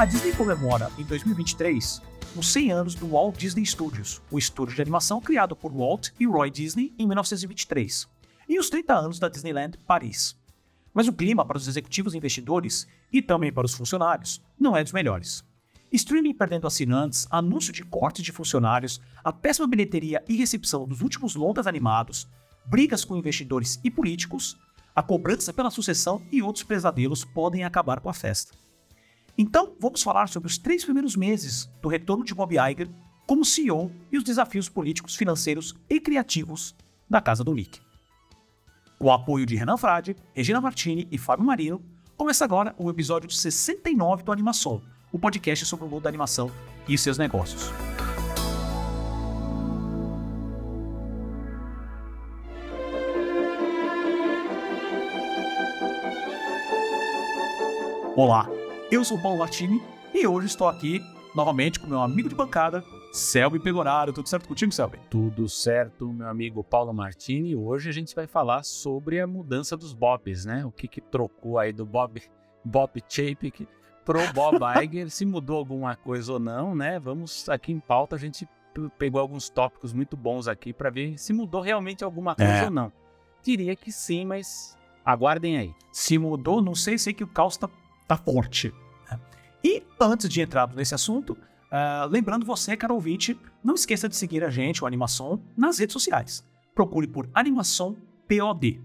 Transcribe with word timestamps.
A 0.00 0.06
Disney 0.06 0.32
comemora 0.32 0.90
em 0.96 1.04
2023 1.04 2.00
os 2.34 2.50
100 2.54 2.72
anos 2.72 2.94
do 2.94 3.08
Walt 3.08 3.36
Disney 3.36 3.66
Studios, 3.66 4.22
o 4.30 4.38
estúdio 4.38 4.74
de 4.74 4.80
animação 4.80 5.20
criado 5.20 5.54
por 5.54 5.70
Walt 5.70 6.08
e 6.18 6.26
Roy 6.26 6.50
Disney 6.50 6.94
em 6.98 7.06
1923, 7.06 8.08
e 8.48 8.58
os 8.58 8.70
30 8.70 8.94
anos 8.94 9.18
da 9.18 9.28
Disneyland 9.28 9.76
Paris. 9.86 10.34
Mas 10.94 11.06
o 11.06 11.12
clima 11.12 11.44
para 11.44 11.58
os 11.58 11.68
executivos 11.68 12.14
e 12.14 12.16
investidores, 12.16 12.88
e 13.12 13.20
também 13.20 13.52
para 13.52 13.66
os 13.66 13.74
funcionários, 13.74 14.40
não 14.58 14.74
é 14.74 14.82
dos 14.82 14.94
melhores. 14.94 15.44
Streaming 15.92 16.32
perdendo 16.32 16.66
assinantes, 16.66 17.26
anúncio 17.30 17.70
de 17.70 17.84
corte 17.84 18.22
de 18.22 18.32
funcionários, 18.32 19.02
a 19.22 19.30
péssima 19.30 19.68
bilheteria 19.68 20.24
e 20.26 20.34
recepção 20.34 20.88
dos 20.88 21.02
últimos 21.02 21.34
longas 21.34 21.66
animados, 21.66 22.26
brigas 22.64 23.04
com 23.04 23.18
investidores 23.18 23.78
e 23.84 23.90
políticos, 23.90 24.56
a 24.96 25.02
cobrança 25.02 25.52
pela 25.52 25.70
sucessão 25.70 26.22
e 26.32 26.40
outros 26.40 26.64
pesadelos 26.64 27.22
podem 27.22 27.64
acabar 27.64 28.00
com 28.00 28.08
a 28.08 28.14
festa. 28.14 28.69
Então, 29.42 29.72
vamos 29.80 30.02
falar 30.02 30.28
sobre 30.28 30.48
os 30.48 30.58
três 30.58 30.84
primeiros 30.84 31.16
meses 31.16 31.64
do 31.80 31.88
retorno 31.88 32.22
de 32.22 32.34
Bob 32.34 32.52
Iger 32.52 32.90
como 33.26 33.42
CEO 33.42 33.90
e 34.12 34.18
os 34.18 34.22
desafios 34.22 34.68
políticos, 34.68 35.16
financeiros 35.16 35.74
e 35.88 35.98
criativos 35.98 36.76
da 37.08 37.22
Casa 37.22 37.42
do 37.42 37.54
Mickey. 37.54 37.80
Com 38.98 39.06
o 39.06 39.10
apoio 39.10 39.46
de 39.46 39.56
Renan 39.56 39.78
Frade, 39.78 40.14
Regina 40.34 40.60
Martini 40.60 41.08
e 41.10 41.16
Fábio 41.16 41.46
Marino, 41.46 41.82
começa 42.18 42.44
agora 42.44 42.74
o 42.76 42.90
episódio 42.90 43.30
69 43.30 44.24
do 44.24 44.30
Animação, 44.30 44.82
o 45.10 45.18
podcast 45.18 45.64
sobre 45.64 45.86
o 45.86 45.88
mundo 45.88 46.02
da 46.02 46.10
animação 46.10 46.52
e 46.86 46.98
seus 46.98 47.16
negócios. 47.16 47.72
Olá, 58.14 58.59
eu 58.90 59.04
sou 59.04 59.16
o 59.16 59.22
Paulo 59.22 59.38
Martini 59.38 59.80
e 60.12 60.26
hoje 60.26 60.48
estou 60.48 60.66
aqui 60.66 61.00
novamente 61.32 61.78
com 61.78 61.86
meu 61.86 62.00
amigo 62.00 62.28
de 62.28 62.34
bancada, 62.34 62.84
Selby 63.12 63.60
Pegoraro. 63.60 64.12
Tudo 64.12 64.28
certo 64.28 64.48
contigo, 64.48 64.72
Selby? 64.72 64.98
Tudo 65.08 65.48
certo, 65.48 66.12
meu 66.12 66.26
amigo 66.26 66.64
Paulo 66.64 66.92
Martini. 66.92 67.54
Hoje 67.54 67.88
a 67.88 67.92
gente 67.92 68.12
vai 68.16 68.26
falar 68.26 68.64
sobre 68.64 69.20
a 69.20 69.28
mudança 69.28 69.76
dos 69.76 69.94
Bobs, 69.94 70.44
né? 70.44 70.64
O 70.64 70.72
que, 70.72 70.88
que 70.88 71.00
trocou 71.00 71.56
aí 71.56 71.72
do 71.72 71.86
Bob, 71.86 72.20
Bob 72.64 73.00
Chapek 73.08 73.68
pro 74.04 74.20
Bob 74.32 74.58
Iger, 74.82 75.08
se 75.08 75.24
mudou 75.24 75.58
alguma 75.58 75.94
coisa 75.94 76.32
ou 76.32 76.40
não, 76.40 76.74
né? 76.74 76.98
Vamos 76.98 77.48
aqui 77.48 77.70
em 77.70 77.78
pauta, 77.78 78.16
a 78.16 78.18
gente 78.18 78.48
pegou 78.98 79.20
alguns 79.20 79.48
tópicos 79.48 79.92
muito 79.92 80.16
bons 80.16 80.48
aqui 80.48 80.72
para 80.72 80.90
ver 80.90 81.16
se 81.16 81.32
mudou 81.32 81.60
realmente 81.60 82.02
alguma 82.02 82.34
coisa 82.34 82.52
é. 82.52 82.64
ou 82.64 82.70
não. 82.70 82.92
Diria 83.40 83.76
que 83.76 83.92
sim, 83.92 84.26
mas 84.26 84.76
aguardem 85.04 85.58
aí. 85.58 85.74
Se 85.92 86.18
mudou, 86.18 86.60
não 86.60 86.74
sei, 86.74 86.98
sei 86.98 87.14
que 87.14 87.22
o 87.22 87.28
caos 87.28 87.56
tá 87.56 87.68
tá 88.10 88.16
forte. 88.16 88.74
Né? 89.10 89.20
E 89.62 89.82
antes 90.00 90.28
de 90.28 90.40
entrarmos 90.40 90.76
nesse 90.76 90.94
assunto, 90.94 91.32
uh, 91.32 92.08
lembrando 92.08 92.44
você, 92.44 92.76
caro 92.76 92.94
ouvinte, 92.94 93.38
não 93.62 93.74
esqueça 93.74 94.08
de 94.08 94.16
seguir 94.16 94.42
a 94.42 94.50
gente, 94.50 94.82
o 94.82 94.86
Animação, 94.86 95.40
nas 95.56 95.78
redes 95.78 95.92
sociais. 95.92 96.44
Procure 96.74 97.06
por 97.06 97.28
Animação 97.32 97.96
POD. 98.28 98.82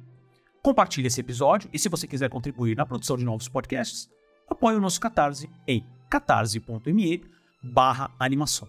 Compartilhe 0.61 1.07
esse 1.07 1.21
episódio 1.21 1.69
e 1.73 1.79
se 1.79 1.89
você 1.89 2.07
quiser 2.07 2.29
contribuir 2.29 2.75
na 2.75 2.85
produção 2.85 3.17
de 3.17 3.25
novos 3.25 3.47
podcasts, 3.47 4.09
apoie 4.47 4.75
o 4.75 4.81
nosso 4.81 4.99
Catarse 4.99 5.49
em 5.67 5.85
catarse.me 6.09 7.23
barra 7.61 8.11
animação. 8.19 8.67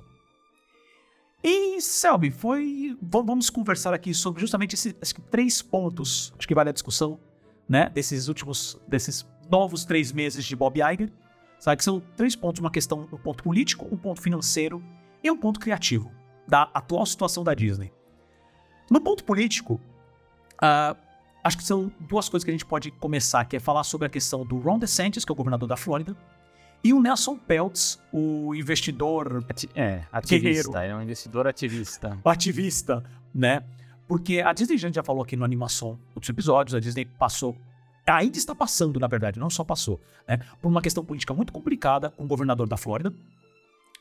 E, 1.45 1.81
Selby, 1.81 2.31
foi. 2.31 2.97
Vamos 3.01 3.51
conversar 3.51 3.95
aqui 3.95 4.13
sobre 4.13 4.41
justamente 4.41 4.75
esses, 4.75 4.97
esses 5.01 5.15
três 5.31 5.63
pontos, 5.63 6.35
acho 6.37 6.49
que 6.49 6.55
vale 6.55 6.71
a 6.71 6.73
discussão, 6.73 7.21
né? 7.69 7.89
Desses 7.91 8.29
últimos. 8.29 8.81
desses 8.89 9.25
novos 9.51 9.85
três 9.85 10.13
meses 10.13 10.45
de 10.45 10.57
Bob 10.57 10.81
Iger, 10.81 11.11
sabe? 11.59 11.79
Que 11.79 11.85
são 11.85 12.01
três 12.17 12.35
pontos: 12.37 12.61
uma 12.61 12.71
questão, 12.71 13.09
um 13.13 13.19
ponto 13.19 13.43
político, 13.43 13.87
um 13.91 13.97
ponto 13.97 14.21
financeiro 14.21 14.83
e 15.23 15.31
um 15.31 15.37
ponto 15.37 15.61
criativo 15.61 16.13
da 16.47 16.71
atual 16.75 17.05
situação 17.07 17.43
da 17.43 17.55
Disney. 17.55 17.93
No 18.91 19.01
ponto 19.01 19.25
político, 19.25 19.81
uh, 20.63 20.97
acho 21.43 21.57
que 21.57 21.65
são 21.65 21.91
duas 22.01 22.29
coisas 22.29 22.45
que 22.45 22.51
a 22.51 22.55
gente 22.55 22.67
pode 22.67 22.91
começar, 22.93 23.45
que 23.45 23.57
é 23.57 23.61
falar 23.61 23.85
sobre 23.85 24.07
a 24.07 24.11
questão 24.11 24.45
do 24.45 24.59
Ron 24.59 24.79
DeSantis, 24.79 25.25
que 25.25 25.33
é 25.33 25.35
o 25.35 25.37
governador 25.37 25.69
da 25.69 25.77
Flórida, 25.77 26.17
e 26.85 26.93
o 26.93 27.01
Nelson 27.01 27.37
Peltz, 27.37 28.01
o 28.13 28.55
investidor. 28.55 29.45
Ati 29.49 29.69
é, 29.75 30.05
ativista. 30.13 30.71
Guerreiro. 30.71 30.77
É 30.77 30.97
um 30.97 31.03
investidor 31.03 31.47
ativista. 31.49 32.17
O 32.23 32.29
ativista, 32.29 33.03
né? 33.35 33.65
Porque 34.07 34.41
a 34.41 34.53
Disney, 34.53 34.77
a 34.77 34.79
gente 34.79 34.95
já 34.95 35.03
falou 35.03 35.25
aqui 35.25 35.37
no 35.37 35.45
Animação, 35.45 35.99
outros 36.15 36.29
episódios, 36.29 36.75
a 36.77 36.81
Disney 36.81 37.05
passou 37.05 37.57
ainda 38.07 38.39
está 38.39 38.55
passando, 38.55 39.01
na 39.01 39.07
verdade, 39.07 39.39
não 39.39 39.51
só 39.51 39.65
passou, 39.65 40.01
né, 40.29 40.39
por 40.61 40.69
uma 40.69 40.81
questão 40.81 41.05
política 41.05 41.35
muito 41.35 41.53
complicada 41.53 42.11
com 42.11 42.25
o 42.25 42.27
governador 42.27 42.69
da 42.69 42.77
Flórida, 42.77 43.13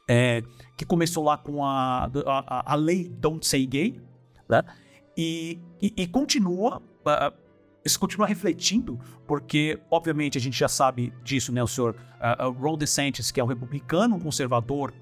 é, 0.07 0.43
que 0.77 0.85
começou 0.85 1.23
lá 1.23 1.38
com 1.38 1.66
a, 1.66 2.05
a, 2.25 2.73
a, 2.73 2.75
lei 2.75 3.09
Don't 3.09 3.45
Say 3.45 3.66
Gay, 3.66 3.99
né, 4.47 4.63
e, 5.17 5.59
e, 5.81 5.93
e 5.97 6.07
continua, 6.07 6.77
uh, 6.77 7.33
isso 7.83 7.99
continua 7.99 8.27
refletindo, 8.27 8.99
porque, 9.25 9.79
obviamente, 9.89 10.37
a 10.37 10.41
gente 10.41 10.57
já 10.57 10.67
sabe 10.67 11.11
disso, 11.23 11.51
né, 11.51 11.63
o 11.63 11.67
senhor 11.67 11.95
uh, 11.95 12.51
Ron 12.51 12.77
DeSantis, 12.77 13.31
que 13.31 13.39
é 13.39 13.43
um 13.43 13.47
republicano 13.47 14.19
conservador, 14.19 14.93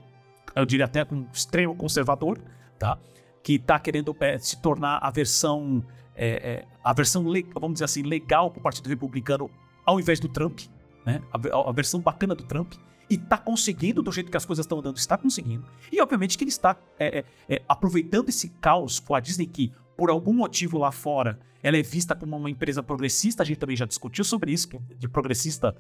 eu 0.56 0.66
diria 0.66 0.86
até 0.86 1.06
um 1.12 1.28
extremo 1.34 1.76
conservador, 1.76 2.40
tá, 2.80 2.98
que 3.44 3.56
está 3.56 3.78
querendo 3.80 4.16
é, 4.22 4.38
se 4.38 4.62
tornar 4.62 5.00
a 5.00 5.12
versão 5.12 5.84
é, 6.16 6.28
é, 6.28 6.66
a 6.84 6.94
versão, 6.94 7.24
vamos 7.54 7.74
dizer 7.74 7.86
assim, 7.86 8.02
legal 8.02 8.52
para 8.52 8.60
o 8.60 8.64
Partido 8.64 8.90
Republicano 8.90 9.50
ao 9.86 10.00
invés 10.00 10.20
do 10.20 10.28
Trump, 10.28 10.62
né? 11.06 11.22
A, 11.32 11.70
a, 11.70 11.72
versão 11.72 12.00
bacana 12.00 12.36
do 12.36 12.44
Trump. 12.44 12.74
E 13.10 13.16
está 13.16 13.38
conseguindo, 13.38 14.02
do 14.02 14.12
jeito 14.12 14.32
que 14.32 14.38
as 14.38 14.46
coisas 14.46 14.66
estão 14.66 14.80
andando, 14.80 14.98
está 14.98 15.18
conseguindo. 15.18 15.66
E 15.92 16.02
obviamente 16.02 16.38
que 16.38 16.44
ele 16.44 16.50
está 16.50 16.76
é, 16.98 17.20
é, 17.20 17.26
é, 17.50 17.62
aproveitando 17.68 18.30
esse 18.30 18.50
caos 18.50 19.00
com 19.00 19.14
a 19.14 19.20
Disney 19.20 19.46
que, 19.46 19.72
por 19.98 20.10
algum 20.10 20.34
motivo 20.34 20.78
lá 20.78 20.92
fora, 20.92 21.40
ela 21.62 21.78
é 21.78 21.82
vista 21.82 22.16
como 22.16 22.36
uma 22.36 22.50
empresa 22.50 22.82
progressista. 22.82 23.44
A 23.44 23.46
gente 23.46 23.58
também 23.58 23.76
já 23.76 23.86
discutiu 23.86 24.24
sobre 24.24 24.52
isso, 24.52 24.70
que 24.70 24.80
de 24.98 25.08
progressista, 25.08 25.76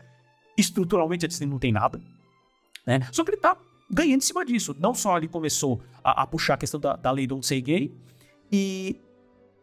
estruturalmente 0.57 1.25
a 1.25 1.27
Disney 1.27 1.47
não 1.47 1.59
tem 1.59 1.71
nada. 1.71 1.99
Né? 2.85 2.99
Só 3.11 3.23
que 3.23 3.31
ele 3.31 3.37
está 3.37 3.57
ganhando 3.89 4.21
em 4.21 4.25
cima 4.25 4.45
disso. 4.45 4.75
Não 4.77 4.93
só 4.93 5.17
ele 5.17 5.29
começou 5.29 5.81
a, 6.03 6.23
a 6.23 6.27
puxar 6.27 6.55
a 6.55 6.57
questão 6.57 6.79
da, 6.79 6.95
da 6.95 7.09
lei 7.09 7.25
Don't 7.25 7.45
Say 7.45 7.61
Gay, 7.61 7.97
e 8.51 9.01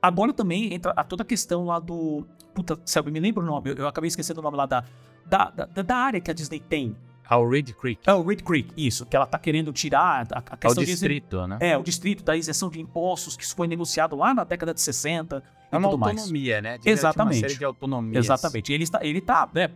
Agora 0.02 0.32
também 0.32 0.72
entra 0.72 0.92
a 0.96 1.04
toda 1.04 1.22
a 1.22 1.26
questão 1.26 1.66
lá 1.66 1.78
do. 1.78 2.26
Puta, 2.54 2.78
Selby, 2.84 3.10
me 3.10 3.20
lembra 3.20 3.42
o 3.42 3.46
nome? 3.46 3.70
Eu, 3.70 3.76
eu, 3.76 3.86
acabei 3.86 4.08
esquecendo 4.08 4.40
o 4.40 4.42
nome 4.42 4.56
lá 4.56 4.66
da, 4.66 4.84
da, 5.26 5.50
da, 5.50 5.82
da 5.82 5.96
área 5.96 6.20
que 6.20 6.30
a 6.30 6.34
Disney 6.34 6.60
tem. 6.60 6.96
Ah, 7.28 7.38
o 7.38 7.48
Reed 7.48 7.72
Creek. 7.74 8.00
É 8.04 8.12
o 8.12 8.24
Reed 8.24 8.42
Creek, 8.42 8.72
isso. 8.76 9.06
Que 9.06 9.14
ela 9.14 9.24
tá 9.24 9.38
querendo 9.38 9.72
tirar 9.72 10.26
a, 10.32 10.38
a 10.38 10.56
questão 10.56 10.82
é 10.82 10.84
o 10.84 10.86
distrito, 10.86 11.42
de, 11.42 11.46
né? 11.46 11.58
É, 11.60 11.78
o 11.78 11.82
distrito 11.82 12.24
da 12.24 12.36
isenção 12.36 12.68
de 12.68 12.80
impostos, 12.80 13.36
que 13.36 13.44
isso 13.44 13.54
foi 13.54 13.68
negociado 13.68 14.16
lá 14.16 14.34
na 14.34 14.42
década 14.42 14.74
de 14.74 14.80
60 14.80 15.40
é 15.70 15.76
uma 15.78 15.88
tudo 15.88 16.04
autonomia, 16.04 16.60
mais. 16.60 16.84
né? 16.84 16.90
Exatamente. 16.90 17.36
Uma 17.36 17.48
série 17.48 17.58
de 17.58 17.64
autonomias. 17.64 18.24
Exatamente. 18.24 18.72
E 18.72 18.74
ele 18.74 18.82
está, 18.82 19.04
ele 19.04 19.20
tá, 19.20 19.48
né, 19.54 19.70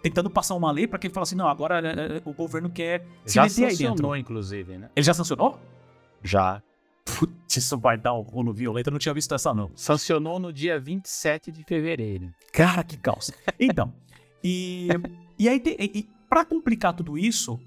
tentando 0.00 0.30
passar 0.30 0.54
uma 0.54 0.70
lei 0.70 0.86
para 0.86 0.98
que 0.98 1.08
ele 1.08 1.14
fale 1.14 1.24
assim, 1.24 1.34
não, 1.34 1.48
agora 1.48 1.80
é, 1.80 2.18
é, 2.18 2.22
o 2.24 2.32
governo 2.32 2.70
quer 2.70 3.04
se 3.24 3.34
já 3.34 3.42
meter 3.42 3.64
aí 3.64 3.70
dentro. 3.70 3.76
Já 3.76 3.88
sancionou, 3.88 4.16
inclusive, 4.16 4.78
né? 4.78 4.90
Ele 4.94 5.04
já 5.04 5.14
sancionou? 5.14 5.58
Já. 6.22 6.62
Putz, 7.18 7.56
isso 7.56 7.78
vai 7.78 7.96
dar 7.96 8.14
um 8.14 8.22
rolo 8.22 8.52
violento. 8.52 8.88
Eu 8.88 8.92
não 8.92 8.98
tinha 8.98 9.14
visto 9.14 9.34
essa, 9.34 9.52
não. 9.52 9.70
Sancionou 9.74 10.38
no 10.38 10.52
dia 10.52 10.78
27 10.78 11.50
de 11.50 11.64
fevereiro. 11.64 12.30
Cara, 12.52 12.82
que 12.84 12.96
calça. 12.96 13.34
Então, 13.58 13.92
e, 14.42 14.88
e 15.38 15.48
aí, 15.48 15.62
e, 15.64 15.98
e 15.98 16.10
pra 16.28 16.44
complicar 16.44 16.94
tudo 16.94 17.18
isso, 17.18 17.60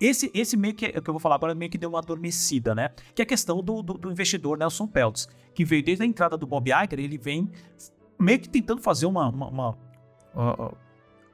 esse, 0.00 0.30
esse 0.34 0.56
meio 0.56 0.74
que, 0.74 0.88
que 0.88 1.10
eu 1.10 1.14
vou 1.14 1.20
falar 1.20 1.34
agora 1.36 1.54
meio 1.54 1.70
que 1.70 1.78
deu 1.78 1.90
uma 1.90 1.98
adormecida, 1.98 2.74
né? 2.74 2.90
Que 3.14 3.22
é 3.22 3.24
a 3.24 3.26
questão 3.26 3.62
do, 3.62 3.82
do, 3.82 3.94
do 3.94 4.10
investidor 4.10 4.58
Nelson 4.58 4.86
Peltz, 4.86 5.28
que 5.54 5.64
veio 5.64 5.82
desde 5.82 6.02
a 6.02 6.06
entrada 6.06 6.36
do 6.36 6.46
Bob 6.46 6.70
Iger, 6.70 6.98
ele 6.98 7.18
vem 7.18 7.50
meio 8.18 8.38
que 8.38 8.48
tentando 8.48 8.82
fazer 8.82 9.06
uma, 9.06 9.28
uma, 9.28 9.48
uma, 9.48 9.78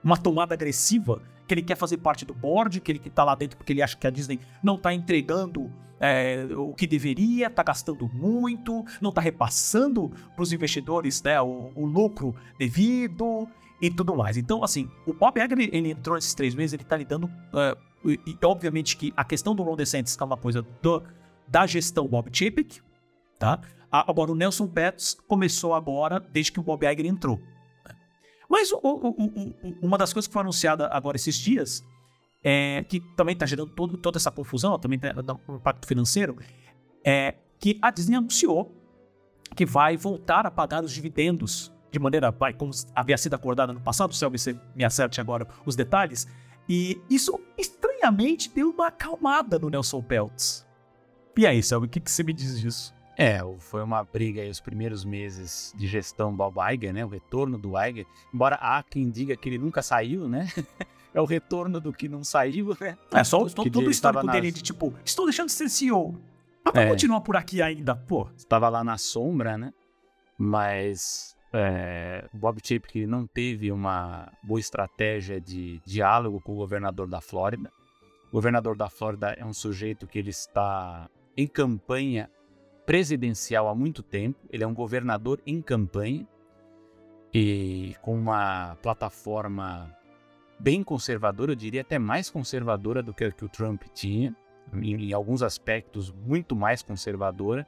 uma 0.03 0.16
tomada 0.16 0.55
agressiva, 0.55 1.22
que 1.47 1.54
ele 1.54 1.63
quer 1.63 1.77
fazer 1.77 1.98
parte 1.98 2.25
do 2.25 2.34
board, 2.34 2.81
que 2.81 2.93
ele 2.93 2.98
que 2.98 3.10
tá 3.10 3.25
lá 3.25 3.34
dentro 3.34 3.57
porque 3.57 3.72
ele 3.72 3.83
acha 3.83 3.97
que 3.97 4.07
a 4.07 4.10
Disney 4.10 4.41
não 4.63 4.77
tá 4.77 4.93
entregando 4.93 5.71
é, 6.01 6.47
o 6.57 6.75
que 6.75 6.87
deveria, 6.87 7.47
está 7.47 7.63
gastando 7.63 8.09
muito, 8.13 8.84
não 9.01 9.10
está 9.10 9.21
repassando 9.21 10.10
para 10.34 10.43
os 10.43 10.53
investidores 10.53 11.22
né, 11.22 11.41
o, 11.41 11.71
o, 11.75 11.87
lucro 11.87 12.34
devido 12.59 13.48
e 13.81 13.91
tudo 13.91 14.15
mais. 14.15 14.37
Então, 14.37 14.63
assim, 14.63 14.91
o 15.07 15.13
Bob 15.13 15.39
Iger, 15.39 15.59
ele, 15.72 15.91
entrou 15.91 16.16
nesses 16.16 16.34
três 16.34 16.54
meses, 16.54 16.75
ele 16.75 16.83
está 16.83 16.97
lidando. 16.97 17.27
Uh, 17.27 18.10
e, 18.10 18.21
e, 18.27 18.39
obviamente 18.45 18.97
que 18.97 19.13
a 19.16 19.25
questão 19.25 19.54
do 19.54 19.63
Ron 19.63 19.77
DeSantis 19.77 20.16
é 20.21 20.25
uma 20.25 20.37
coisa 20.37 20.63
do, 20.83 21.03
da 21.49 21.66
gestão 21.66 22.07
Bob 22.07 22.28
Chapek, 22.33 22.81
tá? 23.39 23.60
Agora, 23.91 24.33
o 24.33 24.34
Nelson 24.34 24.66
Betts 24.66 25.16
começou 25.27 25.72
agora, 25.72 26.21
desde 26.21 26.53
que 26.53 26.60
o 26.60 26.63
Bob 26.63 26.84
Iger 26.84 27.07
entrou. 27.07 27.41
Mas 28.48 28.71
o, 28.72 28.78
o, 28.83 29.15
uma 29.83 29.98
das 29.98 30.13
coisas 30.13 30.27
que 30.27 30.33
foi 30.33 30.43
anunciada 30.43 30.89
agora 30.89 31.16
esses 31.16 31.37
dias 31.37 31.84
é, 32.43 32.84
que 32.89 33.01
também 33.16 33.33
está 33.33 33.47
gerando 33.47 33.71
todo, 33.71 33.97
toda 33.97 34.19
essa 34.19 34.31
confusão, 34.31 34.78
também 34.78 34.97
está 34.97 35.13
dando 35.21 35.41
um 35.48 35.57
impacto 35.57 35.87
financeiro, 35.87 36.37
é 37.04 37.34
que 37.59 37.78
a 37.83 37.91
Disney 37.91 38.16
anunciou 38.16 38.72
que 39.54 39.65
vai 39.65 39.97
voltar 39.97 40.47
a 40.47 40.51
pagar 40.51 40.84
os 40.84 40.93
dividendos 40.93 41.72
de 41.91 41.98
maneira, 41.98 42.31
vai, 42.31 42.53
como 42.53 42.71
havia 42.95 43.16
sido 43.16 43.34
acordada 43.34 43.72
no 43.72 43.81
passado, 43.81 44.15
se 44.15 44.28
você 44.28 44.59
me 44.75 44.84
acerte 44.84 45.21
agora 45.21 45.47
os 45.65 45.75
detalhes, 45.75 46.27
e 46.69 47.01
isso 47.09 47.41
estranha 47.57 47.87
estranhamente 48.07 48.51
deu 48.51 48.71
uma 48.71 48.89
acalmada 48.89 49.59
no 49.59 49.69
Nelson 49.69 50.03
Peltz. 50.03 50.66
E 51.37 51.47
aí, 51.47 51.63
Selby, 51.63 51.87
o 51.87 51.91
que, 51.91 52.01
que 52.01 52.10
você 52.10 52.22
me 52.22 52.33
diz 52.33 52.60
disso? 52.60 52.95
É, 53.18 53.41
foi 53.59 53.83
uma 53.83 54.04
briga 54.04 54.42
aí 54.42 54.51
os 54.51 54.60
primeiros 54.60 55.04
meses 55.04 55.72
de 55.74 55.86
gestão 55.86 56.30
do 56.30 56.36
Bob 56.36 56.57
Iger, 56.74 56.92
né? 56.92 57.04
O 57.04 57.09
retorno 57.09 57.57
do 57.57 57.72
Iger. 57.80 58.07
Embora 58.33 58.57
há 58.57 58.83
quem 58.83 59.09
diga 59.09 59.34
que 59.36 59.48
ele 59.48 59.59
nunca 59.59 59.80
saiu, 59.80 60.28
né? 60.28 60.47
é 61.15 61.21
o 61.21 61.24
retorno 61.24 61.80
do 61.80 61.95
que 61.95 62.09
não 62.09 62.22
saiu, 62.22 62.77
né? 62.78 62.98
É, 63.10 63.24
só 63.24 63.47
que 63.47 63.71
todo 63.71 63.86
o 63.86 63.91
histórico 63.91 64.27
dele 64.27 64.53
de 64.53 64.63
tipo, 64.63 64.92
estou 65.03 65.24
deixando 65.24 65.47
de 65.47 65.54
ser 65.54 65.71
CEO. 65.71 66.21
Mas 66.63 66.74
é. 66.74 66.89
continuar 66.89 67.22
por 67.22 67.36
aqui 67.36 67.63
ainda, 67.63 67.97
pô. 67.97 68.28
Estava 68.36 68.68
lá 68.68 68.84
na 68.84 68.98
sombra, 68.98 69.57
né? 69.57 69.72
Mas 70.36 71.34
é, 71.54 72.28
o 72.34 72.36
Bob 72.36 72.60
Chapek 72.63 73.07
não 73.07 73.27
teve 73.27 73.72
uma 73.72 74.30
boa 74.42 74.60
estratégia 74.60 75.41
de 75.41 75.80
diálogo 75.86 76.39
com 76.42 76.53
o 76.53 76.57
governador 76.57 77.09
da 77.09 77.22
Flórida. 77.22 77.72
O 78.28 78.33
governador 78.33 78.77
da 78.77 78.91
Flórida 78.91 79.28
é 79.39 79.45
um 79.45 79.54
sujeito 79.54 80.07
que 80.07 80.18
ele 80.18 80.30
está 80.30 81.09
em 81.34 81.47
campanha 81.47 82.28
presidencial 82.86 83.68
há 83.68 83.74
muito 83.74 84.03
tempo. 84.03 84.38
Ele 84.48 84.65
é 84.65 84.66
um 84.66 84.72
governador 84.72 85.42
em 85.44 85.60
campanha 85.60 86.27
e 87.34 87.94
com 88.00 88.16
uma 88.16 88.77
plataforma 88.77 89.94
bem 90.59 90.83
conservadora, 90.83 91.53
eu 91.53 91.56
diria 91.56 91.83
até 91.83 91.98
mais 91.98 92.30
conservadora 92.30 93.03
do 93.03 93.12
que 93.12 93.24
a 93.24 93.30
que 93.30 93.44
o 93.44 93.48
Trump 93.48 93.83
tinha, 93.92 94.34
em, 94.72 95.09
em 95.09 95.12
alguns 95.12 95.42
aspectos 95.42 96.10
muito 96.10 96.56
mais 96.56 96.83
conservadora, 96.83 97.66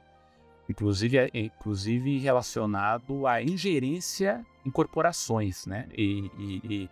inclusive, 0.67 1.17
é, 1.17 1.29
inclusive 1.33 2.17
relacionado 2.17 3.27
à 3.27 3.43
ingerência 3.43 4.43
em 4.65 4.71
corporações, 4.71 5.65
né? 5.65 5.87
E, 5.95 6.31
e, 6.37 6.61
e, 6.63 6.89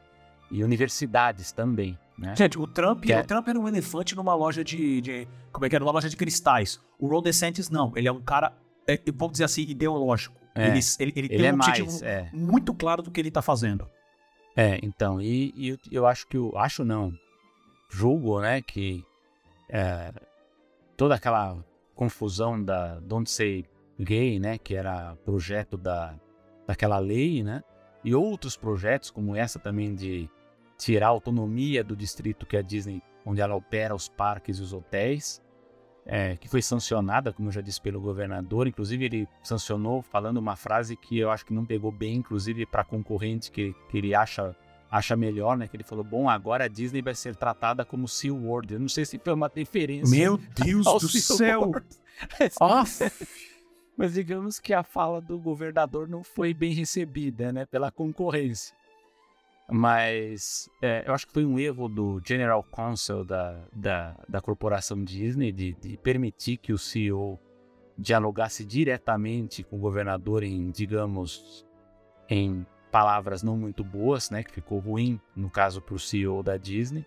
e 0.51 0.63
universidades 0.63 1.51
também. 1.51 1.97
Né? 2.17 2.35
Gente, 2.35 2.57
o 2.57 2.65
Trump, 2.65 3.07
é... 3.09 3.19
o 3.19 3.25
Trump 3.25 3.47
era 3.47 3.59
um 3.59 3.67
elefante 3.67 4.15
numa 4.15 4.33
loja 4.33 4.63
de, 4.63 5.01
de, 5.01 5.27
Como 5.51 5.65
é 5.65 5.69
que 5.69 5.75
era? 5.75 5.85
Numa 5.85 5.93
loja 5.93 6.09
de 6.09 6.17
cristais. 6.17 6.79
O 6.97 7.07
Ron 7.07 7.21
DeSantis 7.21 7.69
não. 7.69 7.93
Ele 7.95 8.07
é 8.07 8.11
um 8.11 8.21
cara, 8.21 8.53
é, 8.87 8.99
vamos 9.13 9.33
dizer 9.33 9.43
assim, 9.43 9.61
ideológico. 9.61 10.35
É. 10.55 10.67
Ele, 10.67 10.79
ele, 10.79 10.83
ele, 10.99 11.11
ele, 11.15 11.37
tem 11.37 11.45
é 11.47 11.53
um 11.53 11.57
mais, 11.57 12.01
é. 12.01 12.29
muito 12.33 12.73
claro 12.73 13.03
do 13.03 13.11
que 13.11 13.21
ele 13.21 13.27
está 13.27 13.41
fazendo. 13.41 13.87
É, 14.55 14.79
então, 14.81 15.21
e, 15.21 15.53
e 15.55 15.69
eu, 15.69 15.77
eu, 15.91 16.07
acho 16.07 16.27
que 16.27 16.35
eu 16.35 16.57
acho 16.57 16.83
não, 16.83 17.13
julgo, 17.91 18.41
né, 18.41 18.59
que 18.59 19.05
é, 19.69 20.11
toda 20.95 21.13
aquela 21.13 21.63
confusão 21.93 22.61
da 22.61 22.99
Don't 22.99 23.29
Say 23.29 23.65
Gay, 23.99 24.39
né, 24.39 24.57
que 24.57 24.73
era 24.73 25.15
projeto 25.23 25.77
da, 25.77 26.15
daquela 26.65 26.97
lei, 26.97 27.43
né, 27.43 27.63
e 28.03 28.15
outros 28.15 28.57
projetos 28.57 29.11
como 29.11 29.35
essa 29.35 29.59
também 29.59 29.93
de 29.93 30.27
tirar 30.77 31.07
a 31.07 31.09
autonomia 31.09 31.83
do 31.83 31.95
distrito 31.95 32.45
que 32.45 32.55
é 32.55 32.59
a 32.59 32.61
Disney, 32.61 33.01
onde 33.25 33.41
ela 33.41 33.55
opera 33.55 33.95
os 33.95 34.07
parques 34.07 34.59
e 34.59 34.61
os 34.61 34.73
hotéis, 34.73 35.41
é, 36.05 36.37
que 36.37 36.47
foi 36.47 36.61
sancionada, 36.61 37.33
como 37.33 37.49
eu 37.49 37.51
já 37.51 37.59
disse, 37.59 37.81
pelo 37.81 37.99
governador. 37.99 38.67
Inclusive, 38.67 39.03
ele 39.03 39.27
sancionou 39.43 40.01
falando 40.01 40.37
uma 40.37 40.55
frase 40.55 40.95
que 40.95 41.19
eu 41.19 41.29
acho 41.29 41.45
que 41.45 41.53
não 41.53 41.65
pegou 41.65 41.91
bem, 41.91 42.15
inclusive 42.15 42.65
para 42.65 42.85
concorrente 42.85 43.51
que, 43.51 43.75
que 43.89 43.97
ele 43.97 44.15
acha, 44.15 44.55
acha 44.89 45.17
melhor, 45.17 45.57
né? 45.57 45.67
Que 45.67 45.75
ele 45.75 45.83
falou: 45.83 46.05
bom, 46.05 46.29
agora 46.29 46.63
a 46.63 46.67
Disney 46.69 47.01
vai 47.01 47.13
ser 47.13 47.35
tratada 47.35 47.83
como 47.83 48.07
Sea 48.07 48.33
World. 48.33 48.75
Eu 48.75 48.79
não 48.79 48.87
sei 48.87 49.03
se 49.03 49.19
foi 49.19 49.33
uma 49.33 49.51
referência. 49.53 50.17
Meu 50.17 50.37
Deus 50.37 50.85
do 50.85 51.09
céu! 51.09 51.71
Mas 53.97 54.13
digamos 54.13 54.59
que 54.59 54.73
a 54.73 54.83
fala 54.83 55.19
do 55.19 55.39
governador 55.39 56.07
não 56.07 56.23
foi 56.23 56.53
bem 56.53 56.71
recebida, 56.71 57.51
né? 57.51 57.65
Pela 57.65 57.91
concorrência. 57.91 58.76
Mas 59.69 60.69
é, 60.81 61.03
eu 61.05 61.13
acho 61.13 61.27
que 61.27 61.33
foi 61.33 61.45
um 61.45 61.59
erro 61.59 61.89
do 61.89 62.21
General 62.25 62.63
Counsel 62.63 63.25
da, 63.25 63.59
da, 63.73 64.15
da 64.27 64.39
corporação 64.39 65.03
Disney 65.03 65.51
de, 65.51 65.73
de, 65.73 65.97
permitir 65.97 66.55
que 66.57 66.71
o 66.71 66.77
CEO 66.77 67.37
dialogasse 67.97 68.63
diretamente 68.63 69.63
com 69.63 69.75
o 69.75 69.79
governador 69.79 70.43
em, 70.43 70.71
digamos, 70.71 71.65
em 72.29 72.65
palavras 72.89 73.43
não 73.43 73.57
muito 73.57 73.83
boas, 73.83 74.29
né? 74.29 74.41
Que 74.41 74.53
ficou 74.53 74.79
ruim, 74.79 75.19
no 75.35 75.49
caso, 75.49 75.81
para 75.81 75.95
o 75.95 75.99
CEO 75.99 76.41
da 76.41 76.55
Disney. 76.55 77.05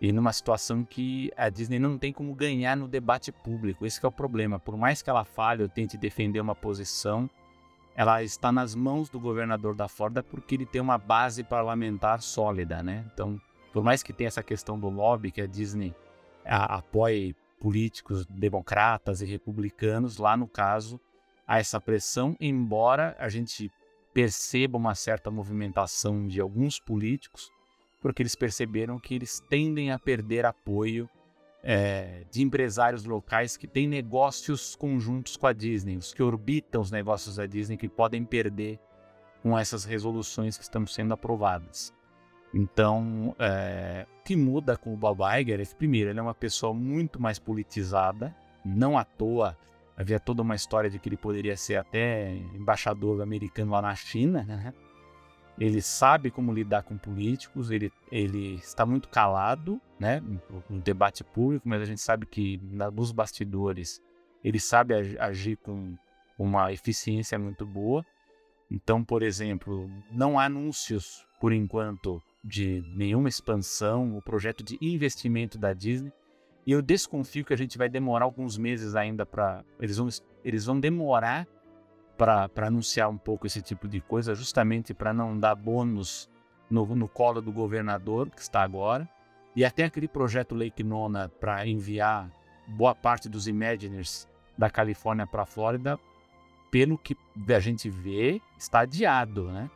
E 0.00 0.10
numa 0.10 0.32
situação 0.32 0.84
que 0.84 1.30
a 1.36 1.48
Disney 1.48 1.78
não 1.78 1.96
tem 1.96 2.12
como 2.12 2.34
ganhar 2.34 2.76
no 2.76 2.88
debate 2.88 3.30
público. 3.30 3.86
Esse 3.86 4.04
é 4.04 4.08
o 4.08 4.12
problema. 4.12 4.58
Por 4.58 4.76
mais 4.76 5.00
que 5.00 5.08
ela 5.08 5.24
fale 5.24 5.62
ou 5.62 5.68
tente 5.68 5.96
defender 5.96 6.40
uma 6.40 6.56
posição, 6.56 7.30
ela 7.96 8.22
está 8.22 8.50
nas 8.50 8.74
mãos 8.74 9.08
do 9.08 9.20
governador 9.20 9.74
da 9.74 9.88
Flórida 9.88 10.22
porque 10.22 10.54
ele 10.56 10.66
tem 10.66 10.80
uma 10.80 10.98
base 10.98 11.44
parlamentar 11.44 12.20
sólida, 12.20 12.82
né? 12.82 13.04
Então, 13.12 13.40
por 13.72 13.82
mais 13.82 14.02
que 14.02 14.12
tenha 14.12 14.28
essa 14.28 14.42
questão 14.42 14.78
do 14.78 14.88
lobby, 14.88 15.30
que 15.30 15.40
a 15.40 15.46
Disney 15.46 15.94
apoie 16.44 17.34
políticos 17.60 18.26
democratas 18.26 19.20
e 19.22 19.26
republicanos, 19.26 20.18
lá 20.18 20.36
no 20.36 20.46
caso 20.46 21.00
há 21.46 21.58
essa 21.58 21.80
pressão, 21.80 22.36
embora 22.40 23.16
a 23.18 23.28
gente 23.28 23.70
perceba 24.12 24.76
uma 24.76 24.94
certa 24.94 25.30
movimentação 25.30 26.26
de 26.26 26.40
alguns 26.40 26.78
políticos, 26.78 27.50
porque 28.00 28.22
eles 28.22 28.36
perceberam 28.36 28.98
que 28.98 29.14
eles 29.14 29.40
tendem 29.48 29.90
a 29.90 29.98
perder 29.98 30.46
apoio 30.46 31.08
é, 31.66 32.24
de 32.30 32.42
empresários 32.42 33.06
locais 33.06 33.56
que 33.56 33.66
têm 33.66 33.88
negócios 33.88 34.76
conjuntos 34.76 35.34
com 35.34 35.46
a 35.46 35.52
Disney, 35.52 35.96
os 35.96 36.12
que 36.12 36.22
orbitam 36.22 36.82
os 36.82 36.90
negócios 36.90 37.36
da 37.36 37.46
Disney, 37.46 37.78
que 37.78 37.88
podem 37.88 38.22
perder 38.22 38.78
com 39.42 39.58
essas 39.58 39.84
resoluções 39.84 40.58
que 40.58 40.62
estão 40.62 40.86
sendo 40.86 41.14
aprovadas. 41.14 41.92
Então, 42.52 43.34
é, 43.38 44.06
o 44.20 44.22
que 44.22 44.36
muda 44.36 44.76
com 44.76 44.92
o 44.92 44.96
Bob 44.96 45.20
Iger 45.40 45.58
é, 45.58 45.64
primeiro, 45.64 46.10
ele 46.10 46.20
é 46.20 46.22
uma 46.22 46.34
pessoa 46.34 46.74
muito 46.74 47.20
mais 47.20 47.38
politizada, 47.38 48.36
não 48.64 48.98
à 48.98 49.04
toa 49.04 49.56
havia 49.96 50.20
toda 50.20 50.42
uma 50.42 50.54
história 50.54 50.90
de 50.90 50.98
que 50.98 51.08
ele 51.08 51.16
poderia 51.16 51.56
ser 51.56 51.76
até 51.76 52.34
embaixador 52.54 53.22
americano 53.22 53.72
lá 53.72 53.80
na 53.80 53.94
China, 53.94 54.42
né? 54.42 54.74
Ele 55.58 55.80
sabe 55.80 56.30
como 56.30 56.52
lidar 56.52 56.82
com 56.82 56.98
políticos, 56.98 57.70
ele, 57.70 57.92
ele 58.10 58.54
está 58.54 58.84
muito 58.84 59.08
calado 59.08 59.80
né, 59.98 60.20
no, 60.68 60.80
debate 60.80 61.22
público, 61.22 61.68
mas 61.68 61.80
a 61.80 61.84
gente 61.84 62.00
sabe 62.00 62.26
que 62.26 62.58
nos 62.58 63.12
bastidores 63.12 64.02
ele 64.42 64.58
sabe 64.58 64.94
agir 65.18 65.56
com 65.56 65.96
uma 66.38 66.72
eficiência 66.72 67.38
muito 67.38 67.64
boa. 67.64 68.04
Então, 68.70 69.04
por 69.04 69.22
exemplo, 69.22 69.88
não 70.10 70.38
há 70.38 70.46
anúncios, 70.46 71.26
por 71.40 71.52
enquanto, 71.52 72.20
de 72.42 72.82
nenhuma 72.94 73.28
expansão, 73.28 74.16
o 74.16 74.22
projeto 74.22 74.64
de 74.64 74.76
investimento 74.82 75.56
da 75.56 75.72
Disney. 75.72 76.12
E 76.66 76.72
eu 76.72 76.82
desconfio 76.82 77.44
que 77.44 77.54
a 77.54 77.56
gente 77.56 77.78
vai 77.78 77.88
demorar 77.88 78.24
alguns 78.24 78.58
meses 78.58 78.96
ainda 78.96 79.24
para. 79.24 79.64
Eles 79.78 79.98
vão, 79.98 80.08
eles 80.42 80.64
vão 80.64 80.80
demorar 80.80 81.46
para 82.16 82.48
anunciar 82.66 83.08
um 83.08 83.18
pouco 83.18 83.46
esse 83.46 83.60
tipo 83.60 83.88
de 83.88 84.00
coisa, 84.00 84.34
justamente 84.34 84.94
para 84.94 85.12
não 85.12 85.38
dar 85.38 85.54
bônus 85.54 86.30
no, 86.70 86.86
no 86.94 87.08
colo 87.08 87.40
do 87.40 87.52
governador, 87.52 88.30
que 88.30 88.40
está 88.40 88.62
agora. 88.62 89.08
E 89.56 89.64
até 89.64 89.84
aquele 89.84 90.08
projeto 90.08 90.54
Lake 90.54 90.82
Nona 90.82 91.28
para 91.28 91.66
enviar 91.66 92.30
boa 92.66 92.94
parte 92.94 93.28
dos 93.28 93.46
Imaginers 93.46 94.28
da 94.56 94.70
Califórnia 94.70 95.26
para 95.26 95.42
a 95.42 95.46
Flórida, 95.46 95.98
pelo 96.70 96.98
que 96.98 97.16
a 97.48 97.60
gente 97.60 97.88
vê, 97.88 98.40
está 98.58 98.80
adiado, 98.80 99.50
né? 99.50 99.70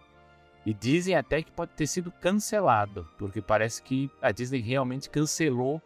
E 0.66 0.74
dizem 0.74 1.14
até 1.14 1.42
que 1.42 1.52
pode 1.52 1.72
ter 1.72 1.86
sido 1.86 2.10
cancelado, 2.10 3.08
porque 3.18 3.40
parece 3.40 3.82
que 3.82 4.10
a 4.20 4.32
Disney 4.32 4.60
realmente 4.60 5.08
cancelou 5.08 5.80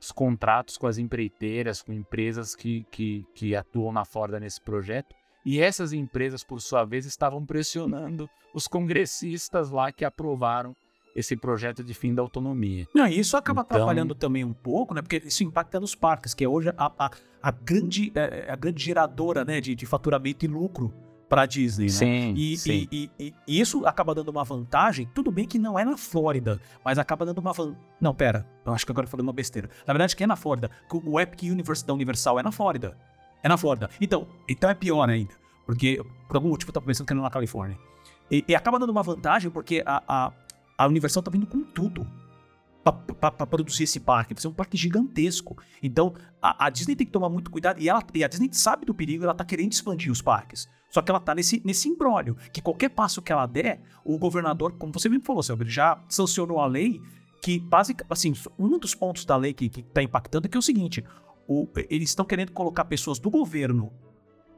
os 0.00 0.10
contratos 0.10 0.78
com 0.78 0.86
as 0.86 0.98
empreiteiras, 0.98 1.82
com 1.82 1.92
empresas 1.92 2.54
que, 2.56 2.84
que, 2.90 3.26
que 3.34 3.54
atuam 3.54 3.92
na 3.92 4.04
Flórida 4.04 4.40
nesse 4.40 4.60
projeto. 4.60 5.14
E 5.44 5.60
essas 5.60 5.92
empresas, 5.92 6.44
por 6.44 6.60
sua 6.60 6.84
vez, 6.84 7.04
estavam 7.04 7.44
pressionando 7.44 8.28
os 8.54 8.68
congressistas 8.68 9.70
lá 9.70 9.90
que 9.90 10.04
aprovaram 10.04 10.74
esse 11.14 11.36
projeto 11.36 11.84
de 11.84 11.94
fim 11.94 12.14
da 12.14 12.22
autonomia. 12.22 12.86
Não, 12.94 13.06
e 13.06 13.18
isso 13.18 13.36
acaba 13.36 13.60
então... 13.60 13.76
atrapalhando 13.76 14.14
também 14.14 14.44
um 14.44 14.52
pouco, 14.52 14.94
né? 14.94 15.02
Porque 15.02 15.22
isso 15.24 15.44
impacta 15.44 15.78
nos 15.78 15.94
parques, 15.94 16.32
que 16.32 16.44
é 16.44 16.48
hoje 16.48 16.70
a, 16.76 16.92
a, 16.98 17.10
a 17.42 17.50
grande, 17.50 18.12
é, 18.14 18.46
é 18.48 18.52
a 18.52 18.56
grande 18.56 18.82
geradora 18.82 19.44
né, 19.44 19.60
de, 19.60 19.74
de 19.74 19.86
faturamento 19.86 20.44
e 20.44 20.48
lucro 20.48 20.92
para 21.28 21.42
a 21.42 21.46
Disney, 21.46 21.86
né? 21.86 21.92
Sim, 21.92 22.34
e, 22.36 22.56
sim. 22.58 22.88
E, 22.92 23.10
e, 23.18 23.34
e, 23.48 23.60
isso 23.60 23.86
acaba 23.86 24.14
dando 24.14 24.28
uma 24.28 24.44
vantagem, 24.44 25.08
tudo 25.14 25.30
bem 25.30 25.46
que 25.46 25.58
não 25.58 25.78
é 25.78 25.84
na 25.84 25.96
Flórida, 25.96 26.60
mas 26.84 26.98
acaba 26.98 27.24
dando 27.24 27.38
uma 27.38 27.54
vantagem. 27.54 27.80
Não, 27.98 28.14
pera, 28.14 28.46
eu 28.66 28.72
acho 28.72 28.84
que 28.84 28.92
agora 28.92 29.06
eu 29.06 29.10
falei 29.10 29.24
uma 29.24 29.32
besteira. 29.32 29.70
Na 29.86 29.94
verdade, 29.94 30.14
que 30.14 30.22
é 30.22 30.26
na 30.26 30.36
Flórida. 30.36 30.70
O 30.92 31.18
Epic 31.18 31.50
Universe 31.50 31.86
da 31.86 31.94
Universal 31.94 32.38
é 32.38 32.42
na 32.42 32.52
Flórida. 32.52 32.98
É 33.42 33.48
na 33.48 33.56
Flórida. 33.56 33.90
Então, 34.00 34.28
então 34.48 34.70
é 34.70 34.74
pior 34.74 35.08
ainda. 35.08 35.34
Porque 35.66 36.02
por 36.28 36.36
algum 36.36 36.48
motivo 36.48 36.70
eu 36.70 36.74
tava 36.74 36.86
pensando 36.86 37.06
que 37.06 37.12
era 37.12 37.20
na 37.20 37.30
Califórnia. 37.30 37.78
E, 38.30 38.44
e 38.46 38.54
acaba 38.54 38.78
dando 38.78 38.90
uma 38.90 39.02
vantagem 39.02 39.50
porque 39.50 39.82
a, 39.84 40.02
a, 40.06 40.32
a 40.78 40.86
Universal 40.86 41.22
tá 41.22 41.30
vindo 41.30 41.46
com 41.46 41.62
tudo 41.62 42.06
para 42.82 43.46
produzir 43.46 43.84
esse 43.84 44.00
parque. 44.00 44.34
Vai 44.34 44.40
ser 44.40 44.48
um 44.48 44.52
parque 44.52 44.76
gigantesco. 44.76 45.56
Então 45.82 46.14
a, 46.40 46.66
a, 46.66 46.70
Disney 46.70 46.96
tem 46.96 47.06
que 47.06 47.12
tomar 47.12 47.28
muito 47.28 47.50
cuidado. 47.50 47.80
E, 47.80 47.88
ela, 47.88 48.02
e 48.14 48.24
a 48.24 48.28
Disney 48.28 48.48
sabe 48.52 48.84
do 48.86 48.94
perigo, 48.94 49.24
ela 49.24 49.34
tá 49.34 49.44
querendo 49.44 49.72
expandir 49.72 50.10
os 50.10 50.22
parques. 50.22 50.68
Só 50.90 51.00
que 51.00 51.10
ela 51.10 51.20
tá 51.20 51.34
nesse, 51.34 51.62
nesse 51.64 51.88
imbróglio. 51.88 52.36
Que 52.52 52.60
qualquer 52.60 52.90
passo 52.90 53.22
que 53.22 53.32
ela 53.32 53.46
der, 53.46 53.80
o 54.04 54.18
governador, 54.18 54.72
como 54.72 54.92
você 54.92 55.08
mesmo 55.08 55.24
falou, 55.24 55.42
Selber, 55.42 55.66
já 55.66 55.98
sancionou 56.08 56.60
a 56.60 56.66
lei 56.66 57.00
que, 57.40 57.58
basicamente, 57.58 58.12
assim, 58.12 58.32
um 58.58 58.78
dos 58.78 58.94
pontos 58.94 59.24
da 59.24 59.36
lei 59.36 59.52
que 59.52 59.66
está 59.66 60.02
impactando 60.02 60.46
é 60.46 60.50
que 60.50 60.56
é 60.56 60.60
o 60.60 60.62
seguinte: 60.62 61.04
o, 61.48 61.66
eles 61.90 62.10
estão 62.10 62.24
querendo 62.24 62.52
colocar 62.52 62.84
pessoas 62.84 63.18
do 63.18 63.30
governo 63.30 63.92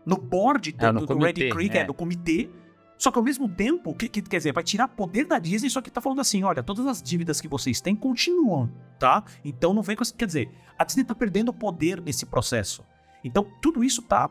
no 0.05 0.17
board 0.17 0.75
É, 0.79 0.93
no 0.93 1.01
do, 1.01 1.07
do 1.07 1.15
comitê, 1.15 1.45
Red 1.45 1.51
Creek, 1.51 1.77
é. 1.77 1.81
é, 1.81 1.85
do 1.85 1.95
comitê. 1.95 2.51
Só 2.97 3.11
que 3.11 3.19
ao 3.19 3.25
mesmo 3.25 3.49
tempo, 3.49 3.93
que, 3.95 4.09
que- 4.09 4.23
quer 4.23 4.37
dizer, 4.37 4.53
vai 4.53 4.63
tirar 4.63 4.87
poder 4.89 5.27
da 5.27 5.39
Disney, 5.39 5.69
só 5.69 5.81
que 5.83 5.91
tá 5.91 6.01
falando 6.01 6.21
assim: 6.21 6.43
olha, 6.45 6.63
todas 6.63 6.87
as 6.87 7.03
dívidas 7.03 7.41
que 7.41 7.49
vocês 7.49 7.81
têm 7.81 7.97
continuam, 7.97 8.71
tá? 8.99 9.25
Então 9.45 9.75
não 9.75 9.83
vem 9.83 9.97
com. 9.97 10.05
Quer 10.05 10.27
dizer, 10.27 10.49
a 10.79 10.85
Disney 10.85 11.05
tá 11.05 11.15
perdendo 11.15 11.53
poder 11.53 12.01
nesse 12.01 12.25
processo. 12.25 12.85
Então 13.25 13.47
tudo 13.61 13.83
isso 13.83 14.01
tá 14.03 14.31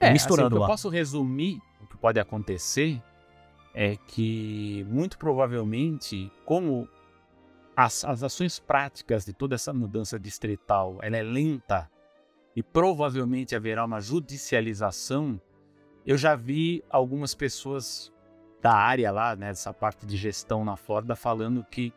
É, 0.00 0.10
misturando 0.10 0.46
assim, 0.46 0.54
o 0.54 0.56
que 0.56 0.60
lá. 0.60 0.64
eu 0.66 0.70
posso 0.70 0.88
resumir 0.88 1.60
o 1.82 1.86
que 1.86 1.96
pode 1.98 2.18
acontecer 2.18 3.02
é 3.74 3.96
que, 3.96 4.86
muito 4.88 5.18
provavelmente, 5.18 6.32
como 6.46 6.88
as, 7.78 8.04
as 8.04 8.24
ações 8.24 8.58
práticas 8.58 9.24
de 9.24 9.32
toda 9.32 9.54
essa 9.54 9.72
mudança 9.72 10.18
distrital 10.18 10.98
ela 11.00 11.16
é 11.16 11.22
lenta 11.22 11.88
e 12.56 12.60
provavelmente 12.60 13.54
haverá 13.54 13.84
uma 13.84 14.00
judicialização, 14.00 15.40
eu 16.04 16.18
já 16.18 16.34
vi 16.34 16.82
algumas 16.90 17.36
pessoas 17.36 18.12
da 18.60 18.72
área 18.72 19.12
lá, 19.12 19.36
né, 19.36 19.50
dessa 19.50 19.72
parte 19.72 20.04
de 20.04 20.16
gestão 20.16 20.64
na 20.64 20.76
Flórida, 20.76 21.14
falando 21.14 21.64
que 21.70 21.94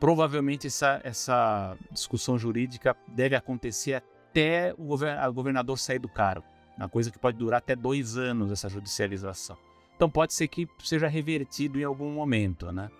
provavelmente 0.00 0.66
essa, 0.66 1.00
essa 1.04 1.76
discussão 1.92 2.36
jurídica 2.36 2.96
deve 3.06 3.36
acontecer 3.36 4.02
até 4.02 4.74
o 4.76 5.32
governador 5.32 5.78
sair 5.78 6.00
do 6.00 6.08
cargo. 6.08 6.44
Uma 6.76 6.88
coisa 6.88 7.08
que 7.08 7.20
pode 7.20 7.38
durar 7.38 7.58
até 7.58 7.76
dois 7.76 8.16
anos, 8.16 8.50
essa 8.50 8.68
judicialização. 8.68 9.56
Então 9.94 10.10
pode 10.10 10.34
ser 10.34 10.48
que 10.48 10.68
seja 10.82 11.06
revertido 11.06 11.78
em 11.78 11.84
algum 11.84 12.10
momento, 12.10 12.72
né? 12.72 12.90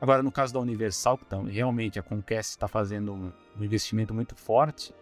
Agora, 0.00 0.22
no 0.22 0.30
caso 0.30 0.54
da 0.54 0.60
Universal, 0.60 1.18
que 1.18 1.24
então, 1.24 1.44
realmente 1.44 1.98
a 1.98 2.02
Conquest 2.02 2.50
está 2.50 2.68
fazendo 2.68 3.12
um, 3.12 3.32
investimento 3.60 4.14
muito 4.14 4.36
forte, 4.36 4.94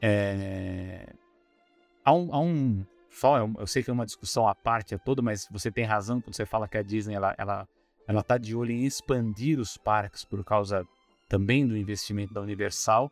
é, 0.00 1.12
há 2.04 2.12
um, 2.14 2.34
há 2.34 2.40
um- 2.40 2.86
só, 3.10 3.38
eu- 3.38 3.54
eu 3.58 3.66
sei 3.66 3.82
que 3.82 3.90
é 3.90 3.92
uma 3.92 4.06
discussão 4.06 4.48
à 4.48 4.54
parte 4.54 4.94
é 4.94 4.98
toda, 4.98 5.22
mas 5.22 5.46
você 5.50 5.70
tem 5.70 5.84
razão 5.84 6.20
quando 6.20 6.34
você 6.34 6.46
fala 6.46 6.66
que 6.66 6.76
a 6.78 6.82
Disney 6.82 7.14
ela, 7.14 7.34
ela, 7.38 7.68
ela 8.08 8.22
tá 8.22 8.38
de 8.38 8.56
olho 8.56 8.72
em 8.72 8.84
expandir 8.84 9.60
os 9.60 9.76
parques 9.76 10.24
por 10.24 10.42
causa 10.44 10.86
também 11.28 11.66
do 11.66 11.76
investimento 11.76 12.32
da 12.34 12.40
Universal. 12.40 13.10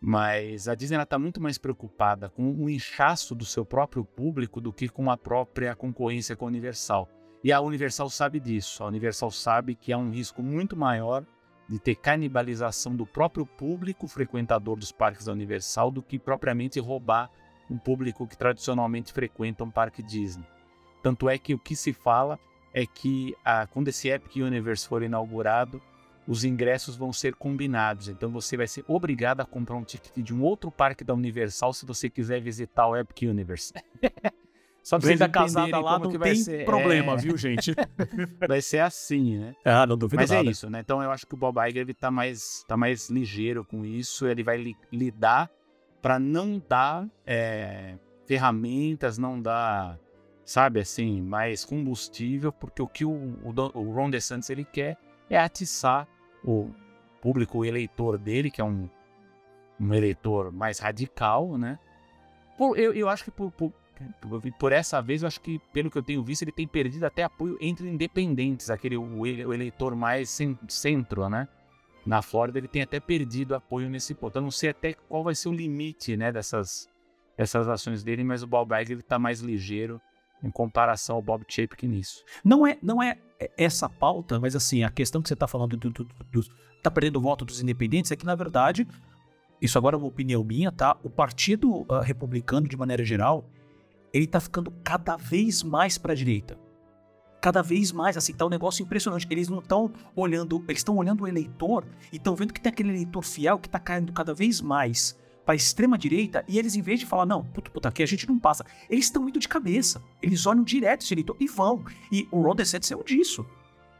Mas 0.00 0.68
a 0.68 0.74
Disney 0.74 1.00
está 1.00 1.18
muito 1.18 1.40
mais 1.40 1.56
preocupada 1.56 2.28
com 2.28 2.52
o 2.52 2.68
inchaço 2.68 3.34
do 3.34 3.44
seu 3.44 3.64
próprio 3.64 4.04
público 4.04 4.60
do 4.60 4.72
que 4.72 4.88
com 4.88 5.10
a 5.10 5.16
própria 5.16 5.74
concorrência 5.74 6.36
com 6.36 6.44
a 6.44 6.48
Universal. 6.48 7.08
E 7.44 7.52
a 7.52 7.60
Universal 7.60 8.08
sabe 8.08 8.40
disso. 8.40 8.82
A 8.82 8.86
Universal 8.86 9.30
sabe 9.30 9.74
que 9.74 9.92
há 9.92 9.98
um 9.98 10.10
risco 10.10 10.42
muito 10.42 10.74
maior 10.74 11.26
de 11.68 11.78
ter 11.78 11.94
canibalização 11.94 12.96
do 12.96 13.04
próprio 13.04 13.44
público 13.44 14.08
frequentador 14.08 14.76
dos 14.76 14.90
parques 14.90 15.26
da 15.26 15.32
Universal 15.32 15.90
do 15.90 16.02
que 16.02 16.18
propriamente 16.18 16.80
roubar 16.80 17.30
um 17.70 17.76
público 17.76 18.26
que 18.26 18.36
tradicionalmente 18.36 19.12
frequenta 19.12 19.62
um 19.62 19.70
parque 19.70 20.02
Disney. 20.02 20.46
Tanto 21.02 21.28
é 21.28 21.36
que 21.36 21.52
o 21.52 21.58
que 21.58 21.76
se 21.76 21.92
fala 21.92 22.38
é 22.72 22.86
que 22.86 23.36
ah, 23.44 23.66
quando 23.66 23.88
esse 23.88 24.08
Epic 24.08 24.36
Universe 24.36 24.88
for 24.88 25.02
inaugurado, 25.02 25.82
os 26.26 26.44
ingressos 26.44 26.96
vão 26.96 27.12
ser 27.12 27.34
combinados. 27.34 28.08
Então 28.08 28.30
você 28.30 28.56
vai 28.56 28.66
ser 28.66 28.86
obrigado 28.88 29.42
a 29.42 29.44
comprar 29.44 29.76
um 29.76 29.84
ticket 29.84 30.16
de 30.24 30.34
um 30.34 30.42
outro 30.42 30.70
parque 30.70 31.04
da 31.04 31.12
Universal 31.12 31.74
se 31.74 31.84
você 31.84 32.08
quiser 32.08 32.40
visitar 32.40 32.86
o 32.86 32.96
Epic 32.96 33.28
Universe. 33.28 33.74
Só 34.84 34.98
pra 34.98 35.06
vocês 35.06 35.18
Venda 35.18 35.32
casada 35.32 35.80
lá 35.80 35.98
não 35.98 36.10
que 36.10 36.18
vai 36.18 36.32
tem 36.34 36.42
ser. 36.42 36.66
problema, 36.66 37.14
É, 37.14 37.16
viu, 37.16 37.38
gente? 37.38 37.74
Vai 38.46 38.60
ser 38.60 38.80
assim, 38.80 39.38
né? 39.38 39.54
ah, 39.64 39.86
não 39.86 39.96
duvido 39.96 40.20
Mas 40.20 40.30
nada. 40.30 40.46
é 40.46 40.50
isso, 40.50 40.68
né? 40.68 40.80
Então 40.80 41.02
eu 41.02 41.10
acho 41.10 41.26
que 41.26 41.32
o 41.32 41.38
Bob 41.38 41.56
Iger 41.66 41.80
ele 41.80 41.94
tá 41.94 42.10
mais, 42.10 42.62
tá 42.68 42.76
mais 42.76 43.08
ligeiro 43.08 43.64
com 43.64 43.82
isso. 43.82 44.26
Ele 44.26 44.42
vai 44.42 44.58
li- 44.58 44.76
lidar 44.92 45.50
para 46.02 46.18
não 46.18 46.62
dar 46.68 47.08
é, 47.26 47.96
ferramentas, 48.26 49.16
não 49.16 49.40
dar, 49.40 49.98
sabe, 50.44 50.80
assim, 50.80 51.22
mais 51.22 51.64
combustível, 51.64 52.52
porque 52.52 52.82
o 52.82 52.86
que 52.86 53.06
o, 53.06 53.10
o, 53.10 53.54
o 53.74 53.90
Ron 53.94 54.10
DeSantis 54.10 54.50
ele 54.50 54.66
quer 54.66 54.98
é 55.30 55.38
atiçar 55.38 56.06
o 56.44 56.70
público 57.22 57.56
o 57.60 57.64
eleitor 57.64 58.18
dele, 58.18 58.50
que 58.50 58.60
é 58.60 58.64
um, 58.64 58.86
um 59.80 59.94
eleitor 59.94 60.52
mais 60.52 60.78
radical, 60.78 61.56
né? 61.56 61.78
Por, 62.58 62.78
eu, 62.78 62.92
eu 62.92 63.08
acho 63.08 63.24
que 63.24 63.30
por, 63.30 63.50
por, 63.50 63.72
por 64.58 64.72
essa 64.72 65.00
vez, 65.00 65.22
eu 65.22 65.28
acho 65.28 65.40
que, 65.40 65.58
pelo 65.72 65.90
que 65.90 65.98
eu 65.98 66.02
tenho 66.02 66.22
visto, 66.22 66.42
ele 66.42 66.52
tem 66.52 66.66
perdido 66.66 67.04
até 67.04 67.22
apoio 67.22 67.56
entre 67.60 67.88
independentes, 67.88 68.70
aquele 68.70 68.96
o, 68.96 69.26
ele- 69.26 69.44
o 69.44 69.52
eleitor 69.52 69.94
mais 69.94 70.28
cen- 70.30 70.58
centro, 70.68 71.28
né? 71.28 71.48
Na 72.04 72.20
Flórida, 72.20 72.58
ele 72.58 72.68
tem 72.68 72.82
até 72.82 73.00
perdido 73.00 73.54
apoio 73.54 73.88
nesse 73.88 74.14
ponto. 74.14 74.36
Eu 74.36 74.42
não 74.42 74.50
sei 74.50 74.70
até 74.70 74.92
qual 74.92 75.24
vai 75.24 75.34
ser 75.34 75.48
o 75.48 75.52
limite, 75.52 76.16
né, 76.16 76.30
dessas, 76.30 76.86
dessas 77.36 77.66
ações 77.66 78.02
dele, 78.04 78.22
mas 78.22 78.42
o 78.42 78.46
Iger 78.46 78.92
ele 78.92 79.02
tá 79.02 79.18
mais 79.18 79.40
ligeiro 79.40 80.00
em 80.42 80.50
comparação 80.50 81.16
ao 81.16 81.22
Bob 81.22 81.44
Chapek 81.48 81.86
nisso. 81.88 82.22
Não 82.44 82.66
é, 82.66 82.76
não 82.82 83.02
é 83.02 83.16
essa 83.56 83.88
pauta, 83.88 84.38
mas 84.38 84.54
assim, 84.54 84.84
a 84.84 84.90
questão 84.90 85.22
que 85.22 85.28
você 85.28 85.34
tá 85.36 85.46
falando 85.48 85.76
do, 85.78 85.88
do, 85.90 86.04
do- 86.30 86.44
tá 86.82 86.90
perdendo 86.90 87.16
o 87.16 87.22
voto 87.22 87.44
dos 87.44 87.62
independentes 87.62 88.12
é 88.12 88.16
que, 88.16 88.26
na 88.26 88.34
verdade, 88.34 88.86
isso 89.62 89.78
agora 89.78 89.96
é 89.96 89.98
uma 89.98 90.06
opinião 90.06 90.44
minha, 90.44 90.70
tá? 90.70 90.98
O 91.02 91.08
Partido 91.08 91.86
ah, 91.88 92.02
Republicano, 92.02 92.68
de 92.68 92.76
maneira 92.76 93.02
geral, 93.02 93.48
ele 94.14 94.28
tá 94.28 94.38
ficando 94.38 94.70
cada 94.84 95.16
vez 95.16 95.62
mais 95.64 95.98
pra 95.98 96.14
direita. 96.14 96.56
Cada 97.42 97.60
vez 97.62 97.92
mais, 97.92 98.16
assim, 98.16 98.32
tá 98.32 98.46
um 98.46 98.48
negócio 98.48 98.82
impressionante. 98.82 99.26
Eles 99.28 99.48
não 99.48 99.58
estão 99.58 99.92
olhando, 100.16 100.64
eles 100.68 100.78
estão 100.78 100.96
olhando 100.96 101.24
o 101.24 101.28
eleitor 101.28 101.84
e 102.12 102.16
estão 102.16 102.34
vendo 102.34 102.54
que 102.54 102.60
tem 102.60 102.70
aquele 102.72 102.90
eleitor 102.90 103.22
fiel 103.22 103.58
que 103.58 103.68
tá 103.68 103.78
caindo 103.78 104.12
cada 104.12 104.32
vez 104.32 104.60
mais 104.62 105.18
pra 105.44 105.54
extrema 105.54 105.98
direita 105.98 106.42
e 106.48 106.58
eles, 106.58 106.74
em 106.74 106.80
vez 106.80 107.00
de 107.00 107.04
falar, 107.04 107.26
não, 107.26 107.44
puta, 107.44 107.70
puta, 107.70 107.88
aqui 107.90 108.02
a 108.02 108.06
gente 108.06 108.26
não 108.26 108.38
passa, 108.38 108.64
eles 108.88 109.04
estão 109.04 109.28
indo 109.28 109.38
de 109.38 109.46
cabeça. 109.48 110.00
Eles 110.22 110.46
olham 110.46 110.62
direto 110.64 111.02
esse 111.02 111.12
eleitor 111.12 111.36
e 111.38 111.46
vão. 111.46 111.84
E 112.10 112.26
o 112.30 112.40
Ron 112.40 112.54
DeSantis 112.54 112.90
é 112.90 112.96
um 112.96 113.02
disso, 113.02 113.44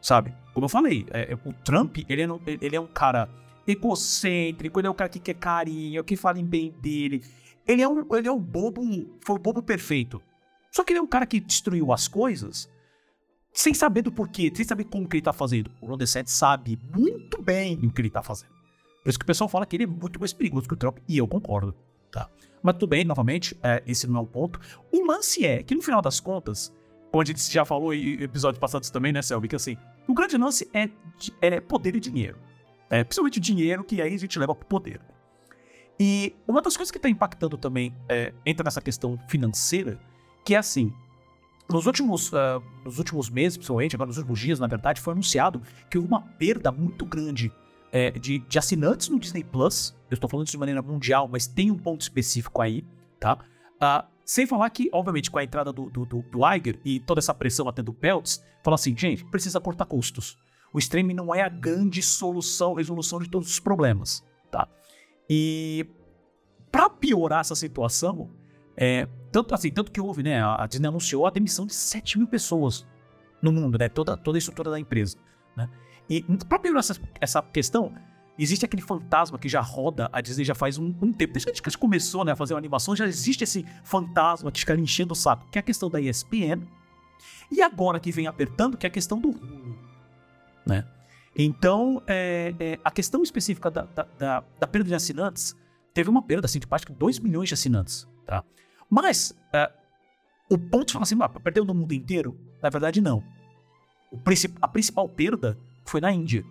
sabe? 0.01 0.33
Como 0.55 0.65
eu 0.65 0.69
falei, 0.71 1.05
é- 1.11 1.33
é- 1.33 1.39
o 1.47 1.53
Trump, 1.53 1.99
ele 2.09 2.23
é, 2.23 2.29
ele 2.63 2.77
é 2.77 2.81
um 2.81 2.87
cara 2.87 3.29
egocêntrico, 3.67 4.81
ele 4.81 4.87
é 4.87 4.91
um 4.91 4.95
cara 4.95 5.11
que 5.11 5.19
quer 5.19 5.35
carinho, 5.35 6.03
que 6.03 6.17
fala 6.17 6.39
em 6.39 6.45
bem 6.47 6.71
dele. 6.81 7.23
Ele 7.67 7.83
é 7.83 7.89
um, 7.89 8.05
ele 8.15 8.29
é 8.29 8.33
um 8.33 8.41
bobo, 8.41 8.83
foi 9.25 9.37
o 9.37 9.39
bobo 9.39 9.63
perfeito. 9.63 10.23
Só 10.71 10.83
que 10.83 10.93
ele 10.93 10.99
é 10.99 11.03
um 11.03 11.07
cara 11.07 11.27
que 11.27 11.41
destruiu 11.41 11.93
as 11.93 12.09
coisas 12.09 12.69
sem 13.53 13.73
saber 13.73 14.03
do 14.03 14.11
porquê, 14.11 14.53
sem 14.55 14.65
saber 14.65 14.85
como 14.85 15.09
que 15.09 15.17
ele 15.17 15.23
tá 15.23 15.33
fazendo. 15.33 15.71
O 15.81 15.87
Ron 15.87 15.97
DeSantis 15.97 16.35
sabe 16.35 16.79
muito 16.93 17.41
bem 17.41 17.79
o 17.83 17.93
que 17.93 18.01
ele 18.03 18.11
tá 18.11 18.23
fazendo. 18.23 18.51
Por 19.03 19.11
isso 19.11 19.19
que 19.19 19.25
o 19.25 19.27
pessoal 19.27 19.49
fala 19.49 19.65
que 19.65 19.77
ele 19.77 19.85
é 19.85 19.87
muito 19.87 20.19
mais 20.19 20.33
perigoso 20.33 20.67
que 20.67 20.75
o 20.75 20.77
Trump, 20.77 20.99
e 21.07 21.17
eu 21.17 21.29
concordo, 21.29 21.75
tá? 22.11 22.29
Mas 22.63 22.75
tudo 22.75 22.89
bem, 22.89 23.05
novamente, 23.05 23.57
é, 23.63 23.83
esse 23.87 24.07
não 24.09 24.19
é 24.19 24.23
o 24.23 24.27
ponto. 24.27 24.59
O 24.91 25.07
lance 25.07 25.47
é 25.47 25.63
que, 25.63 25.75
no 25.75 25.83
final 25.83 26.03
das 26.03 26.19
contas, 26.19 26.75
como 27.13 27.23
a 27.23 27.25
gente 27.25 27.41
já 27.53 27.65
falou 27.65 27.95
em 27.95 28.23
episódios 28.23 28.59
passados 28.59 28.91
também, 28.91 29.13
né, 29.13 29.23
Selby, 29.23 29.47
que 29.47 29.55
assim, 29.55 29.77
o 30.09 30.15
grande 30.15 30.37
lance 30.37 30.69
é, 30.75 30.89
é 31.41 31.61
poder 31.61 31.95
e 31.95 32.01
dinheiro. 32.01 32.39
É, 32.91 33.05
principalmente 33.05 33.39
o 33.39 33.41
dinheiro, 33.41 33.85
que 33.85 34.03
aí 34.03 34.15
a 34.15 34.19
gente 34.19 34.39
leva 34.39 34.55
pro 34.55 34.67
poder. 34.67 35.01
E 35.99 36.35
uma 36.47 36.61
das 36.61 36.77
coisas 36.77 36.91
que 36.91 36.99
tá 36.99 37.09
impactando 37.09 37.57
também, 37.57 37.95
é, 38.09 38.33
entra 38.45 38.65
nessa 38.65 38.81
questão 38.81 39.19
financeira, 39.29 39.99
que 40.45 40.55
é 40.55 40.59
assim, 40.59 40.93
nos 41.71 41.87
últimos, 41.87 42.33
ah, 42.35 42.61
nos 42.85 42.99
últimos 42.99 43.31
meses, 43.31 43.57
principalmente, 43.57 43.97
agora 43.97 44.09
nos 44.09 44.19
últimos 44.19 44.39
dias, 44.39 44.59
na 44.59 44.67
verdade, 44.67 45.01
foi 45.01 45.13
anunciado 45.13 45.63
que 45.91 45.97
houve 45.97 46.09
uma 46.09 46.21
perda 46.21 46.71
muito 46.71 47.07
grande 47.07 47.53
é, 47.93 48.11
de, 48.11 48.41
de 48.41 48.59
assinantes 48.59 49.09
no 49.09 49.19
Disney 49.19 49.45
Plus. 49.45 49.97
Eu 50.11 50.15
estou 50.15 50.29
falando 50.29 50.47
isso 50.47 50.53
de 50.53 50.59
maneira 50.59 50.83
mundial, 50.83 51.29
mas 51.29 51.47
tem 51.47 51.71
um 51.71 51.79
ponto 51.79 52.03
específico 52.03 52.61
aí, 52.61 52.85
tá? 53.19 53.39
Ah, 53.81 54.07
sem 54.25 54.47
falar 54.47 54.69
que, 54.71 54.89
obviamente, 54.93 55.31
com 55.31 55.39
a 55.39 55.45
entrada 55.45 55.73
do, 55.73 55.89
do, 55.91 56.05
do, 56.05 56.23
do 56.23 56.55
Iger 56.55 56.81
e 56.85 56.99
toda 56.99 57.21
essa 57.21 57.35
pressão 57.35 57.69
até 57.69 57.83
do 57.83 57.93
Peltz, 57.93 58.43
fala 58.63 58.75
assim, 58.75 58.97
gente, 58.97 59.25
precisa 59.25 59.61
cortar 59.61 59.85
custos. 59.87 60.37
O 60.73 60.79
streaming 60.79 61.15
não 61.15 61.35
é 61.35 61.43
a 61.43 61.49
grande 61.49 62.03
solução, 62.03 62.75
resolução 62.75 63.21
de 63.21 63.29
todos 63.31 63.49
os 63.49 63.61
problemas, 63.61 64.25
tá? 64.51 64.69
E 65.29 65.87
para 66.71 66.91
piorar 66.91 67.41
essa 67.41 67.55
situação, 67.55 68.31
é, 68.77 69.09
tanto 69.31 69.55
assim, 69.55 69.71
tanto 69.71 69.93
que 69.93 70.01
houve, 70.01 70.23
né? 70.23 70.43
A 70.43 70.67
Disney 70.67 70.89
anunciou 70.89 71.27
a 71.27 71.31
demissão 71.31 71.67
de 71.67 71.75
7 71.75 72.19
mil 72.19 72.27
pessoas 72.27 72.87
no 73.41 73.53
mundo, 73.53 73.79
né? 73.79 73.89
Toda, 73.89 74.17
toda 74.17 74.37
a 74.37 74.41
estrutura 74.41 74.71
da 74.71 74.81
empresa, 74.81 75.17
né? 75.57 75.69
E 76.09 76.23
pra 76.49 76.59
piorar 76.59 76.81
essa, 76.81 77.01
essa 77.21 77.43
questão, 77.43 77.95
existe 78.39 78.65
aquele 78.65 78.83
fantasma 78.83 79.39
que 79.39 79.49
já 79.49 79.61
roda 79.61 80.09
a 80.13 80.21
Disney 80.21 80.45
já 80.45 80.55
faz 80.55 80.79
um, 80.79 80.95
um 81.01 81.13
tempo. 81.13 81.33
Desde 81.33 81.47
que 81.47 81.69
a 81.69 81.71
gente 81.71 81.79
começou 81.79 82.25
né, 82.25 82.33
a 82.33 82.37
fazer 82.37 82.55
uma 82.55 82.59
animação, 82.59 82.95
já 82.95 83.07
existe 83.07 83.45
esse 83.45 83.65
fantasma 83.85 84.51
que 84.51 84.61
fica 84.61 84.75
enchendo 84.75 85.13
o 85.13 85.17
saco, 85.17 85.47
que 85.51 85.59
é 85.59 85.61
a 85.61 85.63
questão 85.63 85.89
da 85.89 86.01
ESPN. 86.01 86.67
E 87.51 87.63
agora 87.63 88.01
que 88.01 88.11
vem 88.11 88.27
apertando, 88.27 88.77
que 88.77 88.87
é 88.87 88.89
a 88.89 88.93
questão 88.93 89.19
do 89.19 89.29
Hulu, 89.29 89.79
né? 90.67 90.85
Então, 91.37 92.03
é, 92.07 92.55
é, 92.61 92.79
a 92.85 92.91
questão 92.91 93.23
específica 93.23 93.71
da, 93.71 93.83
da, 93.83 94.03
da- 94.19 94.45
da 94.61 94.67
perda 94.67 94.89
de 94.89 94.95
assinantes, 94.95 95.57
teve 95.93 96.09
uma 96.09 96.23
perda, 96.23 96.47
assim, 96.47 96.59
de 96.61 96.67
quase 96.67 96.85
2 96.87 97.19
milhões 97.19 97.49
de 97.49 97.55
assinantes, 97.55 98.09
tá? 98.27 98.45
Mas, 98.89 99.37
é, 99.53 99.71
o 100.51 100.57
ponto 100.59 100.87
de 100.87 100.93
falar 100.93 101.03
assim, 101.05 101.17
ah, 101.21 101.29
perdeu 101.29 101.65
no 101.65 101.75
mundo 101.75 101.93
inteiro? 101.93 102.39
Na 102.63 102.69
verdade, 102.69 103.01
não. 103.01 103.23
Princip- 104.23 104.57
a 104.63 104.69
principal 104.69 105.09
perda 105.09 105.59
foi 105.85 106.01
na 106.01 106.13
Índia. 106.13 106.45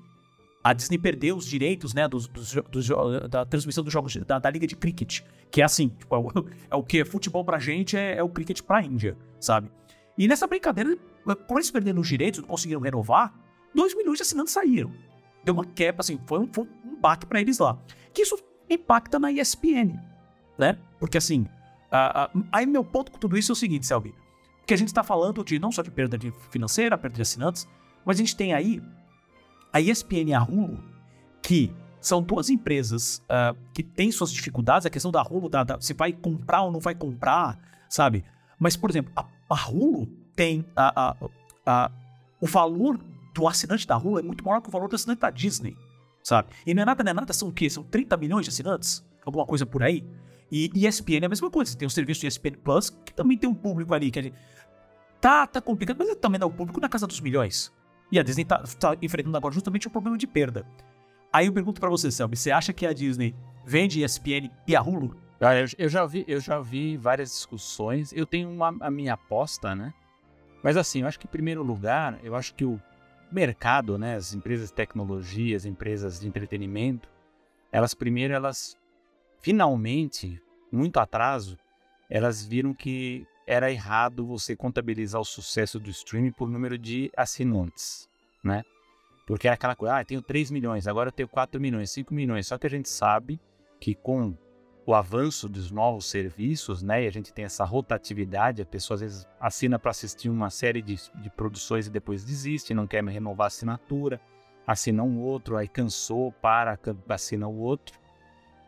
a 0.66 0.72
Disney 0.74 0.98
perdeu 0.98 1.36
os 1.36 1.46
direitos, 1.46 1.94
né, 1.94 2.08
dos, 2.08 2.26
dos, 2.28 2.54
dos, 2.72 2.88
da 3.30 3.46
transmissão 3.46 3.84
dos 3.84 3.92
jogos 3.92 4.16
da, 4.16 4.40
da, 4.40 4.50
liga 4.50 4.66
de 4.66 4.78
cricket, 4.78 5.20
que 5.52 5.62
é 5.62 5.66
assim, 5.66 5.90
tipo, 5.90 6.16
é, 6.16 6.20
o, 6.20 6.28
é, 6.72 6.76
o, 6.76 6.82
que 6.84 7.00
é 7.02 7.06
futebol 7.06 7.44
pra 7.44 7.60
gente, 7.60 7.98
é, 7.98 8.16
é, 8.18 8.24
o 8.24 8.30
cricket 8.30 8.62
pra 8.62 8.82
Índia, 8.82 9.18
sabe? 9.42 9.70
E 10.18 10.26
nessa 10.26 10.48
brincadeira, 10.48 10.96
por 11.48 11.58
eles 11.58 11.70
perderem 11.70 12.00
os 12.00 12.08
direitos, 12.08 12.40
não 12.40 12.48
conseguiram 12.48 12.80
renovar, 12.80 13.34
2 13.74 13.96
milhões 13.96 14.18
de 14.18 14.24
assinantes 14.24 14.54
saíram. 14.54 14.92
Deu 15.44 15.54
uma 15.54 15.66
quebra, 15.66 16.02
assim, 16.02 16.20
foi 16.26 16.40
um, 16.40 16.48
foi 16.52 16.66
um 16.86 17.00
baque 17.00 17.26
para 17.26 17.42
eles 17.42 17.60
lá. 17.60 17.78
Que 18.14 18.22
isso 18.22 18.38
impacta 18.70 19.20
na 19.20 19.32
ESPN, 19.32 20.00
né? 20.58 20.78
Porque 21.00 21.18
assim, 21.18 21.46
aí 22.52 22.66
meu 22.66 22.84
ponto 22.84 23.12
com 23.12 23.18
tudo 23.18 23.38
isso 23.38 23.52
é 23.52 23.54
o 23.54 23.56
seguinte, 23.56 23.86
Selby, 23.86 24.14
que 24.66 24.74
a 24.74 24.78
gente 24.78 24.88
está 24.88 25.04
falando 25.04 25.44
de 25.44 25.60
não 25.60 25.72
só 25.72 25.82
de 25.82 25.92
perda 25.92 26.18
de 26.18 26.32
financeira, 26.50 26.98
perda 26.98 27.16
de 27.16 27.22
assinantes, 27.22 27.68
mas 28.06 28.18
a 28.18 28.20
gente 28.20 28.36
tem 28.36 28.54
aí 28.54 28.82
a 29.72 29.82
ESPN 29.82 30.30
e 30.30 30.34
a 30.34 30.42
Hulu, 30.42 30.84
que 31.42 31.74
são 32.00 32.22
duas 32.22 32.50
empresas 32.50 33.22
uh, 33.26 33.58
que 33.74 33.82
têm 33.82 34.12
suas 34.12 34.32
dificuldades, 34.32 34.86
a 34.86 34.90
questão 34.90 35.12
da 35.12 35.22
Hulu, 35.22 35.50
da, 35.50 35.64
da, 35.64 35.80
se 35.80 35.94
vai 35.94 36.12
comprar 36.12 36.64
ou 36.64 36.72
não 36.72 36.80
vai 36.80 36.94
comprar, 36.94 37.58
sabe? 37.90 38.24
Mas, 38.60 38.76
por 38.76 38.90
exemplo, 38.90 39.12
a, 39.16 39.26
a 39.50 39.70
Hulu 39.70 40.08
tem 40.36 40.66
a, 40.76 41.10
a, 41.10 41.18
a, 41.66 41.92
o 42.42 42.46
valor 42.46 43.00
do 43.34 43.48
assinante 43.48 43.88
da 43.88 43.98
Hulu 43.98 44.20
é 44.20 44.22
muito 44.22 44.44
maior 44.46 44.62
que 44.62 44.70
o 44.70 44.72
valor 44.72 44.88
do 44.88 44.96
assinante 44.96 45.22
da 45.22 45.30
Disney, 45.30 45.76
sabe? 46.24 46.50
E 46.66 46.74
não 46.74 46.84
é 46.84 46.86
nada, 46.86 47.04
não 47.04 47.12
é 47.12 47.14
nada, 47.14 47.34
são 47.34 47.50
o 47.50 47.54
quê? 47.54 47.70
São 47.70 47.84
30 47.84 48.16
milhões 48.18 48.46
de 48.46 48.50
assinantes? 48.50 49.04
Alguma 49.26 49.46
coisa 49.46 49.66
por 49.66 49.82
aí? 49.82 50.06
E 50.52 50.70
ESPN 50.76 51.24
é 51.24 51.26
a 51.26 51.30
mesma 51.30 51.50
coisa, 51.50 51.72
você 51.72 51.78
tem 51.78 51.88
o 51.88 51.92
serviço 51.92 52.22
de 52.22 52.28
ESPN 52.28 52.58
Plus, 52.64 52.90
que 52.90 53.14
também 53.14 53.38
tem 53.38 53.50
um 53.50 53.56
público 53.56 53.94
ali, 53.94 54.12
que 54.12 54.22
gente, 54.22 54.36
tá, 55.20 55.48
tá 55.48 55.60
complicado, 55.60 55.98
mas 55.98 56.16
também 56.18 56.40
dá 56.40 56.46
o 56.46 56.52
público 56.52 56.80
na 56.80 56.88
casa 56.88 57.08
dos 57.08 57.20
milhões. 57.20 57.74
E 58.12 58.20
a 58.20 58.24
Disney 58.24 58.46
tá, 58.46 58.62
tá 58.80 58.96
enfrentando 59.02 59.36
agora 59.36 59.54
justamente 59.54 59.88
o 59.88 59.90
um 59.90 59.92
problema 59.92 60.18
de 60.18 60.28
perda. 60.28 60.68
Aí 61.32 61.48
eu 61.48 61.54
pergunto 61.54 61.82
para 61.82 61.90
você, 61.90 62.12
Selby, 62.12 62.38
você 62.38 62.52
acha 62.52 62.72
que 62.72 62.86
a 62.86 62.94
Disney 62.94 63.36
vende 63.66 64.04
ESPN 64.04 64.52
e 64.68 64.76
a 64.76 64.82
Hulu? 64.82 65.16
Eu, 65.40 65.68
eu, 65.78 65.90
já 65.90 66.06
vi, 66.06 66.24
eu 66.28 66.40
já 66.40 66.60
vi 66.60 66.96
várias 66.96 67.30
discussões. 67.32 68.14
Eu 68.14 68.26
tenho 68.26 68.50
uma, 68.52 68.76
a 68.80 68.92
minha 68.92 69.14
aposta, 69.14 69.74
né? 69.74 69.92
Mas 70.64 70.78
assim, 70.78 71.02
eu 71.02 71.08
acho 71.08 71.20
que 71.20 71.26
em 71.26 71.30
primeiro 71.30 71.64
lugar, 71.64 72.20
eu 72.24 72.36
acho 72.36 72.54
que 72.54 72.64
o 72.64 72.80
mercado, 73.34 73.98
né, 73.98 74.16
as 74.16 74.34
empresas 74.34 74.70
de 74.70 74.76
tecnologia, 74.76 75.56
as 75.56 75.66
empresas 75.66 76.20
de 76.20 76.28
entretenimento, 76.28 77.10
elas 77.72 77.94
primeiro 77.94 78.34
elas 78.34 78.78
finalmente, 79.40 80.42
muito 80.72 81.00
atraso, 81.00 81.58
elas 82.10 82.46
viram 82.46 82.74
que 82.74 83.28
era 83.46 83.72
errado 83.72 84.26
você 84.26 84.56
contabilizar 84.56 85.20
o 85.20 85.26
sucesso 85.26 85.80
do 85.80 85.90
streaming 85.90 86.32
por 86.32 86.50
número 86.50 86.78
de 86.78 87.12
assinantes, 87.16 88.08
né? 88.44 88.64
Porque 89.26 89.48
é 89.48 89.52
aquela 89.52 89.76
coisa, 89.76 89.96
ah, 89.96 90.02
eu 90.02 90.06
tenho 90.06 90.22
3 90.22 90.52
milhões, 90.52 90.88
agora 90.88 91.10
eu 91.10 91.12
tenho 91.12 91.28
4 91.28 91.60
milhões, 91.60 91.92
5 91.92 92.14
milhões. 92.14 92.48
Só 92.48 92.58
que 92.58 92.68
a 92.68 92.70
gente 92.70 92.90
sabe 92.90 93.40
que 93.80 93.96
com 93.96 94.38
o 94.86 94.94
avanço 94.94 95.48
dos 95.48 95.72
novos 95.72 96.06
serviços, 96.06 96.82
né, 96.82 97.04
e 97.04 97.08
a 97.08 97.12
gente 97.12 97.34
tem 97.34 97.46
essa 97.46 97.64
rotatividade, 97.64 98.62
a 98.62 98.66
pessoa 98.66 98.96
às 98.96 99.02
vezes 99.02 99.28
assina 99.40 99.80
para 99.80 99.92
assistir 99.92 100.30
uma 100.30 100.50
série 100.50 100.82
de, 100.82 100.96
de 101.16 101.30
produções 101.30 101.88
e 101.88 101.90
depois 101.90 102.24
desiste, 102.24 102.74
não 102.74 102.86
quer 102.86 103.04
renovar 103.04 103.46
a 103.46 103.48
assinatura, 103.48 104.20
assina 104.68 105.04
um 105.04 105.22
outro, 105.22 105.56
aí 105.56 105.68
cansou, 105.68 106.32
para, 106.34 106.78
assina 107.10 107.48
o 107.48 107.58
outro. 107.60 107.98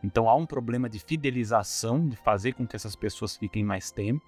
Então 0.02 0.28
há 0.28 0.34
um 0.34 0.46
problema 0.46 0.88
de 0.88 0.98
fidelização, 0.98 2.08
de 2.08 2.16
fazer 2.16 2.52
com 2.52 2.66
que 2.66 2.76
essas 2.76 2.94
pessoas 2.94 3.36
fiquem 3.36 3.64
mais 3.64 3.90
tempo. 3.90 4.24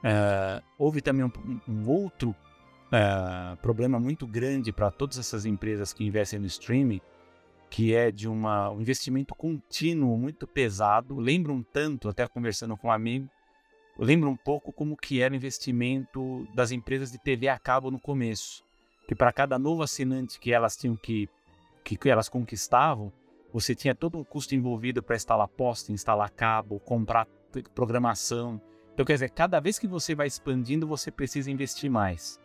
Uh, 0.00 0.62
houve 0.76 1.00
também 1.00 1.24
um, 1.24 1.60
um 1.66 1.88
outro 1.88 2.30
uh, 2.30 3.56
problema 3.62 3.98
muito 3.98 4.26
grande 4.26 4.72
para 4.72 4.90
todas 4.90 5.18
essas 5.18 5.46
empresas 5.46 5.92
que 5.92 6.04
investem 6.04 6.38
no 6.38 6.46
streaming, 6.46 7.00
que 7.74 7.92
é 7.92 8.12
de 8.12 8.28
uma, 8.28 8.70
um 8.70 8.80
investimento 8.80 9.34
contínuo 9.34 10.16
muito 10.16 10.46
pesado. 10.46 11.18
Lembra 11.18 11.52
um 11.52 11.60
tanto, 11.60 12.08
até 12.08 12.24
conversando 12.24 12.76
com 12.76 12.86
um 12.86 12.92
amigo, 12.92 13.28
lembra 13.98 14.28
um 14.28 14.36
pouco 14.36 14.72
como 14.72 14.96
que 14.96 15.20
era 15.20 15.34
o 15.34 15.36
investimento 15.36 16.46
das 16.54 16.70
empresas 16.70 17.10
de 17.10 17.18
TV 17.18 17.48
a 17.48 17.58
cabo 17.58 17.90
no 17.90 17.98
começo, 17.98 18.62
que 19.08 19.14
para 19.16 19.32
cada 19.32 19.58
novo 19.58 19.82
assinante 19.82 20.38
que 20.38 20.52
elas 20.52 20.76
tinham 20.76 20.94
que, 20.94 21.28
que, 21.82 21.96
que 21.96 22.08
elas 22.08 22.28
conquistavam, 22.28 23.12
você 23.52 23.74
tinha 23.74 23.92
todo 23.92 24.18
um 24.18 24.24
custo 24.24 24.54
envolvido 24.54 25.02
para 25.02 25.16
instalar 25.16 25.48
poste, 25.48 25.92
instalar 25.92 26.30
cabo, 26.30 26.78
comprar 26.78 27.26
programação, 27.74 28.62
então, 28.92 29.04
quer 29.04 29.14
dizer, 29.14 29.30
cada 29.30 29.58
vez 29.58 29.76
que 29.76 29.88
você 29.88 30.14
vai 30.14 30.28
expandindo, 30.28 30.86
você 30.86 31.10
precisa 31.10 31.50
investir 31.50 31.90
mais. 31.90 32.38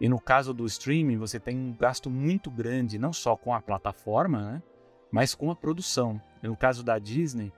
E 0.00 0.08
no 0.08 0.20
caso 0.20 0.52
do 0.52 0.66
streaming, 0.66 1.16
você 1.16 1.40
tem 1.40 1.56
um 1.56 1.72
gasto 1.72 2.10
muito 2.10 2.50
grande, 2.50 2.98
não 2.98 3.12
só 3.12 3.36
com 3.36 3.54
a 3.54 3.60
plataforma, 3.60 4.52
né, 4.52 4.62
mas 5.10 5.34
com 5.34 5.50
a 5.50 5.56
produção. 5.56 6.20
E 6.42 6.46
no 6.46 6.56
caso 6.56 6.82
da 6.84 6.98
Disney, 6.98 7.50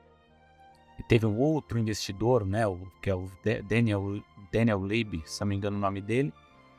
teve 1.09 1.27
um 1.27 1.37
outro 1.37 1.79
investidor, 1.79 2.46
né, 2.46 2.66
o, 2.66 2.79
que 3.03 3.11
é 3.11 3.14
o 3.14 3.31
Daniel, 3.68 4.22
Daniel 4.53 4.81
Levy, 4.81 5.22
se 5.27 5.40
não 5.40 5.48
me 5.48 5.57
engano 5.57 5.77
o 5.77 5.81
nome 5.81 6.01
dele, 6.01 6.33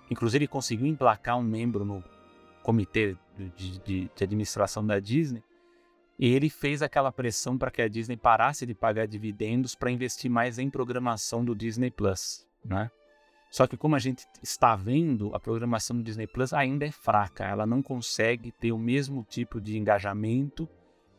inclusive 0.10 0.44
ele 0.44 0.48
conseguiu 0.48 0.88
emplacar 0.88 1.38
um 1.38 1.44
membro 1.44 1.84
no 1.84 2.04
comitê 2.64 3.18
de, 3.38 3.80
de, 3.80 4.12
de 4.16 4.24
administração 4.24 4.86
da 4.86 5.00
Disney, 5.00 5.44
e 6.18 6.34
ele 6.34 6.50
fez 6.50 6.82
aquela 6.82 7.12
pressão 7.12 7.58
para 7.58 7.72
que 7.72 7.82
a 7.82 7.88
Disney 7.88 8.18
parasse 8.18 8.66
de 8.66 8.74
pagar 8.74 9.08
dividendos 9.08 9.74
para 9.74 9.90
investir 9.90 10.30
mais 10.30 10.60
em 10.60 10.70
programação 10.70 11.46
do 11.46 11.56
Disney 11.56 11.90
Plus, 11.90 12.46
né? 12.64 12.92
Só 13.50 13.66
que 13.66 13.76
como 13.76 13.96
a 13.96 14.00
gente 14.00 14.28
está 14.44 14.76
vendo, 14.76 15.34
a 15.34 15.40
programação 15.40 15.98
do 15.98 16.04
Disney 16.04 16.28
Plus 16.28 16.54
ainda 16.54 16.86
é 16.86 16.92
fraca, 16.92 17.46
ela 17.46 17.66
não 17.66 17.82
consegue 17.82 18.52
ter 18.52 18.72
o 18.72 18.78
mesmo 18.78 19.26
tipo 19.28 19.60
de 19.60 19.78
engajamento, 19.78 20.70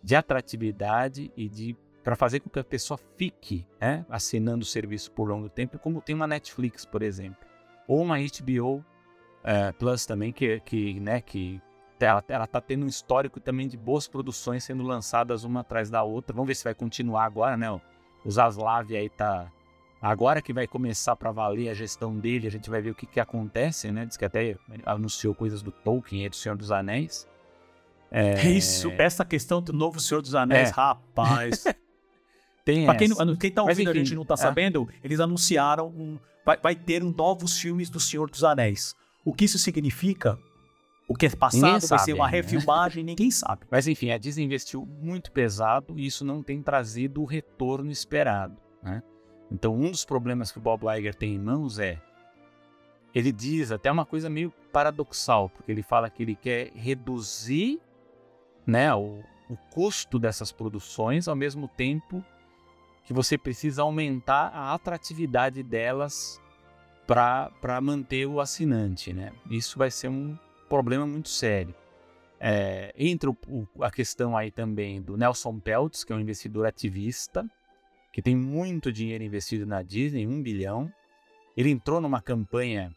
de 0.03 0.15
atratividade 0.15 1.33
e 1.37 1.49
de 1.49 1.77
para 2.03 2.17
fazer 2.17 2.41
com 2.41 2.49
que 2.49 2.59
a 2.59 2.65
pessoa 2.65 2.99
fique 3.17 3.67
né, 3.79 4.07
assinando 4.09 4.63
o 4.63 4.67
serviço 4.67 5.13
por 5.13 5.29
longo 5.29 5.51
tempo, 5.51 5.79
como 5.79 6.01
tem 6.01 6.15
uma 6.15 6.27
Netflix, 6.27 6.87
por 6.87 7.03
exemplo, 7.03 7.47
ou 7.87 8.01
uma 8.01 8.17
HBO 8.17 8.83
é, 9.45 9.71
Plus 9.73 10.07
também, 10.07 10.33
que, 10.33 10.61
que, 10.61 10.99
né, 10.99 11.21
que 11.21 11.61
ela, 12.07 12.25
ela 12.29 12.47
tá 12.47 12.61
tendo 12.61 12.85
um 12.85 12.89
histórico 12.89 13.41
também 13.41 13.69
de 13.69 13.77
boas 13.77 14.09
produções 14.09 14.65
sendo 14.65 14.83
lançadas 14.83 15.45
uma 15.45 15.61
atrás 15.61 15.91
da 15.91 16.03
outra. 16.03 16.35
Vamos 16.35 16.49
ver 16.49 16.55
se 16.55 16.65
vai 16.65 16.75
continuar 16.75 17.25
agora, 17.25 17.57
né? 17.57 17.71
O 17.71 18.31
Zaslav 18.31 18.91
aí 18.95 19.09
tá. 19.09 19.51
Agora 20.01 20.41
que 20.41 20.53
vai 20.53 20.67
começar 20.67 21.15
para 21.15 21.31
valer 21.31 21.69
a 21.69 21.75
gestão 21.75 22.19
dele, 22.19 22.47
a 22.47 22.51
gente 22.51 22.71
vai 22.71 22.81
ver 22.81 22.91
o 22.91 22.95
que, 22.95 23.05
que 23.05 23.21
acontece, 23.21 23.91
né? 23.93 24.07
Diz 24.07 24.17
que 24.17 24.25
até 24.25 24.57
anunciou 24.87 25.35
coisas 25.35 25.61
do 25.61 25.71
Tolkien 25.71 26.25
e 26.25 26.29
do 26.29 26.37
Senhor 26.37 26.57
dos 26.57 26.73
Anéis. 26.73 27.29
É... 28.11 28.43
Isso, 28.49 28.91
essa 28.99 29.25
questão 29.25 29.61
do 29.61 29.73
novo 29.73 30.01
Senhor 30.01 30.23
dos 30.23 30.35
Anéis, 30.35 30.71
é. 30.71 30.73
rapaz. 30.73 31.65
Tem 32.65 32.87
pra 32.87 32.95
quem, 32.95 33.09
não, 33.09 33.37
quem 33.37 33.51
tá 33.51 33.63
ouvindo 33.63 33.91
enfim, 33.91 33.91
a 33.91 34.05
gente 34.05 34.15
não 34.15 34.25
tá 34.25 34.35
é. 34.35 34.37
sabendo, 34.37 34.89
eles 35.03 35.19
anunciaram 35.21 35.89
um, 35.89 36.19
vai, 36.45 36.59
vai 36.59 36.75
ter 36.77 37.03
um 37.03 37.11
novos 37.11 37.59
filmes 37.59 37.91
do 37.91 37.99
Senhor 38.01 38.31
dos 38.31 38.45
Anéis. 38.45 38.95
O 39.25 39.33
que 39.33 39.45
isso 39.45 39.59
significa? 39.59 40.39
O 41.09 41.15
que 41.15 41.27
é 41.27 41.31
passado 41.31 41.87
vai 41.87 41.99
ser 41.99 42.13
uma 42.13 42.27
né? 42.27 42.31
refilmagem, 42.31 43.03
ninguém 43.03 43.31
sabe. 43.31 43.67
Mas 43.71 43.89
enfim, 43.89 44.13
a 44.13 44.19
Disney 44.19 44.45
investiu 44.45 44.87
muito 44.87 45.33
pesado 45.33 45.99
e 45.99 46.07
isso 46.07 46.25
não 46.25 46.43
tem 46.43 46.63
trazido 46.63 47.21
o 47.21 47.25
retorno 47.25 47.91
esperado. 47.91 48.57
Né? 48.83 49.03
Então, 49.51 49.75
um 49.75 49.91
dos 49.91 50.05
problemas 50.05 50.53
que 50.53 50.59
o 50.59 50.61
Bob 50.61 50.85
Iger 50.87 51.15
tem 51.15 51.35
em 51.35 51.39
mãos 51.39 51.79
é. 51.79 52.01
Ele 53.15 53.33
diz 53.33 53.73
até 53.73 53.91
uma 53.91 54.07
coisa 54.07 54.31
meio 54.31 54.53
paradoxal, 54.73 55.49
porque 55.49 55.73
ele 55.73 55.83
fala 55.83 56.09
que 56.09 56.23
ele 56.23 56.37
quer 56.37 56.71
reduzir 56.73 57.81
né, 58.65 58.95
o, 58.95 59.21
o 59.49 59.57
custo 59.71 60.19
dessas 60.19 60.53
produções, 60.53 61.27
ao 61.27 61.35
mesmo 61.35 61.67
tempo 61.67 62.25
que 63.05 63.13
você 63.13 63.37
precisa 63.37 63.83
aumentar 63.83 64.53
a 64.55 64.73
atratividade 64.73 65.65
delas 65.65 66.41
para 67.05 67.81
manter 67.81 68.27
o 68.27 68.41
assinante. 68.41 69.13
Né? 69.13 69.33
Isso 69.51 69.77
vai 69.77 69.91
ser 69.91 70.09
um 70.09 70.39
problema 70.69 71.05
muito 71.05 71.29
sério. 71.29 71.75
É, 72.39 72.95
entra 72.97 73.29
o, 73.29 73.67
a 73.81 73.91
questão 73.91 74.37
aí 74.37 74.53
também 74.53 75.03
do 75.03 75.17
Nelson 75.17 75.59
Peltz, 75.59 76.05
que 76.05 76.13
é 76.13 76.17
um 76.17 76.21
investidor 76.21 76.65
ativista, 76.67 77.45
que 78.13 78.21
tem 78.21 78.37
muito 78.37 78.93
dinheiro 78.93 79.23
investido 79.23 79.67
na 79.67 79.83
Disney, 79.83 80.27
um 80.27 80.43
bilhão. 80.43 80.93
Ele 81.57 81.71
entrou 81.71 82.01
numa 82.01 82.21
campanha, 82.21 82.95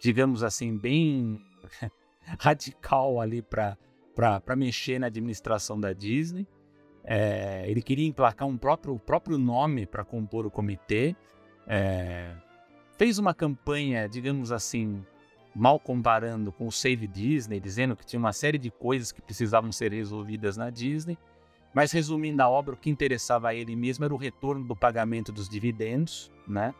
digamos 0.00 0.42
assim, 0.42 0.76
bem 0.76 1.40
radical 2.38 3.20
ali 3.20 3.42
para 3.42 3.76
mexer 4.56 4.98
na 4.98 5.06
administração 5.06 5.80
da 5.80 5.92
Disney. 5.92 6.46
É, 7.04 7.64
ele 7.70 7.80
queria 7.80 8.06
emplacar 8.06 8.48
um 8.48 8.58
próprio, 8.58 8.98
próprio 8.98 9.38
nome 9.38 9.86
para 9.86 10.04
compor 10.04 10.44
o 10.44 10.50
comitê. 10.50 11.14
É, 11.66 12.34
fez 12.98 13.18
uma 13.18 13.32
campanha, 13.32 14.08
digamos 14.08 14.50
assim, 14.50 15.04
mal 15.54 15.78
comparando 15.78 16.52
com 16.52 16.66
o 16.66 16.72
Save 16.72 17.06
Disney, 17.06 17.60
dizendo 17.60 17.96
que 17.96 18.04
tinha 18.04 18.18
uma 18.18 18.32
série 18.32 18.58
de 18.58 18.70
coisas 18.70 19.12
que 19.12 19.22
precisavam 19.22 19.70
ser 19.70 19.92
resolvidas 19.92 20.56
na 20.56 20.68
Disney. 20.68 21.16
Mas 21.76 21.92
resumindo 21.92 22.42
a 22.42 22.48
obra, 22.48 22.72
o 22.72 22.76
que 22.78 22.88
interessava 22.88 23.48
a 23.48 23.54
ele 23.54 23.76
mesmo 23.76 24.02
era 24.02 24.14
o 24.14 24.16
retorno 24.16 24.64
do 24.64 24.74
pagamento 24.74 25.30
dos 25.30 25.46
dividendos, 25.46 26.32
né? 26.48 26.74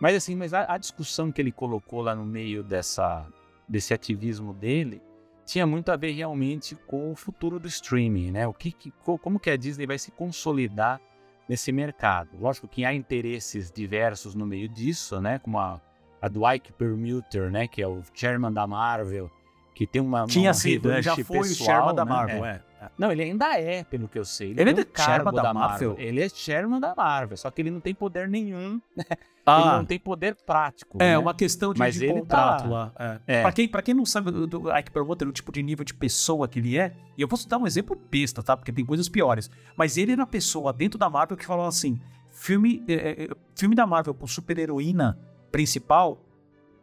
Mas 0.00 0.16
assim, 0.16 0.34
mas 0.34 0.54
a, 0.54 0.72
a 0.72 0.78
discussão 0.78 1.30
que 1.30 1.42
ele 1.42 1.52
colocou 1.52 2.00
lá 2.00 2.14
no 2.14 2.24
meio 2.24 2.62
dessa, 2.62 3.26
desse 3.68 3.92
ativismo 3.92 4.54
dele 4.54 5.02
tinha 5.44 5.66
muito 5.66 5.92
a 5.92 5.96
ver 5.96 6.12
realmente 6.12 6.74
com 6.86 7.12
o 7.12 7.14
futuro 7.14 7.60
do 7.60 7.68
streaming, 7.68 8.30
né? 8.30 8.46
O 8.46 8.54
que, 8.54 8.72
que 8.72 8.90
como 9.20 9.38
que 9.38 9.50
a 9.50 9.58
Disney 9.58 9.86
vai 9.86 9.98
se 9.98 10.10
consolidar 10.10 10.98
nesse 11.46 11.70
mercado? 11.70 12.30
Lógico 12.40 12.66
que 12.66 12.86
há 12.86 12.94
interesses 12.94 13.70
diversos 13.70 14.34
no 14.34 14.46
meio 14.46 14.70
disso, 14.70 15.20
né? 15.20 15.38
Como 15.38 15.58
a, 15.58 15.78
a 16.22 16.54
Ike 16.54 16.72
Permuter, 16.72 17.50
né? 17.50 17.68
Que 17.68 17.82
é 17.82 17.86
o 17.86 18.00
chairman 18.14 18.54
da 18.54 18.66
Marvel, 18.66 19.30
que 19.74 19.86
tem 19.86 20.00
uma 20.00 20.24
tinha 20.24 20.48
uma 20.48 20.54
sido, 20.54 20.88
né? 20.88 21.02
já 21.02 21.14
foi 21.14 21.40
pessoal, 21.40 21.44
o 21.44 21.54
chairman 21.66 21.94
da 21.94 22.06
né? 22.06 22.10
Marvel, 22.10 22.44
É. 22.46 22.50
é. 22.52 22.67
Não, 22.98 23.10
ele 23.12 23.22
ainda 23.22 23.58
é, 23.58 23.82
pelo 23.84 24.06
que 24.08 24.18
eu 24.18 24.24
sei. 24.24 24.50
Ele 24.52 24.62
é 24.70 24.72
tem 24.74 24.84
um 24.84 24.86
cargo 24.86 25.32
da 25.32 25.42
da 25.42 25.54
Marvel? 25.54 25.94
Ele 25.98 26.20
é 26.22 26.28
chairman 26.28 26.80
da 26.80 26.94
Marvel, 26.94 27.36
só 27.36 27.50
que 27.50 27.60
ele 27.62 27.70
não 27.70 27.80
tem 27.80 27.94
poder 27.94 28.28
nenhum. 28.28 28.80
Ele 28.96 29.06
Ah, 29.46 29.78
não 29.78 29.84
tem 29.86 29.98
poder 29.98 30.34
prático. 30.46 30.98
é 31.00 31.12
né? 31.12 31.18
uma 31.18 31.32
questão 31.32 31.72
de, 31.72 31.78
Mas 31.78 31.94
de 31.94 32.04
ele 32.04 32.20
contrato 32.20 32.64
tá- 32.64 32.68
lá. 32.68 32.92
É. 32.98 33.20
É. 33.38 33.42
Pra, 33.42 33.52
quem, 33.52 33.66
pra 33.68 33.80
quem 33.80 33.94
não 33.94 34.04
sabe 34.04 34.30
do, 34.30 34.76
Ike 34.78 34.90
Perlmutter, 34.90 35.26
o 35.26 35.32
tipo 35.32 35.50
de 35.50 35.62
nível 35.62 35.84
de 35.86 35.94
pessoa 35.94 36.46
que 36.46 36.58
ele 36.58 36.76
é, 36.78 36.92
e 37.16 37.22
eu 37.22 37.26
vou 37.28 37.38
dar 37.48 37.56
um 37.56 37.66
exemplo 37.66 37.96
besta, 38.10 38.42
tá? 38.42 38.54
Porque 38.56 38.70
tem 38.72 38.84
coisas 38.84 39.08
piores. 39.08 39.50
Mas 39.74 39.96
ele 39.96 40.12
era 40.12 40.22
a 40.22 40.26
pessoa 40.26 40.70
dentro 40.72 40.98
da 40.98 41.08
Marvel 41.08 41.34
que 41.36 41.46
falava 41.46 41.68
assim: 41.68 41.98
filme, 42.30 42.84
é, 42.86 43.24
é, 43.24 43.28
filme 43.56 43.74
da 43.74 43.86
Marvel 43.86 44.12
com 44.12 44.26
super-heroína 44.26 45.18
principal, 45.50 46.22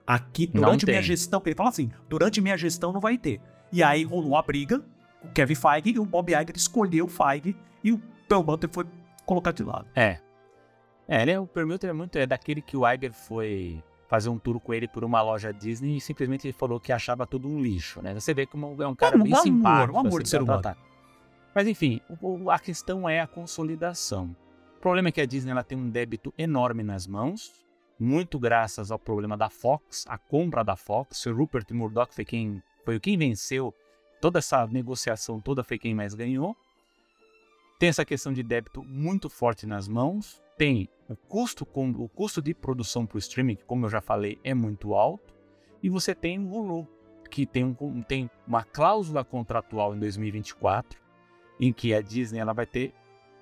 aqui, 0.08 0.47
durante 0.47 0.86
minha 0.88 1.01
gestão, 1.03 1.41
ele 1.45 1.53
fala 1.55 1.69
assim: 1.69 1.91
durante 2.10 2.41
minha 2.41 2.58
gestão 2.58 2.91
não 2.91 2.99
vai 2.99 3.15
ter. 3.17 3.39
E 3.71 3.84
aí 3.84 4.03
rolou 4.03 4.36
a 4.36 4.41
briga, 4.41 4.84
o 5.29 5.33
Kevin 5.33 5.55
Feige 5.55 5.89
e 5.91 5.99
o 5.99 6.05
Bob 6.05 6.29
Iger 6.31 6.55
escolheu 6.55 7.05
o 7.05 7.07
Feige 7.07 7.55
e 7.83 7.91
o 7.91 7.99
Perlmutter 8.27 8.69
foi 8.71 8.85
colocado 9.25 9.55
de 9.55 9.63
lado. 9.63 9.88
É. 9.95 10.19
É, 11.07 11.21
ele 11.21 11.31
é, 11.31 11.39
o 11.39 11.45
Permuter 11.45 11.89
é 11.89 11.93
muito 11.93 12.17
é 12.17 12.25
daquele 12.25 12.61
que 12.61 12.75
o 12.75 12.88
Iger 12.88 13.13
foi 13.13 13.83
fazer 14.07 14.29
um 14.29 14.38
tour 14.39 14.59
com 14.59 14.73
ele 14.73 14.88
por 14.88 15.03
uma 15.03 15.21
loja 15.21 15.51
Disney 15.53 15.97
e 15.97 16.01
simplesmente 16.01 16.47
ele 16.47 16.53
falou 16.53 16.79
que 16.79 16.91
achava 16.91 17.25
tudo 17.27 17.47
um 17.47 17.61
lixo, 17.61 18.01
né? 18.01 18.13
Você 18.13 18.33
vê 18.33 18.45
como 18.45 18.81
é 18.81 18.88
um 18.88 18.95
cara 18.95 19.17
Um 19.17 19.23
bem 19.23 19.33
amor, 19.33 19.43
simpático. 19.43 19.93
um 19.95 19.99
amor 19.99 20.09
assim, 20.13 20.23
de 20.23 20.29
ser 20.29 20.38
pra 20.38 20.43
humano. 20.45 20.61
tratar. 20.61 20.81
Mas 21.53 21.67
enfim, 21.67 22.01
a 22.51 22.59
questão 22.59 23.07
é 23.07 23.21
a 23.21 23.27
consolidação. 23.27 24.35
O 24.77 24.81
problema 24.81 25.09
é 25.09 25.11
que 25.11 25.21
a 25.21 25.25
Disney 25.25 25.51
ela 25.51 25.63
tem 25.63 25.77
um 25.77 25.89
débito 25.89 26.33
enorme 26.38 26.83
nas 26.83 27.07
mãos, 27.07 27.51
muito 27.99 28.38
graças 28.38 28.91
ao 28.91 28.99
problema 28.99 29.38
da 29.38 29.49
Fox, 29.49 30.05
a 30.07 30.17
compra 30.17 30.63
da 30.63 30.75
Fox. 30.75 31.25
O 31.25 31.33
Rupert 31.33 31.65
Murdoch 31.71 32.13
foi 32.13 32.25
quem 32.25 32.61
foi 32.83 32.99
quem 32.99 33.17
venceu 33.17 33.73
toda 34.25 34.39
essa 34.39 34.65
negociação 34.65 35.39
toda 35.39 35.63
foi 35.63 35.77
quem 35.77 35.93
mais 35.93 36.15
ganhou. 36.15 36.57
Tem 37.77 37.89
essa 37.89 38.03
questão 38.03 38.33
de 38.33 38.41
débito 38.41 38.83
muito 38.83 39.29
forte 39.29 39.67
nas 39.67 39.88
mãos. 39.88 40.41
Tem 40.57 40.89
o 41.07 41.15
custo, 41.15 41.63
com, 41.63 41.91
o 41.91 42.09
custo 42.09 42.41
de 42.41 42.51
produção 42.51 43.05
para 43.05 43.17
o 43.17 43.19
streaming, 43.19 43.57
que, 43.57 43.65
como 43.65 43.85
eu 43.85 43.89
já 43.91 44.01
falei, 44.01 44.39
é 44.43 44.51
muito 44.51 44.95
alto. 44.95 45.31
E 45.83 45.91
você 45.91 46.15
tem 46.15 46.39
o 46.39 46.51
Hulu, 46.51 46.88
que 47.29 47.45
tem, 47.45 47.63
um, 47.65 48.01
tem 48.01 48.27
uma 48.47 48.63
cláusula 48.63 49.23
contratual 49.23 49.95
em 49.95 49.99
2024, 49.99 50.99
em 51.59 51.71
que 51.71 51.93
a 51.93 52.01
Disney 52.01 52.39
ela 52.39 52.53
vai 52.53 52.65
ter 52.65 52.95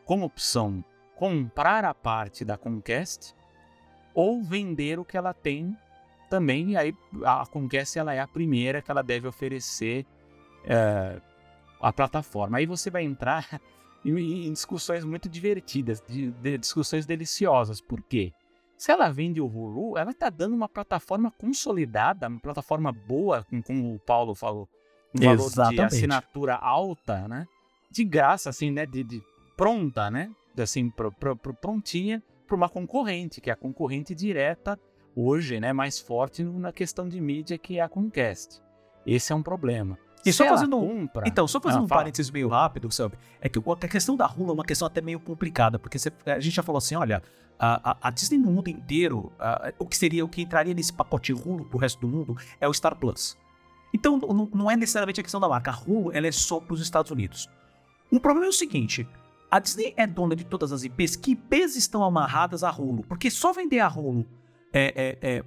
como 0.03 0.25
opção 0.25 0.83
comprar 1.15 1.85
a 1.85 1.93
parte 1.93 2.43
da 2.43 2.57
Comcast 2.57 3.33
ou 4.13 4.43
vender 4.43 4.99
o 4.99 5.05
que 5.05 5.15
ela 5.15 5.33
tem 5.33 5.77
também. 6.29 6.71
E 6.71 6.75
aí 6.75 6.93
a 7.23 7.45
Comcast 7.45 7.97
ela 7.97 8.13
é 8.13 8.19
a 8.19 8.27
primeira 8.27 8.81
que 8.81 8.91
ela 8.91 9.01
deve 9.01 9.29
oferecer 9.29 10.05
eh, 10.65 11.21
a 11.81 11.91
plataforma. 11.93 12.57
Aí 12.57 12.65
você 12.65 12.89
vai 12.89 13.03
entrar 13.03 13.59
em, 14.05 14.47
em 14.47 14.51
discussões 14.53 15.03
muito 15.03 15.27
divertidas, 15.29 16.01
de, 16.07 16.31
de 16.31 16.57
discussões 16.57 17.05
deliciosas. 17.05 17.81
Por 17.81 18.01
quê? 18.01 18.31
Se 18.77 18.91
ela 18.91 19.09
vende 19.09 19.39
o 19.39 19.45
Hulu, 19.47 19.97
ela 19.97 20.11
está 20.11 20.29
dando 20.29 20.55
uma 20.55 20.67
plataforma 20.67 21.31
consolidada, 21.31 22.27
uma 22.27 22.39
plataforma 22.39 22.91
boa, 22.91 23.43
com- 23.49 23.61
como 23.61 23.93
o 23.95 23.99
Paulo 23.99 24.35
falou, 24.35 24.67
um 25.15 25.19
valor 25.21 25.37
de 25.37 25.51
Exatamente. 25.51 25.83
assinatura 25.83 26.55
alta, 26.55 27.27
né? 27.27 27.45
De 27.89 28.03
graça, 28.03 28.49
assim, 28.49 28.71
né? 28.71 28.85
De, 28.85 29.03
de 29.03 29.21
pronta, 29.55 30.09
né? 30.11 30.31
Assim, 30.57 30.89
pro, 30.89 31.11
pro- 31.11 31.35
pro- 31.37 31.53
prontinha 31.53 32.21
para 32.47 32.55
uma 32.57 32.67
concorrente, 32.67 33.39
que 33.39 33.49
é 33.49 33.53
a 33.53 33.55
concorrente 33.55 34.13
direta 34.13 34.77
hoje, 35.15 35.59
né? 35.59 35.71
Mais 35.71 35.99
forte 35.99 36.43
na 36.43 36.73
questão 36.73 37.07
de 37.07 37.21
mídia, 37.21 37.57
que 37.57 37.77
é 37.77 37.81
a 37.81 37.87
Comcast. 37.87 38.61
Esse 39.05 39.31
é 39.31 39.35
um 39.35 39.43
problema. 39.43 39.97
E 40.25 40.31
só 40.33 40.45
ela 40.45 40.57
fazendo 40.57 40.77
um- 40.77 41.01
compra, 41.07 41.23
Então, 41.27 41.47
só 41.47 41.59
fazendo 41.59 41.81
Ah, 41.81 41.83
um 41.85 41.87
fala. 41.87 42.01
parênteses 42.01 42.31
meio 42.31 42.47
rápido, 42.47 42.89
sabe? 42.91 43.17
É 43.41 43.49
que 43.49 43.59
a 43.59 43.87
questão 43.87 44.15
da 44.15 44.25
Hulu 44.25 44.51
é 44.51 44.53
uma 44.53 44.63
questão 44.65 44.85
até 44.87 45.01
meio 45.01 45.19
complicada, 45.19 45.77
porque 45.77 45.99
você- 45.99 46.11
a 46.25 46.39
gente 46.39 46.53
já 46.55 46.63
falou 46.63 46.77
assim, 46.77 46.95
olha, 46.95 47.21
a, 47.59 47.91
a- 47.91 47.97
a 48.03 48.09
Disney 48.09 48.37
no 48.37 48.51
mundo 48.51 48.69
inteiro, 48.69 49.31
a- 49.39 49.73
o 49.77 49.85
que 49.85 49.97
seria, 49.97 50.23
o 50.23 50.29
que 50.29 50.41
entraria 50.41 50.73
nesse 50.73 50.93
pacote 50.93 51.33
Hulu 51.33 51.65
pro 51.65 51.77
resto 51.77 51.99
do 51.99 52.07
mundo 52.07 52.37
é 52.59 52.67
o 52.67 52.73
Star 52.73 52.95
Plus. 52.95 53.37
Então, 53.93 54.17
não, 54.17 54.49
não 54.53 54.71
é 54.71 54.75
necessariamente 54.75 55.19
a 55.19 55.23
questão 55.23 55.39
da 55.39 55.47
marca. 55.47 55.71
A 55.71 55.75
Hulu, 55.77 56.11
ela 56.13 56.25
é 56.25 56.31
só 56.31 56.59
pros 56.59 56.81
Estados 56.81 57.11
Unidos. 57.11 57.47
O 58.11 58.19
problema 58.19 58.47
é 58.47 58.49
o 58.49 58.53
seguinte, 58.53 59.07
a 59.51 59.59
Disney 59.59 59.93
é 59.97 60.07
dona 60.07 60.35
de 60.35 60.43
todas 60.45 60.71
as 60.71 60.83
IPs, 60.83 61.15
que 61.15 61.31
IPs 61.33 61.75
estão 61.75 62.03
amarradas 62.03 62.63
à 62.63 62.71
Hulu? 62.71 63.03
Porque 63.03 63.29
só 63.29 63.51
vender 63.53 63.79
a 63.81 63.87
Hulu 63.89 64.25
é... 64.71 65.17
é, 65.21 65.35
é 65.37 65.43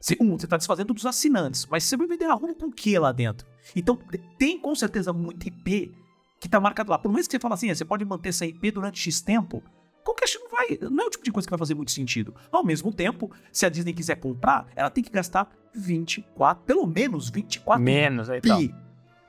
se- 0.00 0.16
um, 0.18 0.38
você 0.38 0.46
está 0.46 0.56
desfazendo 0.56 0.94
dos 0.94 1.04
assinantes, 1.04 1.66
mas 1.66 1.84
você 1.84 1.94
vai 1.96 2.06
vender 2.06 2.24
a 2.24 2.34
Hulu 2.34 2.54
com 2.54 2.66
o 2.68 2.72
que 2.72 2.98
lá 2.98 3.12
dentro? 3.12 3.46
Então, 3.74 3.98
tem 4.38 4.58
com 4.58 4.74
certeza 4.74 5.12
muito 5.12 5.46
IP 5.46 5.92
que 6.40 6.48
tá 6.48 6.58
marcado 6.58 6.90
lá. 6.90 6.98
Por 6.98 7.12
mais 7.12 7.26
que 7.26 7.32
você 7.32 7.38
fale 7.38 7.54
assim, 7.54 7.70
"Ah, 7.70 7.74
você 7.74 7.84
pode 7.84 8.04
manter 8.04 8.30
essa 8.30 8.46
IP 8.46 8.70
durante 8.70 9.00
X 9.00 9.20
tempo, 9.20 9.62
qualquer 10.02 10.26
não 10.38 10.50
vai. 10.50 10.78
Não 10.90 11.04
é 11.04 11.06
o 11.06 11.10
tipo 11.10 11.24
de 11.24 11.32
coisa 11.32 11.46
que 11.46 11.50
vai 11.50 11.58
fazer 11.58 11.74
muito 11.74 11.90
sentido. 11.90 12.34
Ao 12.50 12.64
mesmo 12.64 12.92
tempo, 12.92 13.30
se 13.52 13.66
a 13.66 13.68
Disney 13.68 13.92
quiser 13.92 14.16
comprar, 14.16 14.66
ela 14.74 14.90
tem 14.90 15.02
que 15.02 15.10
gastar 15.10 15.50
24, 15.74 16.64
pelo 16.64 16.86
menos 16.86 17.30
24 17.30 17.82
Menos, 17.82 18.28
então. 18.28 18.58
pi, 18.58 18.74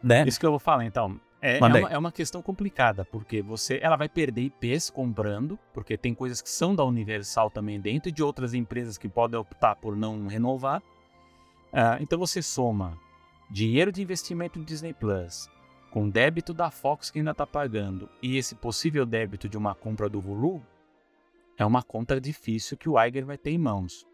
né? 0.02 0.24
Isso 0.28 0.40
que 0.40 0.46
eu 0.46 0.52
vou 0.52 0.60
falar, 0.60 0.86
então. 0.86 1.20
É, 1.42 1.58
é 1.58 1.64
aí. 1.64 1.82
uma, 1.82 1.90
é 1.90 1.98
uma 1.98 2.12
questão 2.12 2.42
complicada, 2.42 3.04
porque 3.04 3.42
você, 3.42 3.80
ela 3.82 3.96
vai 3.96 4.08
perder 4.08 4.42
IPs 4.44 4.92
comprando, 4.92 5.58
porque 5.74 5.98
tem 5.98 6.14
coisas 6.14 6.40
que 6.40 6.50
são 6.50 6.76
da 6.76 6.86
Universal 6.86 7.50
também 7.50 7.80
dentro 7.80 8.10
e 8.10 8.12
de 8.12 8.22
outras 8.22 8.54
empresas 8.54 8.98
que 8.98 9.10
podem 9.10 9.40
optar 9.40 9.76
por 9.76 9.96
não 9.96 10.28
renovar. 10.28 10.84
Ah, 11.74 11.98
então 12.00 12.20
você 12.20 12.42
soma 12.44 12.96
dinheiro 13.52 13.92
de 13.92 14.02
investimento 14.02 14.58
do 14.58 14.66
Disney 14.66 14.94
Plus 14.94 15.50
com 15.92 16.10
débito 16.10 16.54
da 16.54 16.72
Fox 16.72 17.12
que 17.12 17.20
ainda 17.20 17.32
está 17.32 17.46
pagando 17.46 18.10
e 18.24 18.38
esse 18.38 18.56
possível 18.56 19.06
débito 19.06 19.50
de 19.50 19.58
uma 19.58 19.76
compra 19.76 20.08
do 20.08 20.20
Hulu, 20.20 20.66
é 21.58 21.66
uma 21.66 21.84
conta 21.84 22.20
difícil 22.20 22.78
que 22.78 22.88
o 22.88 23.00
Iger 23.00 23.26
vai 23.26 23.38
ter 23.38 23.52
em 23.52 23.58
mãos. 23.58 24.08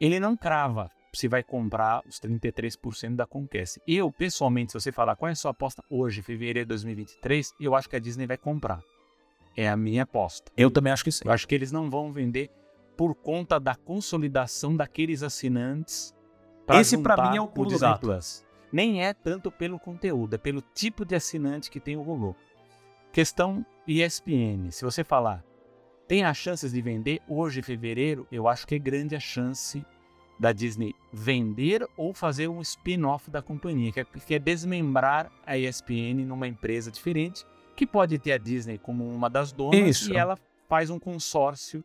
Ele 0.00 0.18
não 0.18 0.34
crava 0.34 0.90
se 1.12 1.28
vai 1.28 1.42
comprar 1.42 2.02
os 2.06 2.18
33% 2.18 3.16
da 3.16 3.26
Comcast. 3.26 3.80
Eu, 3.86 4.10
pessoalmente, 4.10 4.72
se 4.72 4.80
você 4.80 4.90
falar 4.90 5.14
qual 5.14 5.28
é 5.28 5.32
a 5.32 5.36
sua 5.36 5.50
aposta 5.50 5.84
hoje, 5.90 6.22
fevereiro 6.22 6.60
de 6.60 6.68
2023, 6.70 7.54
eu 7.60 7.74
acho 7.74 7.88
que 7.88 7.96
a 7.96 7.98
Disney 7.98 8.26
vai 8.26 8.38
comprar. 8.38 8.80
É 9.56 9.68
a 9.68 9.76
minha 9.76 10.04
aposta. 10.04 10.50
Eu 10.56 10.70
também 10.70 10.92
acho 10.92 11.04
que 11.04 11.12
sim. 11.12 11.24
Eu 11.24 11.32
acho 11.32 11.46
que 11.46 11.54
eles 11.54 11.72
não 11.72 11.90
vão 11.90 12.12
vender 12.12 12.50
por 12.96 13.14
conta 13.14 13.58
da 13.58 13.74
consolidação 13.74 14.76
daqueles 14.76 15.22
assinantes. 15.22 16.14
Pra 16.68 16.80
Esse, 16.80 16.96
juntar 16.96 17.30
mim, 17.30 17.38
é 17.38 17.40
o 17.40 17.48
pulo 17.48 17.70
do 17.70 17.78
gato. 17.78 18.00
Plus. 18.00 18.44
Nem 18.70 19.02
é 19.02 19.14
tanto 19.14 19.50
pelo 19.50 19.78
conteúdo, 19.78 20.34
é 20.34 20.38
pelo 20.38 20.60
tipo 20.60 21.04
de 21.04 21.14
assinante 21.14 21.70
que 21.70 21.80
tem 21.80 21.96
o 21.96 22.02
Hulu. 22.02 22.36
Questão 23.10 23.64
ESPN. 23.86 24.70
Se 24.70 24.84
você 24.84 25.02
falar, 25.02 25.42
tem 26.06 26.24
as 26.24 26.36
chances 26.36 26.72
de 26.72 26.82
vender 26.82 27.22
hoje, 27.26 27.60
em 27.60 27.62
fevereiro, 27.62 28.26
eu 28.30 28.46
acho 28.46 28.66
que 28.66 28.74
é 28.74 28.78
grande 28.78 29.16
a 29.16 29.20
chance 29.20 29.84
da 30.38 30.52
Disney 30.52 30.94
vender 31.10 31.88
ou 31.96 32.12
fazer 32.12 32.48
um 32.48 32.60
spin-off 32.60 33.30
da 33.30 33.40
companhia, 33.40 33.90
que 33.90 34.00
é, 34.00 34.04
que 34.04 34.34
é 34.34 34.38
desmembrar 34.38 35.32
a 35.46 35.56
ESPN 35.56 36.24
numa 36.26 36.46
empresa 36.46 36.92
diferente, 36.92 37.46
que 37.74 37.86
pode 37.86 38.18
ter 38.18 38.32
a 38.32 38.38
Disney 38.38 38.76
como 38.76 39.08
uma 39.08 39.30
das 39.30 39.52
donas 39.52 39.80
Isso. 39.80 40.12
e 40.12 40.16
ela 40.16 40.38
faz 40.68 40.90
um 40.90 40.98
consórcio 40.98 41.82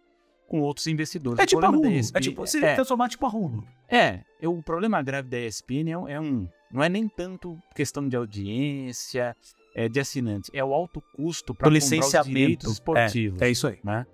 com 0.53 0.61
outros 0.61 0.85
investidores. 0.85 1.39
É 1.39 1.43
O 1.43 1.45
tipo 1.47 1.65
a 1.65 1.71
da 1.71 1.75
Hulu. 1.75 1.87
É 2.13 2.19
tipo, 2.19 2.45
se 2.45 2.63
é, 2.63 2.75
transformar 2.75 3.09
tipo 3.09 3.25
a 3.25 3.29
Hulu. 3.29 3.63
é, 3.89 4.19
eu- 4.39 4.55
o 4.55 4.61
problema 4.61 5.01
grave 5.01 5.27
da 5.27 5.39
ESPN 5.39 5.89
é, 5.91 5.97
um- 5.97 6.07
é 6.07 6.19
um. 6.21 6.47
Não 6.71 6.83
é 6.83 6.87
nem 6.89 7.07
tanto 7.07 7.57
questão 7.73 8.07
de 8.07 8.15
audiência, 8.15 9.35
é, 9.75 9.89
de 9.89 9.99
assinante, 9.99 10.51
é 10.53 10.63
o 10.63 10.71
alto 10.71 11.01
custo 11.15 11.55
para 11.55 11.69
licenciamento. 11.71 12.29
direitos 12.29 12.71
esportivos. 12.73 13.41
É 13.41 13.49
isso 13.49 13.67
aí. 13.67 13.79
né? 13.83 14.05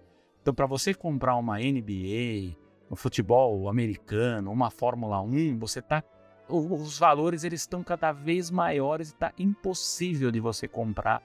Então, 0.42 0.54
para 0.54 0.66
você 0.66 0.94
comprar 0.94 1.36
uma 1.36 1.60
NBA, 1.60 2.56
um 2.90 2.96
futebol 2.96 3.68
americano, 3.68 4.50
uma 4.50 4.70
Fórmula 4.72 5.22
1, 5.22 5.60
você 5.60 5.82
tá. 5.82 6.02
Os 6.48 6.98
valores 6.98 7.44
eles 7.44 7.60
estão 7.62 7.84
cada 7.84 8.14
vez 8.14 8.50
maiores 8.50 9.10
e 9.10 9.14
está 9.14 9.34
impossível 9.38 10.32
de 10.32 10.40
você 10.40 10.70
comprar 10.70 11.22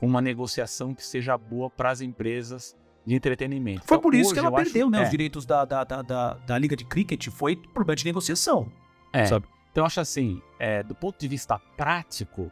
com 0.00 0.06
uma 0.06 0.20
negociação 0.22 0.94
que 0.94 1.04
seja 1.04 1.36
boa 1.36 1.68
para 1.70 1.90
as 1.90 2.00
empresas 2.00 2.74
de 3.06 3.14
entretenimento. 3.14 3.84
Foi 3.86 3.96
Então, 3.96 4.00
por 4.02 4.14
isso 4.14 4.32
que 4.32 4.38
ela 4.38 4.48
eu 4.48 4.56
acho- 4.56 4.64
perdeu, 4.64 4.90
né? 4.90 5.00
é. 5.00 5.04
Os 5.04 5.10
direitos 5.10 5.46
da, 5.46 5.64
da, 5.64 5.84
da, 5.84 6.02
da, 6.02 6.34
da 6.34 6.58
Liga 6.58 6.74
de 6.74 6.84
Cricket 6.84 7.28
foi 7.28 7.54
problema 7.54 7.94
de 7.96 8.04
negociação. 8.04 8.70
É. 9.12 9.24
Sabe? 9.26 9.46
Então 9.70 9.82
eu 9.82 9.86
acho 9.86 10.00
assim, 10.00 10.42
é, 10.58 10.82
do 10.82 10.94
ponto 10.94 11.18
de 11.18 11.28
vista 11.28 11.58
prático, 11.76 12.50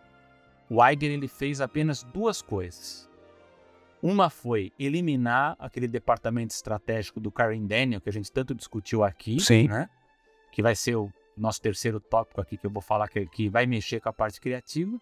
o 0.71 0.85
Iger 0.87 1.11
ele 1.11 1.27
fez 1.29 1.61
apenas 1.61 2.03
duas 2.05 2.41
coisas. 2.41 3.09
Uma 4.03 4.29
foi 4.29 4.71
eliminar 4.79 5.57
aquele 5.59 5.89
departamento 5.89 6.55
estratégico 6.55 7.19
do 7.19 7.33
Karen 7.33 7.67
Daniel 7.67 8.01
que 8.01 8.09
a 8.09 8.13
gente 8.13 8.31
tanto 8.31 8.55
discutiu 8.55 9.03
aqui, 9.03 9.41
Sim. 9.41 9.67
né? 9.69 9.89
Que 10.53 10.63
vai 10.63 10.77
ser 10.77 10.95
o 10.97 11.11
nosso 11.37 11.61
terceiro 11.61 11.99
tópico 11.99 12.41
aqui 12.41 12.57
que 12.57 12.67
eu 12.67 12.71
vou 12.71 12.83
falar 12.83 13.09
que, 13.09 13.27
que 13.27 13.49
vai 13.49 13.67
mexer 13.67 14.01
com 14.01 14.09
a 14.11 14.13
parte 14.13 14.41
criativa, 14.41 14.97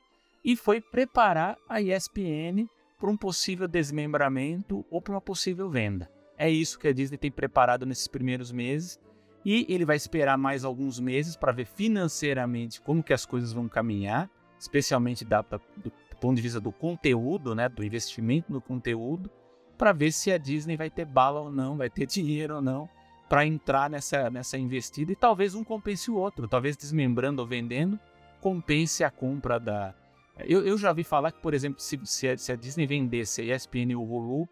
e 0.45 0.57
foi 0.57 0.81
preparar 0.81 1.57
a 1.69 1.81
ESPN 1.81 2.67
para 3.03 3.11
um 3.11 3.17
possível 3.17 3.67
desmembramento 3.67 4.87
ou 4.88 5.03
para 5.03 5.15
uma 5.15 5.21
possível 5.21 5.69
venda. 5.69 6.09
É 6.38 6.49
isso 6.49 6.79
que 6.79 6.87
a 6.87 6.93
Disney 6.93 7.19
tem 7.19 7.33
preparado 7.33 7.85
nesses 7.85 8.07
primeiros 8.07 8.53
meses 8.53 8.97
e 9.45 9.67
ele 9.69 9.85
vai 9.85 9.97
esperar 9.97 10.38
mais 10.38 10.65
alguns 10.65 11.01
meses 11.01 11.35
para 11.35 11.51
ver 11.51 11.67
financeiramente 11.67 12.81
como 12.81 13.03
que 13.03 13.12
as 13.12 13.27
coisas 13.27 13.53
vão 13.53 13.69
caminhar, 13.69 14.31
especialmente 14.57 15.25
da, 15.25 15.43
da, 15.43 15.59
do 15.77 15.91
ponto 16.21 16.37
de 16.37 16.43
vista 16.43 16.61
do 16.61 16.71
conteúdo, 16.71 17.57
né, 17.57 17.69
do 17.69 17.83
investimento 17.83 18.53
no 18.53 18.61
conteúdo, 18.61 19.29
para 19.77 19.93
ver 19.93 20.12
se 20.12 20.31
a 20.31 20.38
Disney 20.38 20.77
vai 20.77 20.88
ter 20.88 21.05
bala 21.05 21.41
ou 21.41 21.51
não, 21.51 21.77
vai 21.77 21.91
ter 21.91 22.07
dinheiro 22.07 22.55
ou 22.55 22.62
não 22.62 22.88
para 23.29 23.45
entrar 23.45 23.91
nessa, 23.91 24.31
nessa 24.31 24.57
investida 24.57 25.11
e 25.11 25.17
talvez 25.17 25.57
um 25.57 25.65
compense 25.65 26.09
o 26.09 26.15
outro, 26.15 26.47
talvez 26.47 26.77
desmembrando 26.77 27.43
ou 27.43 27.49
vendendo 27.49 27.99
compense 28.41 29.03
a 29.03 29.11
compra 29.11 29.59
da. 29.59 29.93
Eu, 30.38 30.66
eu 30.66 30.79
já 30.79 30.88
ouvi 30.88 31.05
falar 31.05 31.31
que, 31.33 31.40
por 31.40 31.55
exemplo, 31.55 31.81
se, 31.81 32.01
se, 32.05 32.29
a, 32.29 32.37
se 32.37 32.51
a 32.53 32.57
Disney 32.57 32.87
vendesse 32.87 33.42
a 33.42 33.57
ESPN 33.57 33.92
e 33.92 33.97
o 33.97 34.03
Hulu, 34.03 34.49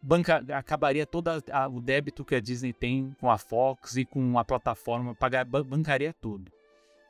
banca, 0.00 0.44
acabaria 0.50 1.06
todo 1.06 1.28
a, 1.28 1.68
o 1.68 1.80
débito 1.80 2.24
que 2.24 2.34
a 2.34 2.40
Disney 2.40 2.72
tem 2.72 3.14
com 3.20 3.30
a 3.30 3.38
Fox 3.38 3.96
e 3.96 4.04
com 4.04 4.38
a 4.38 4.44
plataforma, 4.44 5.14
pagar, 5.14 5.44
bancaria 5.44 6.14
tudo. 6.20 6.52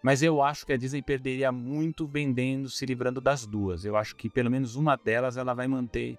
Mas 0.03 0.23
eu 0.23 0.43
acho 0.43 0.67
que 0.67 0.73
a 0.73 0.77
Disney 0.77 1.01
perderia 1.01 1.51
muito 1.51 2.07
vendendo, 2.07 2.69
se 2.69 2.85
livrando 2.85 3.23
das 3.23 3.47
duas. 3.47 3.87
Eu 3.87 3.97
acho 3.97 4.15
que 4.15 4.29
pelo 4.29 4.51
menos 4.51 4.77
uma 4.77 4.97
delas 4.97 5.39
ela 5.39 5.55
vai 5.55 5.67
manter 5.67 6.19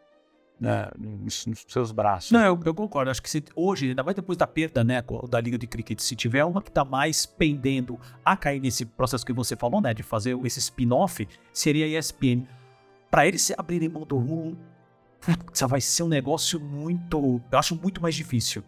né, 0.60 0.90
nos, 0.98 1.46
nos, 1.46 1.66
seus 1.68 1.92
braços. 1.92 2.32
Não, 2.32 2.42
eu, 2.42 2.60
eu, 2.66 2.74
concordo. 2.74 3.12
Acho 3.12 3.22
que 3.22 3.30
se, 3.30 3.44
hoje, 3.56 3.90
ainda 3.90 4.04
mais 4.04 4.16
depois 4.16 4.38
da 4.38 4.48
perda 4.48 4.84
né, 4.84 5.04
da 5.30 5.42
Liga 5.42 5.58
de 5.58 5.68
Cricket, 5.68 6.00
se 6.00 6.16
tiver 6.16 6.44
uma 6.46 6.62
que 6.62 6.70
está 6.70 6.86
mais 6.86 7.26
pendendo 7.26 8.00
a 8.24 8.36
cair 8.38 8.60
nesse 8.60 8.86
processo 8.86 9.26
que 9.26 9.34
você 9.34 9.56
falou, 9.56 9.82
né, 9.82 9.94
de 9.94 10.04
fazer 10.04 10.38
esse 10.46 10.60
spin-off, 10.60 11.28
seria 11.54 11.86
a 11.86 12.00
ESPN. 12.00 12.48
Para 13.12 13.28
eles 13.28 13.42
se 13.42 13.54
abrirem 13.58 13.90
mão 13.90 14.04
do 14.04 14.18
Hulu, 14.18 14.58
vai 15.68 15.82
ser 15.82 16.04
um 16.04 16.08
negócio 16.08 16.60
muito. 16.60 17.42
Eu 17.52 17.60
acho 17.60 17.76
muito 17.76 18.02
mais 18.02 18.16
difícil. 18.16 18.64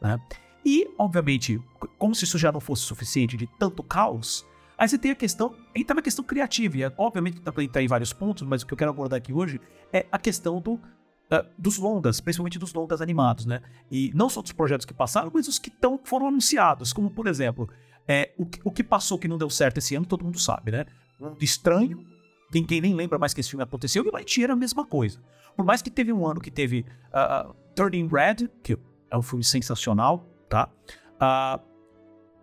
Né? 0.00 0.18
E, 0.64 0.88
obviamente, 0.98 1.60
como 1.98 2.14
se 2.14 2.24
isso 2.24 2.38
já 2.38 2.52
não 2.52 2.60
fosse 2.60 2.82
suficiente 2.82 3.36
de 3.36 3.48
tanto 3.58 3.82
caos, 3.82 4.46
aí 4.78 4.88
você 4.88 4.98
tem 4.98 5.10
a 5.10 5.14
questão. 5.14 5.54
Entra 5.74 5.94
na 5.94 6.02
questão 6.02 6.24
criativa. 6.24 6.76
E, 6.76 6.82
é, 6.84 6.92
obviamente, 6.96 7.40
dá 7.40 7.52
para 7.52 7.64
entrar 7.64 7.82
em 7.82 7.88
vários 7.88 8.12
pontos, 8.12 8.46
mas 8.46 8.62
o 8.62 8.66
que 8.66 8.72
eu 8.72 8.78
quero 8.78 8.90
abordar 8.90 9.16
aqui 9.16 9.32
hoje 9.32 9.60
é 9.92 10.06
a 10.10 10.18
questão 10.18 10.60
do, 10.60 10.80
uh, 11.30 11.46
dos 11.58 11.78
longas, 11.78 12.20
principalmente 12.20 12.58
dos 12.58 12.72
longas 12.72 13.00
animados, 13.00 13.46
né? 13.46 13.60
E 13.90 14.10
não 14.14 14.28
só 14.28 14.42
dos 14.42 14.52
projetos 14.52 14.86
que 14.86 14.94
passaram, 14.94 15.30
mas 15.32 15.48
os 15.48 15.58
que 15.58 15.70
tão, 15.70 16.00
foram 16.02 16.28
anunciados. 16.28 16.92
Como, 16.92 17.10
por 17.10 17.26
exemplo, 17.26 17.68
é, 18.06 18.32
o, 18.38 18.46
o 18.64 18.70
que 18.70 18.82
passou 18.82 19.18
que 19.18 19.28
não 19.28 19.38
deu 19.38 19.50
certo 19.50 19.78
esse 19.78 19.94
ano, 19.94 20.06
todo 20.06 20.24
mundo 20.24 20.38
sabe, 20.38 20.72
né? 20.72 20.86
Um 21.20 21.34
estranho, 21.40 22.04
ninguém 22.52 22.80
nem 22.80 22.94
lembra 22.94 23.18
mais 23.18 23.32
que 23.32 23.40
esse 23.40 23.50
filme 23.50 23.62
aconteceu, 23.62 24.04
e 24.04 24.10
Lightyear 24.10 24.46
era 24.46 24.52
a 24.54 24.56
mesma 24.56 24.84
coisa. 24.84 25.20
Por 25.56 25.64
mais 25.64 25.82
que 25.82 25.90
teve 25.90 26.12
um 26.12 26.26
ano 26.26 26.40
que 26.40 26.50
teve 26.50 26.84
uh, 27.10 27.54
Turning 27.74 28.08
Red, 28.08 28.48
que 28.62 28.78
é 29.10 29.16
um 29.16 29.22
filme 29.22 29.44
sensacional, 29.44 30.26
tá? 30.48 30.68
Uh, 31.16 31.62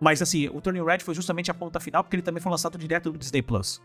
mas 0.00 0.22
assim, 0.22 0.48
o 0.48 0.60
Turning 0.60 0.84
Red 0.84 1.00
foi 1.00 1.14
justamente 1.14 1.50
a 1.50 1.54
ponta 1.54 1.78
final, 1.78 2.02
porque 2.02 2.16
ele 2.16 2.22
também 2.22 2.40
foi 2.40 2.50
lançado 2.50 2.78
direto 2.78 3.12
no 3.12 3.18
Disney 3.18 3.42
Plus. 3.42 3.82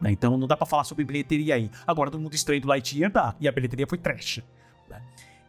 Né? 0.00 0.12
Então 0.12 0.36
não 0.36 0.46
dá 0.46 0.56
para 0.56 0.66
falar 0.66 0.84
sobre 0.84 1.04
bilheteria 1.04 1.54
aí. 1.54 1.70
Agora, 1.86 2.10
do 2.10 2.18
mundo 2.18 2.34
estranho 2.34 2.60
do 2.60 2.68
Lightyear 2.68 3.10
dá, 3.10 3.34
e 3.40 3.48
a 3.48 3.52
bilheteria 3.52 3.86
foi 3.86 3.98
trash. 3.98 4.42
Né? 4.88 5.02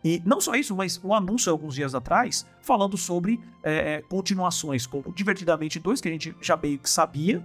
E 0.04 0.22
não 0.26 0.40
só 0.40 0.56
isso, 0.56 0.76
mas 0.76 1.04
um 1.04 1.14
anúncio 1.14 1.52
alguns 1.52 1.76
dias 1.76 1.94
atrás 1.94 2.46
falando 2.62 2.98
sobre 2.98 3.40
é, 3.64 4.02
continuações 4.10 4.86
como 4.86 5.14
Divertidamente 5.14 5.80
2, 5.80 6.02
que 6.02 6.08
a 6.08 6.12
gente 6.12 6.36
já 6.42 6.56
meio 6.56 6.80
que 6.80 6.90
sabia, 6.90 7.44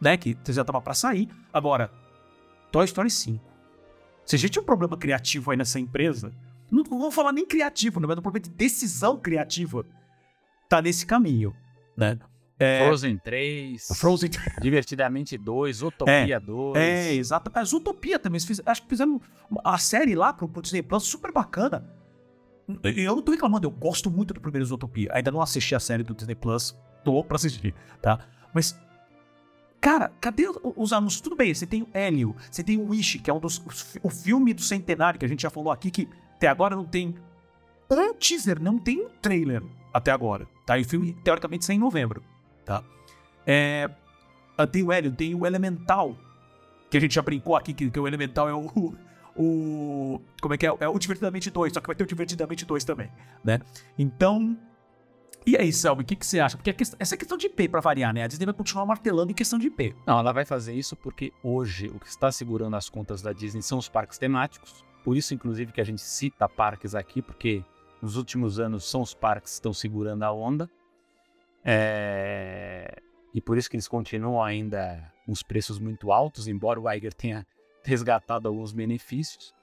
né? 0.00 0.16
Que 0.16 0.36
já 0.48 0.64
tava 0.64 0.80
para 0.80 0.94
sair. 0.94 1.28
Agora, 1.52 1.90
Toy 2.70 2.84
Story 2.84 3.10
5. 3.10 3.42
Se 4.26 4.36
a 4.36 4.38
gente 4.38 4.50
tinha 4.50 4.62
um 4.62 4.66
problema 4.66 4.96
criativo 4.96 5.50
aí 5.50 5.56
nessa 5.56 5.78
empresa, 5.78 6.32
não, 6.70 6.82
não 6.82 6.98
vou 6.98 7.10
falar 7.10 7.32
nem 7.32 7.46
criativo, 7.46 8.00
não, 8.00 8.08
mas 8.08 8.18
um 8.18 8.22
problema 8.22 8.44
de 8.44 8.50
decisão 8.50 9.16
criativa, 9.18 9.84
tá 10.68 10.82
nesse 10.82 11.06
caminho, 11.06 11.54
né? 11.96 12.18
É, 12.62 12.86
Frozen 12.86 13.18
3, 13.18 13.88
Frozen 13.94 14.30
Divertidamente 14.60 15.36
2, 15.36 15.82
Utopia 15.82 16.36
é, 16.36 16.40
2. 16.40 16.76
É, 16.76 17.14
exato. 17.14 17.50
Mas 17.54 17.72
Utopia 17.72 18.18
também, 18.18 18.40
acho 18.66 18.82
que 18.82 18.88
fizeram 18.88 19.20
a 19.64 19.78
série 19.78 20.14
lá 20.14 20.32
pro, 20.32 20.48
pro 20.48 20.62
Disney 20.62 20.82
Plus 20.82 21.04
super 21.04 21.32
bacana. 21.32 21.84
Eu 22.82 23.16
não 23.16 23.22
tô 23.22 23.32
reclamando, 23.32 23.66
eu 23.66 23.70
gosto 23.70 24.10
muito 24.10 24.32
do 24.32 24.40
primeiro 24.40 24.72
Utopia. 24.72 25.10
Ainda 25.12 25.30
não 25.30 25.42
assisti 25.42 25.74
a 25.74 25.80
série 25.80 26.02
do 26.02 26.14
Disney 26.14 26.34
Plus, 26.34 26.78
tô 27.04 27.22
pra 27.24 27.36
assistir, 27.36 27.74
tá? 28.00 28.20
Mas 28.54 28.78
Cara, 29.80 30.12
cadê 30.20 30.44
os 30.76 30.92
anúncios? 30.92 31.20
Tudo 31.20 31.34
bem, 31.34 31.52
você 31.52 31.66
tem 31.66 31.82
o 31.82 31.88
Hélio, 31.92 32.36
você 32.48 32.62
tem 32.62 32.78
o 32.78 32.90
Wish, 32.90 33.18
que 33.18 33.28
é 33.28 33.34
um 33.34 33.40
dos. 33.40 33.60
O 34.00 34.08
filme 34.08 34.54
do 34.54 34.62
centenário 34.62 35.18
que 35.18 35.26
a 35.26 35.28
gente 35.28 35.42
já 35.42 35.50
falou 35.50 35.72
aqui, 35.72 35.90
que 35.90 36.08
até 36.36 36.46
agora 36.46 36.76
não 36.76 36.84
tem 36.84 37.16
um 37.90 38.14
teaser, 38.14 38.62
não 38.62 38.78
tem 38.78 39.04
um 39.04 39.08
trailer 39.20 39.60
até 39.92 40.12
agora. 40.12 40.46
Tá? 40.64 40.78
E 40.78 40.82
o 40.82 40.84
filme, 40.84 41.12
teoricamente, 41.24 41.64
sai 41.64 41.74
em 41.74 41.80
novembro. 41.80 42.22
Tá? 42.64 42.82
É, 43.46 43.90
tem 44.70 44.82
o 44.82 44.92
Hélio, 44.92 45.12
tem 45.12 45.34
o 45.34 45.46
Elemental, 45.46 46.16
que 46.90 46.96
a 46.96 47.00
gente 47.00 47.14
já 47.14 47.22
brincou 47.22 47.56
aqui, 47.56 47.72
que, 47.72 47.90
que 47.90 48.00
o 48.00 48.06
Elemental 48.06 48.48
é 48.48 48.54
o. 48.54 48.94
O. 49.34 50.20
Como 50.42 50.52
é 50.52 50.58
que 50.58 50.66
é? 50.66 50.76
É 50.80 50.86
o 50.86 50.98
Divertidamente 50.98 51.50
2, 51.50 51.72
só 51.72 51.80
que 51.80 51.86
vai 51.86 51.96
ter 51.96 52.04
o 52.04 52.06
Divertidamente 52.06 52.66
2 52.66 52.84
também, 52.84 53.10
né? 53.42 53.60
Então, 53.98 54.58
e 55.44 55.56
aí, 55.56 55.72
Selby, 55.72 56.02
o 56.02 56.06
que, 56.06 56.14
que, 56.14 56.24
você 56.24 56.38
acha? 56.38 56.56
Porque 56.56 56.72
questão, 56.72 56.96
essa 57.00 57.14
é 57.14 57.18
questão 57.18 57.36
de 57.36 57.46
IP, 57.46 57.68
para 57.68 57.80
variar, 57.80 58.14
né? 58.14 58.22
A 58.22 58.26
Disney 58.28 58.46
vai 58.46 58.54
continuar 58.54 58.86
martelando 58.86 59.32
em 59.32 59.34
questão 59.34 59.58
de 59.58 59.66
IP. 59.66 59.94
Não, 60.06 60.18
ela 60.18 60.32
vai 60.32 60.44
fazer 60.44 60.72
isso 60.72 60.94
porque 60.94 61.32
hoje 61.42 61.88
o 61.88 61.98
que 61.98 62.06
está 62.06 62.30
segurando 62.30 62.76
as 62.76 62.88
contas 62.88 63.20
da 63.20 63.32
Disney 63.32 63.60
são 63.60 63.78
os 63.78 63.88
parques 63.88 64.18
temáticos. 64.18 64.84
Por 65.02 65.16
isso, 65.16 65.34
inclusive, 65.34 65.72
que 65.72 65.80
a 65.80 65.84
gente 65.84 66.00
cita 66.00 66.48
parques 66.48 66.94
aqui, 66.94 67.20
porque 67.20 67.64
nos 68.00 68.16
últimos 68.16 68.60
anos 68.60 68.88
são 68.88 69.00
os 69.00 69.14
parques 69.14 69.52
que 69.52 69.54
estão 69.54 69.72
segurando 69.72 70.22
a 70.22 70.32
onda. 70.32 70.70
É... 71.64 73.00
E 73.34 73.40
por 73.40 73.56
isso 73.56 73.70
que 73.70 73.76
eles 73.76 73.88
continuam 73.88 74.42
ainda 74.42 75.12
os 75.26 75.42
preços 75.42 75.78
muito 75.78 76.12
altos, 76.12 76.48
embora 76.48 76.80
o 76.80 76.90
Iger 76.90 77.14
tenha 77.14 77.46
resgatado 77.84 78.48
alguns 78.48 78.72
benefícios. 78.72 79.54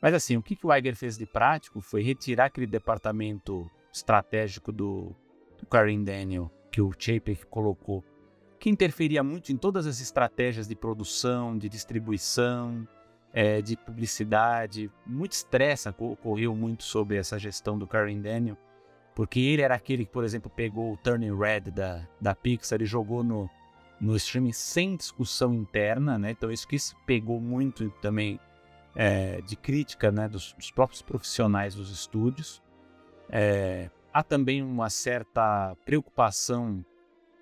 Mas 0.00 0.14
assim, 0.14 0.36
o 0.36 0.42
que, 0.42 0.54
que 0.54 0.66
o 0.66 0.74
Iger 0.74 0.94
fez 0.94 1.16
de 1.16 1.26
prático 1.26 1.80
foi 1.80 2.02
retirar 2.02 2.46
aquele 2.46 2.66
departamento 2.66 3.68
estratégico 3.92 4.70
do, 4.70 5.14
do 5.58 5.66
Karen 5.66 6.02
Daniel 6.02 6.50
que 6.70 6.82
o 6.82 6.92
Chapek 6.92 7.46
colocou, 7.46 8.04
que 8.60 8.68
interferia 8.68 9.22
muito 9.22 9.50
em 9.50 9.56
todas 9.56 9.86
as 9.86 9.98
estratégias 9.98 10.68
de 10.68 10.76
produção, 10.76 11.56
de 11.56 11.70
distribuição, 11.70 12.86
é, 13.32 13.62
de 13.62 13.78
publicidade. 13.78 14.90
Muito 15.06 15.32
estresse 15.32 15.88
ocorreu 15.88 16.54
muito 16.54 16.84
sobre 16.84 17.16
essa 17.16 17.38
gestão 17.38 17.78
do 17.78 17.86
Karen 17.86 18.20
Daniel, 18.20 18.58
porque 19.16 19.40
ele 19.40 19.62
era 19.62 19.74
aquele 19.74 20.04
que, 20.04 20.12
por 20.12 20.24
exemplo, 20.24 20.52
pegou 20.54 20.92
o 20.92 20.96
Turning 20.98 21.34
Red 21.34 21.70
da, 21.70 22.06
da 22.20 22.34
Pixar 22.34 22.82
e 22.82 22.84
jogou 22.84 23.24
no, 23.24 23.48
no 23.98 24.14
streaming 24.14 24.52
sem 24.52 24.94
discussão 24.94 25.54
interna, 25.54 26.18
né? 26.18 26.32
Então 26.32 26.52
isso 26.52 26.68
que 26.68 26.76
pegou 27.06 27.40
muito 27.40 27.88
também 28.02 28.38
é, 28.94 29.40
de 29.40 29.56
crítica 29.56 30.12
né, 30.12 30.28
dos, 30.28 30.52
dos, 30.52 30.70
próprios 30.70 31.00
profissionais 31.00 31.74
dos 31.74 31.90
estúdios. 31.90 32.62
É, 33.30 33.88
há 34.12 34.22
também 34.22 34.62
uma 34.62 34.90
certa 34.90 35.74
preocupação, 35.86 36.84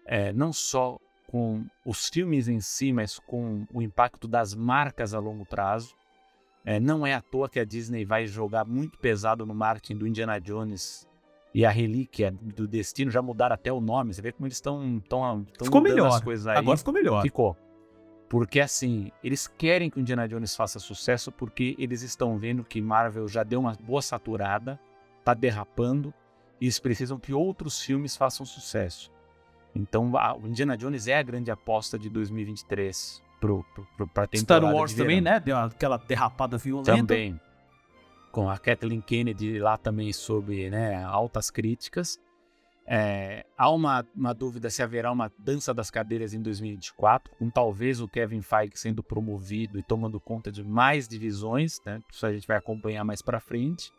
é, 0.06 0.32
não 0.32 0.52
só 0.52 0.96
com 1.26 1.66
os 1.84 2.08
filmes 2.08 2.46
em 2.46 2.60
si, 2.60 2.92
mas 2.92 3.18
com 3.18 3.66
o 3.72 3.82
impacto 3.82 4.28
das 4.28 4.54
marcas 4.54 5.12
a 5.12 5.18
longo 5.18 5.44
prazo. 5.44 5.96
É, 6.64 6.78
não 6.78 7.04
é 7.04 7.14
à 7.14 7.20
toa 7.20 7.48
que 7.48 7.58
a 7.58 7.64
Disney 7.64 8.04
vai 8.04 8.28
jogar 8.28 8.64
muito 8.64 8.96
pesado 8.96 9.44
no 9.44 9.56
marketing 9.56 9.96
do 9.96 10.06
Indiana 10.06 10.40
Jones 10.40 11.12
e 11.54 11.64
a 11.64 11.70
Relíquia 11.70 12.34
do 12.42 12.66
Destino. 12.66 13.10
Já 13.10 13.22
mudaram 13.22 13.54
até 13.54 13.72
o 13.72 13.80
nome. 13.80 14.12
Você 14.12 14.20
vê 14.20 14.32
como 14.32 14.46
eles 14.46 14.56
estão 14.56 15.00
tão, 15.08 15.44
tão 15.56 15.66
ficou 15.66 15.80
melhor. 15.80 16.08
as 16.08 16.20
coisas 16.20 16.46
aí. 16.46 16.58
Agora 16.58 16.76
ficou 16.76 16.92
melhor. 16.92 17.22
Ficou. 17.22 17.56
Porque 18.28 18.58
assim, 18.58 19.12
eles 19.22 19.46
querem 19.46 19.88
que 19.88 19.98
o 19.98 20.00
Indiana 20.00 20.26
Jones 20.26 20.56
faça 20.56 20.80
sucesso 20.80 21.30
porque 21.30 21.76
eles 21.78 22.02
estão 22.02 22.36
vendo 22.36 22.64
que 22.64 22.80
Marvel 22.80 23.28
já 23.28 23.44
deu 23.44 23.60
uma 23.60 23.76
boa 23.80 24.02
saturada, 24.02 24.80
tá 25.22 25.34
derrapando 25.34 26.12
e 26.60 26.64
eles 26.64 26.80
precisam 26.80 27.18
que 27.18 27.32
outros 27.32 27.80
filmes 27.80 28.16
façam 28.16 28.44
sucesso. 28.44 29.12
Então, 29.74 30.16
a, 30.16 30.36
o 30.36 30.48
Indiana 30.48 30.76
Jones 30.76 31.06
é 31.06 31.18
a 31.18 31.22
grande 31.22 31.50
aposta 31.50 31.98
de 31.98 32.08
2023 32.08 33.22
pro, 33.40 33.64
pro, 33.74 33.86
pro, 33.96 34.08
pra 34.08 34.26
temporada 34.26 34.66
Star 34.66 34.74
Wars 34.74 34.94
também, 34.94 35.20
né? 35.20 35.38
Deu 35.38 35.56
aquela 35.56 35.96
derrapada 35.96 36.56
violenta. 36.56 36.96
Também. 36.96 37.38
Com 38.34 38.50
a 38.50 38.58
Kathleen 38.58 39.00
Kennedy 39.00 39.60
lá 39.60 39.78
também 39.78 40.12
sob 40.12 40.68
né, 40.68 41.02
altas 41.04 41.50
críticas. 41.50 42.18
É, 42.86 43.46
há 43.56 43.70
uma, 43.70 44.04
uma, 44.14 44.34
dúvida 44.34 44.68
se 44.68 44.82
haverá 44.82 45.10
uma 45.10 45.32
dança 45.38 45.72
das 45.72 45.90
cadeiras 45.90 46.34
em 46.34 46.42
2024, 46.42 47.34
com 47.38 47.48
talvez 47.48 48.00
o 48.00 48.08
Kevin 48.08 48.42
Feige 48.42 48.76
sendo 48.76 49.02
promovido 49.02 49.78
e 49.78 49.82
tomando 49.82 50.20
conta 50.20 50.52
de 50.52 50.62
mais 50.62 51.08
divisões, 51.08 51.80
né? 51.86 52.02
Isso 52.12 52.26
a 52.26 52.32
gente 52.32 52.46
vai 52.46 52.58
acompanhar 52.58 53.04
mais 53.04 53.22
para 53.22 53.40
frente. 53.40 53.90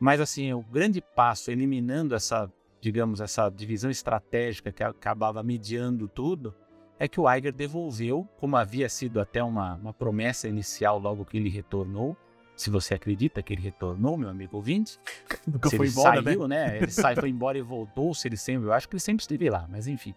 Mas 0.00 0.20
assim, 0.20 0.52
o 0.52 0.62
grande 0.62 1.00
passo 1.14 1.50
eliminando 1.50 2.14
essa 2.16 2.50
digamos, 2.82 3.20
essa 3.20 3.48
divisão 3.48 3.90
estratégica 3.90 4.72
que 4.72 4.82
acabava 4.82 5.40
mediando 5.40 6.08
tudo, 6.08 6.52
é 6.98 7.06
que 7.06 7.20
o 7.20 7.32
Iger 7.32 7.52
devolveu, 7.52 8.28
como 8.38 8.56
havia 8.56 8.88
sido 8.88 9.20
até 9.20 9.42
uma, 9.42 9.76
uma 9.76 9.92
promessa 9.92 10.48
inicial 10.48 10.98
logo 10.98 11.24
que 11.24 11.36
ele 11.36 11.48
retornou, 11.48 12.16
se 12.56 12.70
você 12.70 12.94
acredita 12.94 13.42
que 13.42 13.52
ele 13.52 13.62
retornou, 13.62 14.16
meu 14.16 14.28
amigo 14.28 14.56
ouvinte. 14.56 14.98
Nunca 15.46 15.68
se 15.68 15.76
foi 15.76 15.86
ele 15.86 15.92
embora, 15.92 16.22
saiu, 16.22 16.48
né? 16.48 16.66
né? 16.66 16.76
Ele 16.78 16.90
sai, 16.90 17.14
foi 17.16 17.28
embora 17.28 17.58
e 17.58 17.62
voltou, 17.62 18.14
se 18.14 18.28
ele 18.28 18.36
sempre. 18.36 18.66
Eu 18.68 18.72
acho 18.72 18.88
que 18.88 18.94
ele 18.94 19.00
sempre 19.00 19.22
esteve 19.22 19.48
lá, 19.50 19.66
mas 19.68 19.86
enfim. 19.86 20.14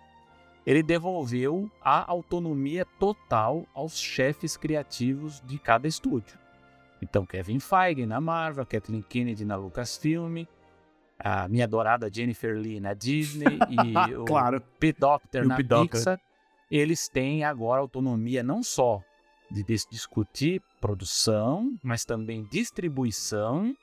Ele 0.66 0.82
devolveu 0.82 1.70
a 1.82 2.10
autonomia 2.12 2.86
total 3.00 3.66
aos 3.74 3.98
chefes 4.00 4.58
criativos 4.58 5.42
de 5.46 5.60
cada 5.60 5.88
estúdio. 5.88 6.38
Então, 7.02 7.26
Kevin 7.26 7.60
Feige 7.60 8.06
na 8.06 8.20
Marvel, 8.20 8.66
Kathleen 8.66 9.04
Kennedy 9.04 9.46
na 9.46 9.56
Lucasfilm, 9.56 10.46
a 11.20 11.48
minha 11.48 11.66
adorada 11.66 12.10
Jennifer 12.12 12.58
Lee 12.58 12.80
na 12.80 12.94
Disney 12.94 13.46
e 14.10 14.16
o 14.16 14.26
Claro. 14.26 14.60
Pete 14.80 15.00
Doctor 15.00 15.46
na. 15.46 15.58
Pixar, 15.58 16.20
eles 16.70 17.08
têm 17.08 17.44
agora 17.44 17.80
autonomia 17.82 18.42
não 18.42 18.64
só 18.64 19.02
de 19.52 19.64
dis- 19.64 19.88
discutir 19.90 20.62
produção, 20.86 21.76
mas 21.82 22.06
também 22.06 22.44
distribuição 22.44 23.76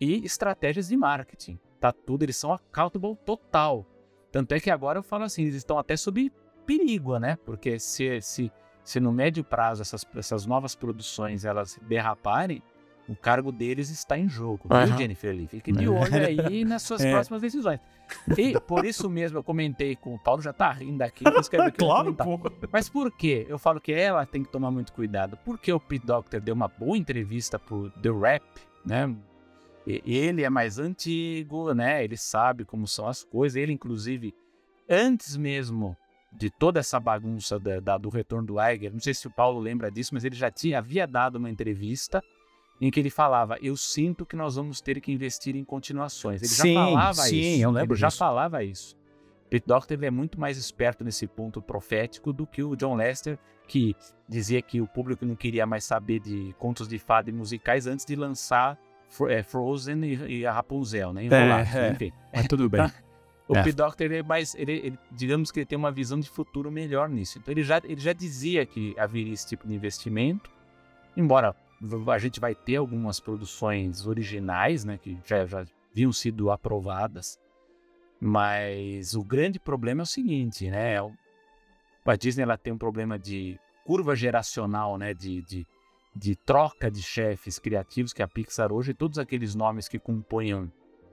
e 0.00 0.24
estratégias 0.24 0.88
de 0.88 0.96
marketing. 0.96 1.58
Tá 1.78 1.92
tudo, 1.92 2.22
eles 2.22 2.38
são 2.38 2.50
accountable 2.50 3.14
total. 3.26 3.84
Tanto 4.32 4.52
é 4.52 4.60
que 4.60 4.70
agora 4.70 4.98
eu 4.98 5.02
falo 5.02 5.24
assim, 5.24 5.42
eles 5.42 5.56
estão 5.56 5.78
até 5.78 5.98
sob 5.98 6.32
perigo, 6.64 7.18
né? 7.18 7.36
Porque 7.44 7.78
se, 7.78 8.22
se, 8.22 8.50
se 8.82 8.98
no 8.98 9.12
médio 9.12 9.44
prazo 9.44 9.82
essas, 9.82 10.02
essas 10.16 10.46
novas 10.46 10.74
produções 10.74 11.44
elas 11.44 11.78
derraparem, 11.86 12.62
o 13.10 13.16
cargo 13.16 13.50
deles 13.50 13.90
está 13.90 14.16
em 14.16 14.28
jogo, 14.28 14.68
Aham. 14.70 14.86
viu, 14.86 14.98
Jennifer 14.98 15.34
Lee? 15.34 15.46
Fique 15.48 15.72
de 15.72 15.88
olho 15.88 16.26
aí 16.26 16.64
nas 16.64 16.82
suas 16.82 17.00
É. 17.00 17.10
próximas 17.10 17.42
decisões. 17.42 17.80
E 18.36 18.58
por 18.60 18.84
isso 18.84 19.08
mesmo 19.08 19.38
eu 19.38 19.42
comentei 19.44 19.94
com 19.96 20.14
o 20.14 20.18
Paulo, 20.18 20.42
já 20.42 20.52
tá 20.52 20.70
rindo 20.72 21.02
aqui, 21.02 21.22
por 21.24 21.34
isso 21.40 21.48
que 21.50 21.56
eu 21.56 21.70
claro, 21.72 22.14
comentar. 22.14 22.50
pô. 22.50 22.68
Mas 22.72 22.88
por 22.88 23.10
quê? 23.10 23.46
Eu 23.48 23.58
falo 23.58 23.80
que 23.80 23.92
ela 23.92 24.24
tem 24.26 24.42
que 24.42 24.50
tomar 24.50 24.70
muito 24.70 24.92
cuidado. 24.92 25.36
Porque 25.44 25.72
o 25.72 25.78
Pete 25.80 26.06
Doctor 26.06 26.40
deu 26.40 26.54
uma 26.54 26.68
boa 26.68 26.96
entrevista 26.98 27.58
pro 27.58 27.90
The 27.90 28.10
Rap, 28.10 28.42
né? 28.84 29.14
E- 29.86 30.02
Ele 30.04 30.42
é 30.42 30.50
mais 30.50 30.78
antigo, 30.78 31.72
né? 31.72 32.02
Ele 32.04 32.16
sabe 32.16 32.64
como 32.64 32.86
são 32.86 33.06
as 33.06 33.22
coisas. 33.24 33.56
Ele, 33.56 33.72
inclusive, 33.72 34.34
antes 34.88 35.36
mesmo 35.36 35.96
de 36.32 36.48
toda 36.50 36.78
essa 36.80 36.98
bagunça 37.00 37.58
da- 37.58 37.80
da- 37.80 37.98
do 37.98 38.08
retorno 38.08 38.46
do 38.46 38.60
Iger, 38.60 38.92
não 38.92 39.00
sei 39.00 39.14
se 39.14 39.26
o 39.26 39.30
Paulo 39.30 39.58
lembra 39.58 39.90
disso, 39.90 40.14
mas 40.14 40.24
ele 40.24 40.36
já 40.36 40.50
tinha, 40.50 40.78
havia 40.78 41.06
dado 41.06 41.36
uma 41.36 41.50
entrevista 41.50 42.22
em 42.80 42.90
que 42.90 42.98
ele 43.00 43.10
falava: 43.10 43.56
Eu 43.60 43.76
sinto 43.76 44.24
que 44.24 44.34
nós 44.36 44.56
vamos 44.56 44.80
ter 44.80 45.00
que 45.00 45.12
investir 45.12 45.54
em 45.56 45.64
continuações. 45.64 46.40
Ele 46.42 46.48
Sim, 46.50 46.74
já 46.74 46.84
falava 46.84 47.14
sim, 47.14 47.36
isso. 47.54 47.62
eu 47.62 47.70
lembro 47.70 47.94
ele 47.94 48.00
já 48.00 48.08
disso. 48.08 48.18
falava 48.18 48.64
isso. 48.64 48.96
Pete 49.50 49.66
Doctor 49.66 50.02
é 50.04 50.10
muito 50.10 50.38
mais 50.38 50.56
esperto 50.56 51.02
nesse 51.04 51.26
ponto 51.26 51.60
profético 51.60 52.32
do 52.32 52.46
que 52.46 52.62
o 52.62 52.76
John 52.76 52.94
Lester, 52.94 53.36
que 53.66 53.96
dizia 54.28 54.62
que 54.62 54.80
o 54.80 54.86
público 54.86 55.26
não 55.26 55.34
queria 55.34 55.66
mais 55.66 55.84
saber 55.84 56.20
de 56.20 56.54
contos 56.58 56.86
de 56.86 56.98
fada 56.98 57.28
e 57.30 57.32
musicais 57.32 57.86
antes 57.86 58.06
de 58.06 58.14
lançar 58.14 58.78
é, 59.28 59.42
Frozen 59.42 60.04
e, 60.04 60.46
a 60.46 60.52
Rapunzel, 60.52 61.12
né? 61.12 61.24
Enrolados, 61.24 61.74
é. 61.74 61.90
enfim. 61.90 62.12
Mas 62.32 62.46
tudo 62.46 62.68
bem. 62.68 62.86
O 63.48 63.56
É. 63.56 63.64
Pete 63.64 64.04
é 64.14 64.22
mais, 64.22 64.54
ele, 64.54 64.70
ele- 64.74 64.98
digamos 65.10 65.50
que 65.50 65.58
ele 65.58 65.66
tem 65.66 65.76
uma 65.76 65.90
visão 65.90 66.20
de 66.20 66.30
futuro 66.30 66.70
melhor 66.70 67.08
nisso. 67.08 67.36
Então 67.40 67.50
ele 67.52 67.64
já, 67.64 67.78
ele 67.82 68.00
já 68.00 68.12
dizia 68.12 68.64
que 68.64 68.94
haveria 68.96 69.32
esse 69.32 69.44
tipo 69.48 69.66
de 69.66 69.74
investimento, 69.74 70.48
embora 71.16 71.52
a 72.08 72.18
gente 72.18 72.38
vai 72.40 72.54
ter 72.54 72.76
algumas 72.76 73.18
produções 73.20 74.06
originais, 74.06 74.84
né, 74.84 74.98
que 74.98 75.18
já, 75.24 75.46
já 75.46 75.64
haviam 75.92 76.12
sido 76.12 76.50
aprovadas, 76.50 77.38
mas 78.20 79.14
o 79.14 79.24
grande 79.24 79.58
problema 79.58 80.02
é 80.02 80.04
o 80.04 80.06
seguinte, 80.06 80.70
né, 80.70 81.00
o- 81.02 81.12
a 82.04 82.16
Disney 82.16 82.42
ela 82.42 82.58
tem 82.58 82.72
um 82.72 82.78
problema 82.78 83.18
de 83.18 83.58
curva 83.84 84.14
geracional, 84.14 84.98
né, 84.98 85.14
de, 85.14 85.42
de, 85.42 85.66
de 86.14 86.36
troca 86.36 86.90
de 86.90 87.02
chefes 87.02 87.58
criativos 87.58 88.12
que 88.12 88.22
a 88.22 88.28
Pixar 88.28 88.72
hoje, 88.72 88.92
todos 88.92 89.18
aqueles 89.18 89.54
nomes 89.54 89.88
que 89.88 89.98
compunham 89.98 90.70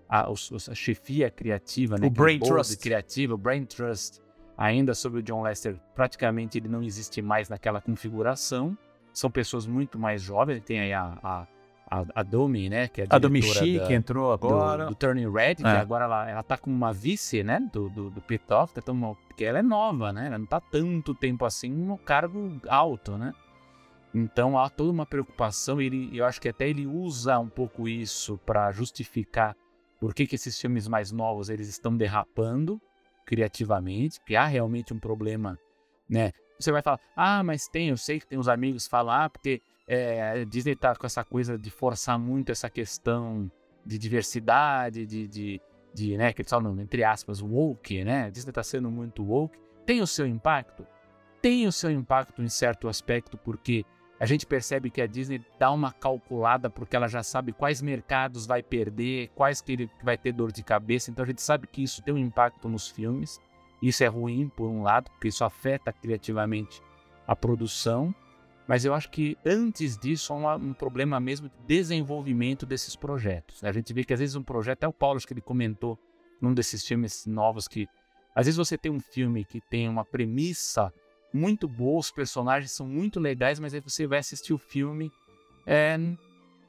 a, 0.10 0.28
a 0.30 0.76
chefia 0.76 1.30
criativa, 1.30 1.98
né? 1.98 2.08
O 2.08 2.10
Brain 2.10 2.40
Trust. 2.40 2.78
criativo, 2.78 3.34
o 3.34 3.38
Brain 3.38 3.66
Trust, 3.66 4.22
ainda 4.58 4.94
sobre 4.94 5.20
o 5.20 5.24
John 5.24 5.42
Lester, 5.44 5.80
praticamente 5.94 6.58
ele 6.58 6.68
não 6.70 6.82
existe 6.82 7.22
mais 7.22 7.50
naquela 7.50 7.82
configuração. 7.82 8.78
São 9.18 9.32
pessoas 9.32 9.66
muito 9.66 9.98
mais 9.98 10.22
jovens. 10.22 10.62
Tem 10.64 10.80
aí 10.80 10.94
a, 10.94 11.18
a, 11.24 11.48
a, 11.90 12.06
a 12.16 12.24
Domi, 12.24 12.70
né? 12.70 12.88
Que 12.88 13.02
é 13.02 13.08
a, 13.10 13.16
A 13.16 13.18
do 13.18 13.32
Michi, 13.32 13.80
da- 13.80 13.88
que 13.88 13.94
entrou 13.94 14.28
do, 14.28 14.34
agora. 14.34 14.86
do 14.86 14.94
Turning 14.94 15.32
Red, 15.32 15.56
que 15.56 15.66
É. 15.66 15.80
agora 15.80 16.06
ela, 16.06 16.30
ela 16.30 16.44
tá 16.44 16.56
com 16.58 16.70
uma 16.70 16.94
vice, 16.94 17.44
né? 17.44 17.60
Do, 17.74 17.90
do, 17.90 18.10
do 18.12 18.22
Docter, 18.22 18.84
então, 18.84 18.94
uma- 18.94 19.16
porque 19.28 19.44
ela 19.44 19.58
é 19.58 19.64
nova, 19.64 20.14
né? 20.14 20.28
Ela 20.28 20.38
não 20.38 20.46
tá 20.46 20.62
tanto 20.62 21.16
tempo 21.16 21.46
assim 21.46 21.70
no 21.72 21.98
cargo 21.98 22.62
alto, 22.68 23.18
né? 23.18 23.34
Então 24.14 24.58
há 24.58 24.70
toda 24.70 24.92
uma 24.92 25.06
preocupação, 25.06 25.82
e 25.82 25.86
ele, 25.88 26.10
eu 26.18 26.24
acho 26.26 26.40
que 26.40 26.50
até 26.50 26.70
ele 26.70 26.86
usa 26.88 27.40
um 27.40 27.50
pouco 27.50 27.88
isso 27.88 28.40
para 28.46 28.72
justificar 28.72 29.56
por 30.00 30.14
que, 30.14 30.28
que 30.28 30.36
esses 30.36 30.60
filmes 30.62 30.88
mais 30.88 31.12
novos 31.12 31.50
eles 31.50 31.68
estão 31.68 31.96
derrapando 31.96 32.80
criativamente, 33.26 34.20
porque 34.20 34.36
há 34.36 34.46
realmente 34.46 34.94
um 34.94 35.00
problema, 35.00 35.58
né? 36.10 36.32
Você 36.60 36.72
vai 36.72 36.82
falar, 36.82 37.00
ah, 37.16 37.44
mas 37.44 37.68
tem, 37.68 37.90
eu 37.90 37.98
sei 37.98 38.20
que 38.20 38.28
tem 38.28 38.40
os 38.40 38.48
amigos 38.48 38.86
que 38.86 38.90
falam, 38.90 39.14
ah, 39.14 39.30
porque 39.30 39.62
é, 39.88 40.42
a 40.42 40.44
Disney 40.44 40.76
tá 40.76 40.96
com 40.96 41.06
essa 41.06 41.24
coisa 41.24 41.58
de 41.58 41.70
forçar 41.70 42.18
muito 42.18 42.52
essa 42.52 42.70
questão 42.70 43.50
de 43.86 43.98
diversidade, 43.98 45.06
de, 45.06 45.28
de, 45.28 45.62
de 45.94 46.18
né, 46.18 46.34
que 46.34 46.42
eles 46.42 46.50
falam, 46.50 46.80
entre 46.82 47.04
aspas, 47.04 47.42
woke, 47.42 48.04
né? 48.04 48.30
Disney 48.30 48.52
tá 48.52 48.64
sendo 48.64 48.92
muito 48.92 49.24
woke. 49.24 49.58
Tem 49.86 50.02
o 50.02 50.08
seu 50.08 50.28
impacto? 50.28 50.86
Tem 51.42 51.66
o 51.66 51.72
seu 51.72 51.90
impacto 51.90 52.42
em 52.42 52.50
certo 52.50 52.90
aspecto, 52.90 53.38
porque 53.38 53.86
a 54.20 54.26
gente 54.26 54.46
percebe 54.46 54.90
que 54.90 55.02
a 55.02 55.08
Disney 55.08 55.46
dá 55.60 55.72
uma 55.72 55.94
calculada 55.94 56.70
porque 56.70 56.96
ela 56.96 57.08
já 57.08 57.22
sabe 57.22 57.54
quais 57.54 57.82
mercados 57.82 58.46
vai 58.46 58.64
perder, 58.64 59.30
quais 59.36 59.62
que 59.62 59.74
ele 59.74 59.92
vai 60.04 60.18
ter 60.18 60.32
dor 60.32 60.52
de 60.52 60.64
cabeça, 60.64 61.12
então 61.12 61.24
a 61.24 61.28
gente 61.28 61.42
sabe 61.42 61.68
que 61.68 61.84
isso 61.84 62.02
tem 62.02 62.14
um 62.14 62.18
impacto 62.18 62.68
nos 62.68 62.90
filmes. 62.90 63.40
Isso 63.82 64.04
é 64.04 64.08
ruim 64.08 64.50
por 64.50 64.68
um 64.68 64.82
lado, 64.82 65.10
porque 65.12 65.28
isso 65.28 65.44
afeta 65.44 65.94
criativamente 65.94 66.82
a 67.28 67.36
produção, 67.36 68.14
mas 68.68 68.84
eu 68.84 68.94
acho 68.94 69.10
que 69.10 69.38
antes 69.46 69.98
disso 69.98 70.34
há 70.34 70.36
uma- 70.36 70.56
um 70.56 70.74
problema 70.74 71.20
mesmo 71.20 71.50
de 71.50 71.56
desenvolvimento 71.68 72.66
desses 72.66 72.96
projetos. 72.96 73.64
A 73.64 73.72
gente 73.72 73.94
vê 73.94 74.04
que 74.04 74.14
às 74.14 74.20
vezes 74.20 74.36
um 74.36 74.44
projeto, 74.44 74.84
é 74.84 74.88
o 74.88 74.94
Paulo 74.94 75.18
acho 75.18 75.28
que 75.28 75.34
ele 75.34 75.42
comentou 75.42 75.98
num 76.42 76.54
desses 76.54 76.86
filmes 76.86 77.26
novos 77.26 77.68
que 77.68 77.88
às 78.36 78.46
vezes 78.46 78.58
você 78.58 78.78
tem 78.78 78.92
um 78.92 79.00
filme 79.00 79.44
que 79.44 79.60
tem 79.60 79.90
uma 79.90 80.06
premissa 80.06 80.94
muito 81.34 81.68
boa, 81.68 82.00
os 82.00 82.12
personagens 82.12 82.72
são 82.72 82.88
muito 82.88 83.20
legais, 83.20 83.60
mas 83.60 83.74
aí 83.74 83.80
você 83.80 84.06
vai 84.06 84.20
assistir 84.20 84.54
o 84.54 84.58
filme, 84.58 85.12
é, 85.66 85.98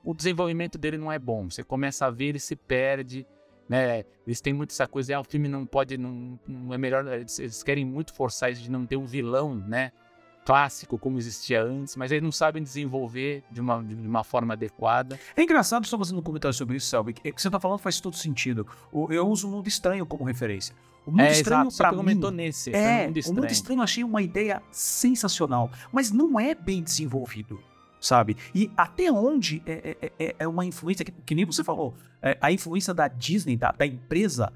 o 0.03 0.15
desenvolvimento 0.15 0.79
dele 0.79 0.97
não 0.97 1.13
é 1.13 1.19
bom. 1.19 1.51
Você 1.51 1.63
começa 1.63 2.07
a 2.07 2.11
ver, 2.11 2.27
ele 2.27 2.39
se 2.39 2.57
perde, 2.57 3.27
né? 3.69 4.05
Eles 4.27 4.41
têm 4.41 4.53
muito 4.53 4.71
essa 4.71 4.87
coisa, 4.87 5.17
ah, 5.17 5.21
o 5.21 5.25
filme 5.25 5.49
não 5.49 5.67
pode, 5.67 5.99
não, 5.99 6.39
não 6.47 6.75
é 6.75 6.79
melhor, 6.79 7.07
eles, 7.07 7.39
eles 7.39 7.63
querem 7.63 7.85
muito 7.85 8.15
forçar 8.15 8.51
isso 8.51 8.63
de 8.63 8.71
não 8.71 8.87
ter 8.87 8.97
um 8.97 9.05
vilão, 9.05 9.55
né? 9.55 9.93
Clássico 10.45 10.99
como 10.99 11.19
existia 11.19 11.63
antes, 11.63 11.95
mas 11.95 12.11
eles 12.11 12.23
não 12.23 12.33
sabem 12.33 12.63
desenvolver 12.63 13.45
de 13.51 13.61
uma, 13.61 13.83
de 13.83 13.95
uma 13.95 14.25
forma 14.25 14.55
adequada. 14.55 15.21
É 15.37 15.43
engraçado, 15.43 15.87
só 15.87 15.99
fazendo 15.99 16.21
um 16.21 16.23
comentário 16.23 16.55
sobre 16.55 16.77
isso, 16.77 16.87
Selby, 16.87 17.13
que 17.13 17.29
o 17.29 17.35
que 17.35 17.43
você 17.43 17.51
tá 17.51 17.61
falando 17.61 17.79
faz 17.79 18.01
todo 18.01 18.17
sentido. 18.17 18.67
Eu 19.11 19.29
uso 19.29 19.47
o 19.47 19.51
Mundo 19.51 19.69
Estranho 19.69 20.07
como 20.07 20.25
referência. 20.25 20.75
O 21.05 21.11
Mundo 21.11 21.23
é, 21.23 21.33
Estranho, 21.33 21.71
você 21.71 21.77
pra 21.79 21.93
comentou 21.93 22.31
mim, 22.31 22.39
nesse, 22.39 22.75
é, 22.75 23.07
Mundo 23.07 23.09
o 23.09 23.09
Mundo 23.09 23.19
Estranho. 23.19 23.47
Estranho 23.53 23.79
eu 23.79 23.83
achei 23.83 24.05
uma 24.05 24.23
ideia 24.23 24.63
sensacional, 24.71 25.71
mas 25.93 26.11
não 26.11 26.41
é 26.41 26.55
bem 26.55 26.83
desenvolvido, 26.83 27.61
sabe? 28.01 28.37
E 28.55 28.71
até 28.77 29.11
onde 29.11 29.63
é, 29.67 29.97
é- 30.01 30.13
é- 30.19 30.37
é 30.41 30.49
uma 30.49 30.65
influência, 30.65 31.05
que, 31.05 31.13
que 31.13 31.35
nem 31.35 31.45
você 31.45 31.63
falou, 31.65 31.95
é, 32.23 32.37
a 32.41 32.51
influência 32.53 32.93
da 32.95 33.09
Disney, 33.09 33.57
da, 33.57 33.73
da 33.73 33.87
empresa, 33.87 34.53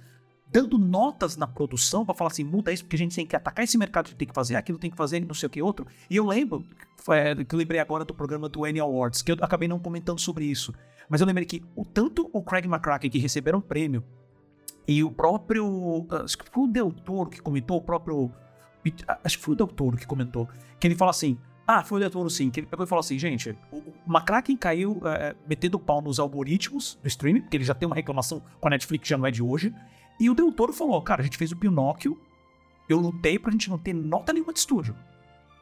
dando 0.50 0.76
notas 0.78 1.36
na 1.36 1.46
produção 1.46 2.04
pra 2.04 2.14
falar 2.14 2.30
assim, 2.30 2.44
muda 2.44 2.72
isso, 2.72 2.84
porque 2.84 2.96
a 2.96 2.98
gente 2.98 3.16
tem 3.16 3.26
que 3.26 3.34
atacar 3.34 3.64
esse 3.64 3.78
mercado, 3.78 4.06
a 4.06 4.08
gente 4.10 4.18
tem 4.18 4.28
que 4.28 4.34
fazer 4.34 4.54
aquilo, 4.56 4.78
tem 4.78 4.90
que 4.90 4.96
fazer 4.96 5.20
não 5.24 5.34
sei 5.34 5.46
o 5.46 5.50
que 5.50 5.62
outro. 5.62 5.86
E 6.10 6.16
eu 6.16 6.26
lembro, 6.26 6.64
foi, 6.98 7.44
que 7.44 7.54
eu 7.54 7.58
lembrei 7.58 7.80
agora 7.80 8.04
do 8.04 8.14
programa 8.14 8.48
do 8.48 8.64
Annie 8.64 8.80
Awards, 8.80 9.22
que 9.22 9.32
eu 9.32 9.36
acabei 9.40 9.66
não 9.66 9.78
comentando 9.78 10.20
sobre 10.20 10.44
isso, 10.44 10.74
mas 11.08 11.20
eu 11.20 11.26
lembrei 11.26 11.46
que 11.46 11.62
o 11.74 11.84
tanto 11.84 12.28
o 12.32 12.42
Craig 12.42 12.66
McCracken, 12.66 13.10
que 13.10 13.18
receberam 13.18 13.58
o 13.58 13.62
prêmio, 13.62 14.04
e 14.86 15.04
o 15.04 15.10
próprio. 15.12 16.06
Acho 16.24 16.36
que 16.36 16.44
foi 16.50 16.64
o 16.64 16.66
Del 16.66 16.90
Toro 16.90 17.30
que 17.30 17.40
comentou, 17.40 17.76
o 17.78 17.80
próprio. 17.80 18.32
Acho 19.22 19.38
que 19.38 19.44
foi 19.44 19.54
o 19.54 19.56
Del 19.56 19.68
Toro 19.68 19.96
que 19.96 20.06
comentou. 20.06 20.48
Que 20.80 20.88
ele 20.88 20.96
fala 20.96 21.10
assim. 21.12 21.38
Ah, 21.66 21.84
foi 21.84 22.04
o 22.04 22.10
Toro 22.10 22.28
sim. 22.28 22.50
Que 22.50 22.60
ele 22.60 22.66
pegou 22.66 22.84
e 22.84 22.88
falou 22.88 23.00
assim: 23.00 23.18
gente, 23.18 23.56
o 23.70 23.82
o 24.06 24.10
McCracken 24.10 24.56
caiu 24.56 25.00
é, 25.04 25.34
metendo 25.48 25.78
pau 25.78 26.00
nos 26.00 26.18
algoritmos 26.18 26.98
do 27.02 27.08
streaming, 27.08 27.42
porque 27.42 27.56
ele 27.56 27.64
já 27.64 27.74
tem 27.74 27.86
uma 27.86 27.94
reclamação 27.94 28.42
com 28.60 28.68
a 28.68 28.70
Netflix, 28.70 29.08
já 29.08 29.16
não 29.16 29.26
é 29.26 29.30
de 29.30 29.42
hoje. 29.42 29.74
E 30.18 30.28
o 30.28 30.34
Del 30.34 30.52
Toro 30.52 30.72
falou: 30.72 31.00
cara, 31.02 31.20
a 31.20 31.24
gente 31.24 31.38
fez 31.38 31.52
o 31.52 31.56
Pinóquio, 31.56 32.20
eu 32.88 32.98
lutei 32.98 33.38
pra 33.38 33.52
gente 33.52 33.70
não 33.70 33.78
ter 33.78 33.92
nota 33.92 34.32
nenhuma 34.32 34.52
de 34.52 34.58
estúdio. 34.58 34.94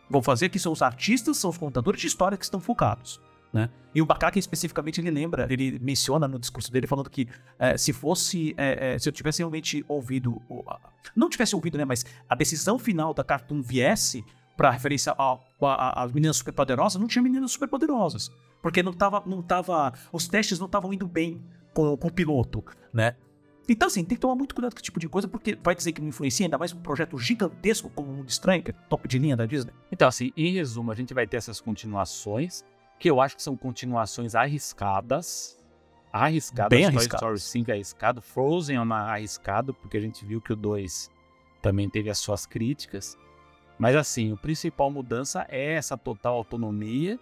Vou 0.08 0.22
fazer 0.22 0.46
aqui 0.46 0.58
são 0.58 0.72
os 0.72 0.82
artistas, 0.82 1.36
são 1.36 1.50
os 1.50 1.58
contadores 1.58 2.00
de 2.00 2.06
história 2.06 2.36
que 2.36 2.44
estão 2.44 2.60
focados. 2.60 3.20
Né? 3.52 3.68
E 3.94 4.00
o 4.00 4.06
Bacaque 4.06 4.38
especificamente 4.38 5.00
ele 5.00 5.10
lembra, 5.10 5.46
ele 5.50 5.78
menciona 5.80 6.28
no 6.28 6.38
discurso 6.38 6.70
dele 6.70 6.86
falando 6.86 7.10
que 7.10 7.28
é, 7.58 7.76
se 7.76 7.92
fosse, 7.92 8.54
é, 8.56 8.94
é, 8.94 8.98
se 8.98 9.08
eu 9.08 9.12
tivesse 9.12 9.38
realmente 9.38 9.84
ouvido, 9.88 10.40
não 11.16 11.28
tivesse 11.28 11.56
ouvido, 11.56 11.76
né, 11.76 11.84
mas 11.84 12.04
a 12.28 12.36
decisão 12.36 12.78
final 12.78 13.12
da 13.12 13.24
Cartoon 13.24 13.60
viesse 13.60 14.24
para 14.56 14.70
referência 14.70 15.14
às 15.66 16.12
meninas 16.12 16.36
superpoderosas, 16.36 17.00
não 17.00 17.08
tinha 17.08 17.22
meninas 17.22 17.52
superpoderosas, 17.52 18.30
porque 18.62 18.82
não 18.82 18.92
tava, 18.92 19.22
não 19.26 19.42
tava, 19.42 19.92
os 20.12 20.28
testes 20.28 20.58
não 20.58 20.66
estavam 20.66 20.92
indo 20.92 21.06
bem 21.06 21.42
com, 21.74 21.96
com 21.96 22.08
o 22.08 22.12
piloto, 22.12 22.64
né? 22.92 23.16
Então, 23.68 23.86
assim, 23.86 24.04
tem 24.04 24.16
que 24.16 24.20
tomar 24.20 24.34
muito 24.34 24.52
cuidado 24.52 24.72
com 24.72 24.78
esse 24.78 24.84
tipo 24.84 24.98
de 24.98 25.08
coisa, 25.08 25.28
porque 25.28 25.56
vai 25.62 25.76
dizer 25.76 25.92
que 25.92 26.00
não 26.00 26.08
influencia, 26.08 26.44
ainda 26.44 26.58
mais 26.58 26.72
um 26.72 26.80
projeto 26.80 27.16
gigantesco 27.16 27.88
como 27.90 28.10
o 28.10 28.16
Mundo 28.16 28.28
Estranho, 28.28 28.62
que 28.62 28.72
é 28.72 28.74
top 28.88 29.06
de 29.06 29.18
linha 29.18 29.36
da 29.36 29.46
Disney. 29.46 29.72
Então, 29.92 30.08
assim, 30.08 30.32
em 30.36 30.52
resumo, 30.54 30.90
a 30.90 30.94
gente 30.94 31.14
vai 31.14 31.24
ter 31.24 31.36
essas 31.36 31.60
continuações, 31.60 32.64
que 32.98 33.08
eu 33.08 33.20
acho 33.20 33.36
que 33.36 33.42
são 33.42 33.56
continuações 33.56 34.34
arriscadas. 34.34 35.56
Arriscadas. 36.12 36.70
Bem 36.76 36.86
Toy 36.86 36.96
arriscadas. 36.96 37.20
Story 37.20 37.38
5 37.40 37.70
é 37.70 37.74
arriscado. 37.74 38.20
Frozen 38.20 38.76
é 38.76 38.80
uma 38.80 39.12
arriscado, 39.12 39.72
porque 39.72 39.96
a 39.96 40.00
gente 40.00 40.24
viu 40.24 40.40
que 40.40 40.52
o 40.52 40.56
2 40.56 41.08
também 41.62 41.88
teve 41.88 42.10
as 42.10 42.18
suas 42.18 42.46
críticas. 42.46 43.16
Mas 43.80 43.96
assim, 43.96 44.30
a 44.34 44.36
principal 44.36 44.90
mudança 44.90 45.46
é 45.48 45.72
essa 45.72 45.96
total 45.96 46.34
autonomia 46.34 47.18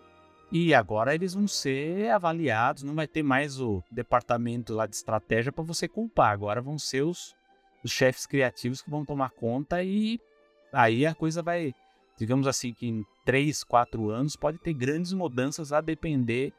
e 0.51 0.75
agora 0.75 1.15
eles 1.15 1.33
vão 1.33 1.47
ser 1.47 2.11
avaliados, 2.11 2.83
não 2.83 2.97
vai 2.97 3.07
ter 3.07 3.23
mais 3.23 3.61
o 3.61 3.81
departamento 3.89 4.75
lá 4.75 4.85
de 4.85 4.97
estratégia 4.97 5.53
para 5.53 5.63
você 5.63 5.87
culpar. 5.87 6.33
Agora 6.33 6.61
vão 6.61 6.77
ser 6.77 7.03
os, 7.03 7.33
os 7.85 7.93
chefes 7.93 8.27
criativos 8.27 8.83
que 8.83 8.91
vão 8.91 9.05
tomar 9.05 9.31
conta 9.31 9.85
e 9.85 10.19
aí 10.73 11.07
a 11.07 11.15
coisa 11.15 11.43
vai, 11.43 11.73
digamos 12.19 12.49
assim, 12.49 12.75
que 12.75 12.89
em 12.89 13.07
3, 13.25 13.63
4 13.63 14.11
anos 14.11 14.35
pode 14.35 14.59
ter 14.59 14.73
grandes 14.73 15.13
mudanças 15.13 15.73
a 15.73 15.81
depender 15.81 16.53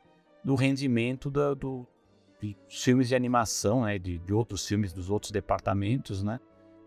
do 0.45 0.55
rendimento 0.55 1.29
do, 1.29 1.55
do 1.55 1.87
de 2.41 2.55
filmes 2.69 3.09
de 3.09 3.15
animação, 3.15 3.83
né, 3.83 3.99
de, 3.99 4.17
de 4.17 4.33
outros 4.33 4.65
filmes 4.65 4.93
dos 4.93 5.09
outros 5.09 5.29
departamentos, 5.29 6.23
né? 6.23 6.39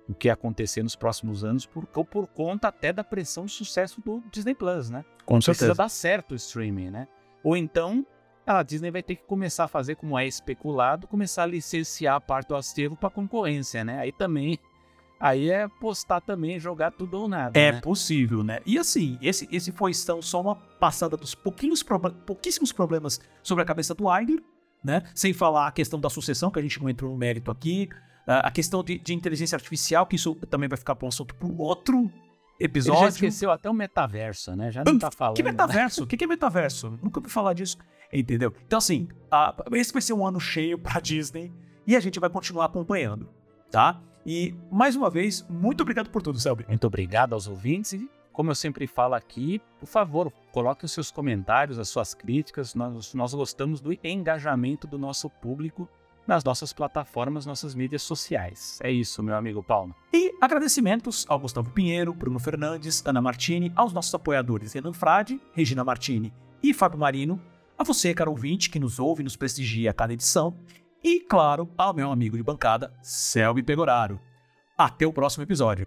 O 0.09 0.15
que 0.15 0.29
acontecer 0.29 0.83
nos 0.83 0.97
próximos 0.97 1.45
anos 1.45 1.65
por, 1.65 1.87
por 1.87 2.27
conta 2.27 2.69
até 2.69 2.93
da 2.93 3.05
pressão 3.05 3.47
de 3.47 3.53
sucesso 3.53 4.01
do 4.01 4.23
Disney 4.31 4.55
Plus, 4.55 4.91
né? 4.91 5.05
Com 5.25 5.39
Precisa 5.39 5.75
dar 5.75 5.89
certo 5.89 6.33
o 6.33 6.35
streaming, 6.35 6.91
né? 6.91 7.09
Ou 7.43 7.57
então 7.57 8.05
a 8.45 8.63
Disney 8.63 8.91
vai 8.91 9.03
ter 9.03 9.17
que 9.17 9.23
começar 9.23 9.65
a 9.65 9.69
fazer 9.69 9.95
como 9.95 10.19
é 10.19 10.27
especulado, 10.27 11.07
começar 11.07 11.45
a 11.45 11.47
licenciar 11.47 12.17
a 12.17 12.21
parte 12.21 12.49
do 12.49 12.57
acervo 12.57 12.97
para 12.97 13.11
concorrência, 13.11 13.85
né? 13.85 14.01
Aí 14.01 14.13
também 14.13 14.59
aí 15.23 15.51
é 15.51 15.69
postar 15.69 16.21
também, 16.21 16.59
jogar 16.59 16.91
tudo 16.91 17.15
ou 17.15 17.29
nada. 17.29 17.59
É 17.59 17.71
né? 17.71 17.81
possível, 17.81 18.43
né? 18.43 18.59
E 18.67 18.77
assim, 18.77 19.17
esse, 19.23 19.49
esse 19.53 19.71
foi 19.71 19.93
então, 19.93 20.21
só 20.21 20.41
uma 20.41 20.57
passada 20.57 21.17
dos 21.17 21.33
pouquinhos 21.33 21.85
pouquíssimos 22.27 22.73
problemas 22.73 23.21
sobre 23.41 23.63
a 23.63 23.65
cabeça 23.65 23.95
do 23.95 24.05
Iger, 24.13 24.43
né? 24.83 25.05
Sem 25.15 25.33
falar 25.33 25.69
a 25.69 25.73
questão 25.73 26.01
da 26.01 26.11
sucessão, 26.11 26.51
que 26.51 26.59
a 26.59 26.63
gente 26.63 26.83
não 26.83 26.89
entrou 26.91 27.13
no 27.13 27.17
mérito 27.17 27.53
aqui. 27.53 27.89
A 28.27 28.51
questão 28.51 28.83
de, 28.85 28.99
de 28.99 29.15
inteligência 29.15 29.57
artificial, 29.57 30.07
que 30.07 30.17
isso 30.17 30.35
também 30.49 30.69
vai 30.69 30.79
ficar 30.79 30.95
para 30.95 31.07
um 31.07 31.09
assunto 31.09 31.35
para 31.35 31.49
outro 31.59 31.99
Ele 31.99 32.11
episódio. 32.61 33.01
já 33.03 33.09
esqueceu 33.09 33.51
até 33.51 33.69
o 33.69 33.75
metaverso, 33.75 34.55
né? 34.55 34.71
Já 34.71 34.85
não 34.85 34.99
tá 34.99 35.11
falando. 35.11 35.37
Que 35.37 35.43
né? 35.43 35.51
metaverso? 35.51 36.05
O 36.05 36.07
que, 36.07 36.17
que 36.17 36.25
é 36.25 36.27
metaverso? 36.27 36.99
Nunca 37.03 37.19
ouvi 37.21 37.29
falar 37.31 37.53
disso. 37.55 37.77
Entendeu? 38.13 38.53
Então, 38.67 38.79
assim, 38.79 39.09
a- 39.31 39.55
esse 39.73 39.93
vai 39.93 40.03
ser 40.03 40.13
um 40.13 40.27
ano 40.27 40.39
cheio 40.39 40.79
pra 40.79 41.01
Disney 41.01 41.51
e 41.87 41.97
a 41.97 42.01
gente 42.01 42.21
vai 42.21 42.29
continuar 42.31 42.67
acompanhando, 42.67 43.29
tá? 43.71 44.01
E, 44.25 44.55
mais 44.71 44.95
uma 44.95 45.11
vez, 45.11 45.45
muito 45.49 45.81
obrigado 45.81 46.11
por 46.11 46.23
tudo, 46.23 46.39
Selby. 46.39 46.65
Muito 46.69 46.87
obrigado 46.87 47.33
aos 47.33 47.49
ouvintes 47.49 47.95
e, 47.95 48.09
como 48.33 48.51
eu 48.51 48.55
sempre 48.55 48.87
falo 48.87 49.15
aqui, 49.15 49.61
por 49.81 49.87
favor, 49.87 50.33
coloque 50.53 50.85
os 50.85 50.93
seus 50.93 51.11
comentários, 51.11 51.79
as 51.79 51.89
suas 51.89 52.15
críticas. 52.15 52.75
Nós, 52.75 53.13
nós 53.15 53.35
gostamos 53.35 53.81
do 53.81 53.93
engajamento 54.05 54.87
do 54.87 54.97
nosso 54.99 55.29
público 55.29 55.89
nas 56.27 56.45
nossas 56.45 56.73
plataformas, 56.73 57.47
nossas 57.47 57.75
mídias 57.75 58.03
sociais. 58.03 58.79
É 58.83 58.91
isso, 58.91 59.23
meu 59.23 59.37
amigo 59.37 59.63
Paulo. 59.63 59.95
E 60.13 60.33
agradecimentos 60.41 61.27
ao 61.29 61.39
Gustavo 61.39 61.71
Pinheiro, 61.71 62.13
Bruno 62.13 62.39
Fernandes, 62.39 63.03
Ana 63.07 63.21
Martini, 63.21 63.73
aos 63.75 63.93
nossos 63.93 64.15
apoiadores 64.15 64.73
Renan 64.73 64.93
Frade, 64.93 65.41
Regina 65.53 65.85
Martini 65.85 66.33
e 66.63 66.73
Fábio 66.73 66.99
Marino, 66.99 67.41
a 67.77 67.85
você, 67.85 68.15
caro 68.15 68.31
ouvinte, 68.31 68.71
que 68.71 68.79
nos 68.79 68.99
ouve 68.99 69.23
e 69.23 69.25
nos 69.25 69.37
prestigia 69.37 69.91
a 69.91 69.95
cada 69.95 70.13
edição, 70.13 70.57
e, 71.03 71.21
claro, 71.21 71.69
ao 71.77 71.93
meu 71.93 72.13
amigo 72.13 72.37
de 72.37 72.43
bancada, 72.43 72.95
Selby 73.03 73.63
Pegoraro. 73.63 74.21
Até 74.79 75.05
o 75.07 75.13
próximo 75.13 75.43
episódio. 75.43 75.87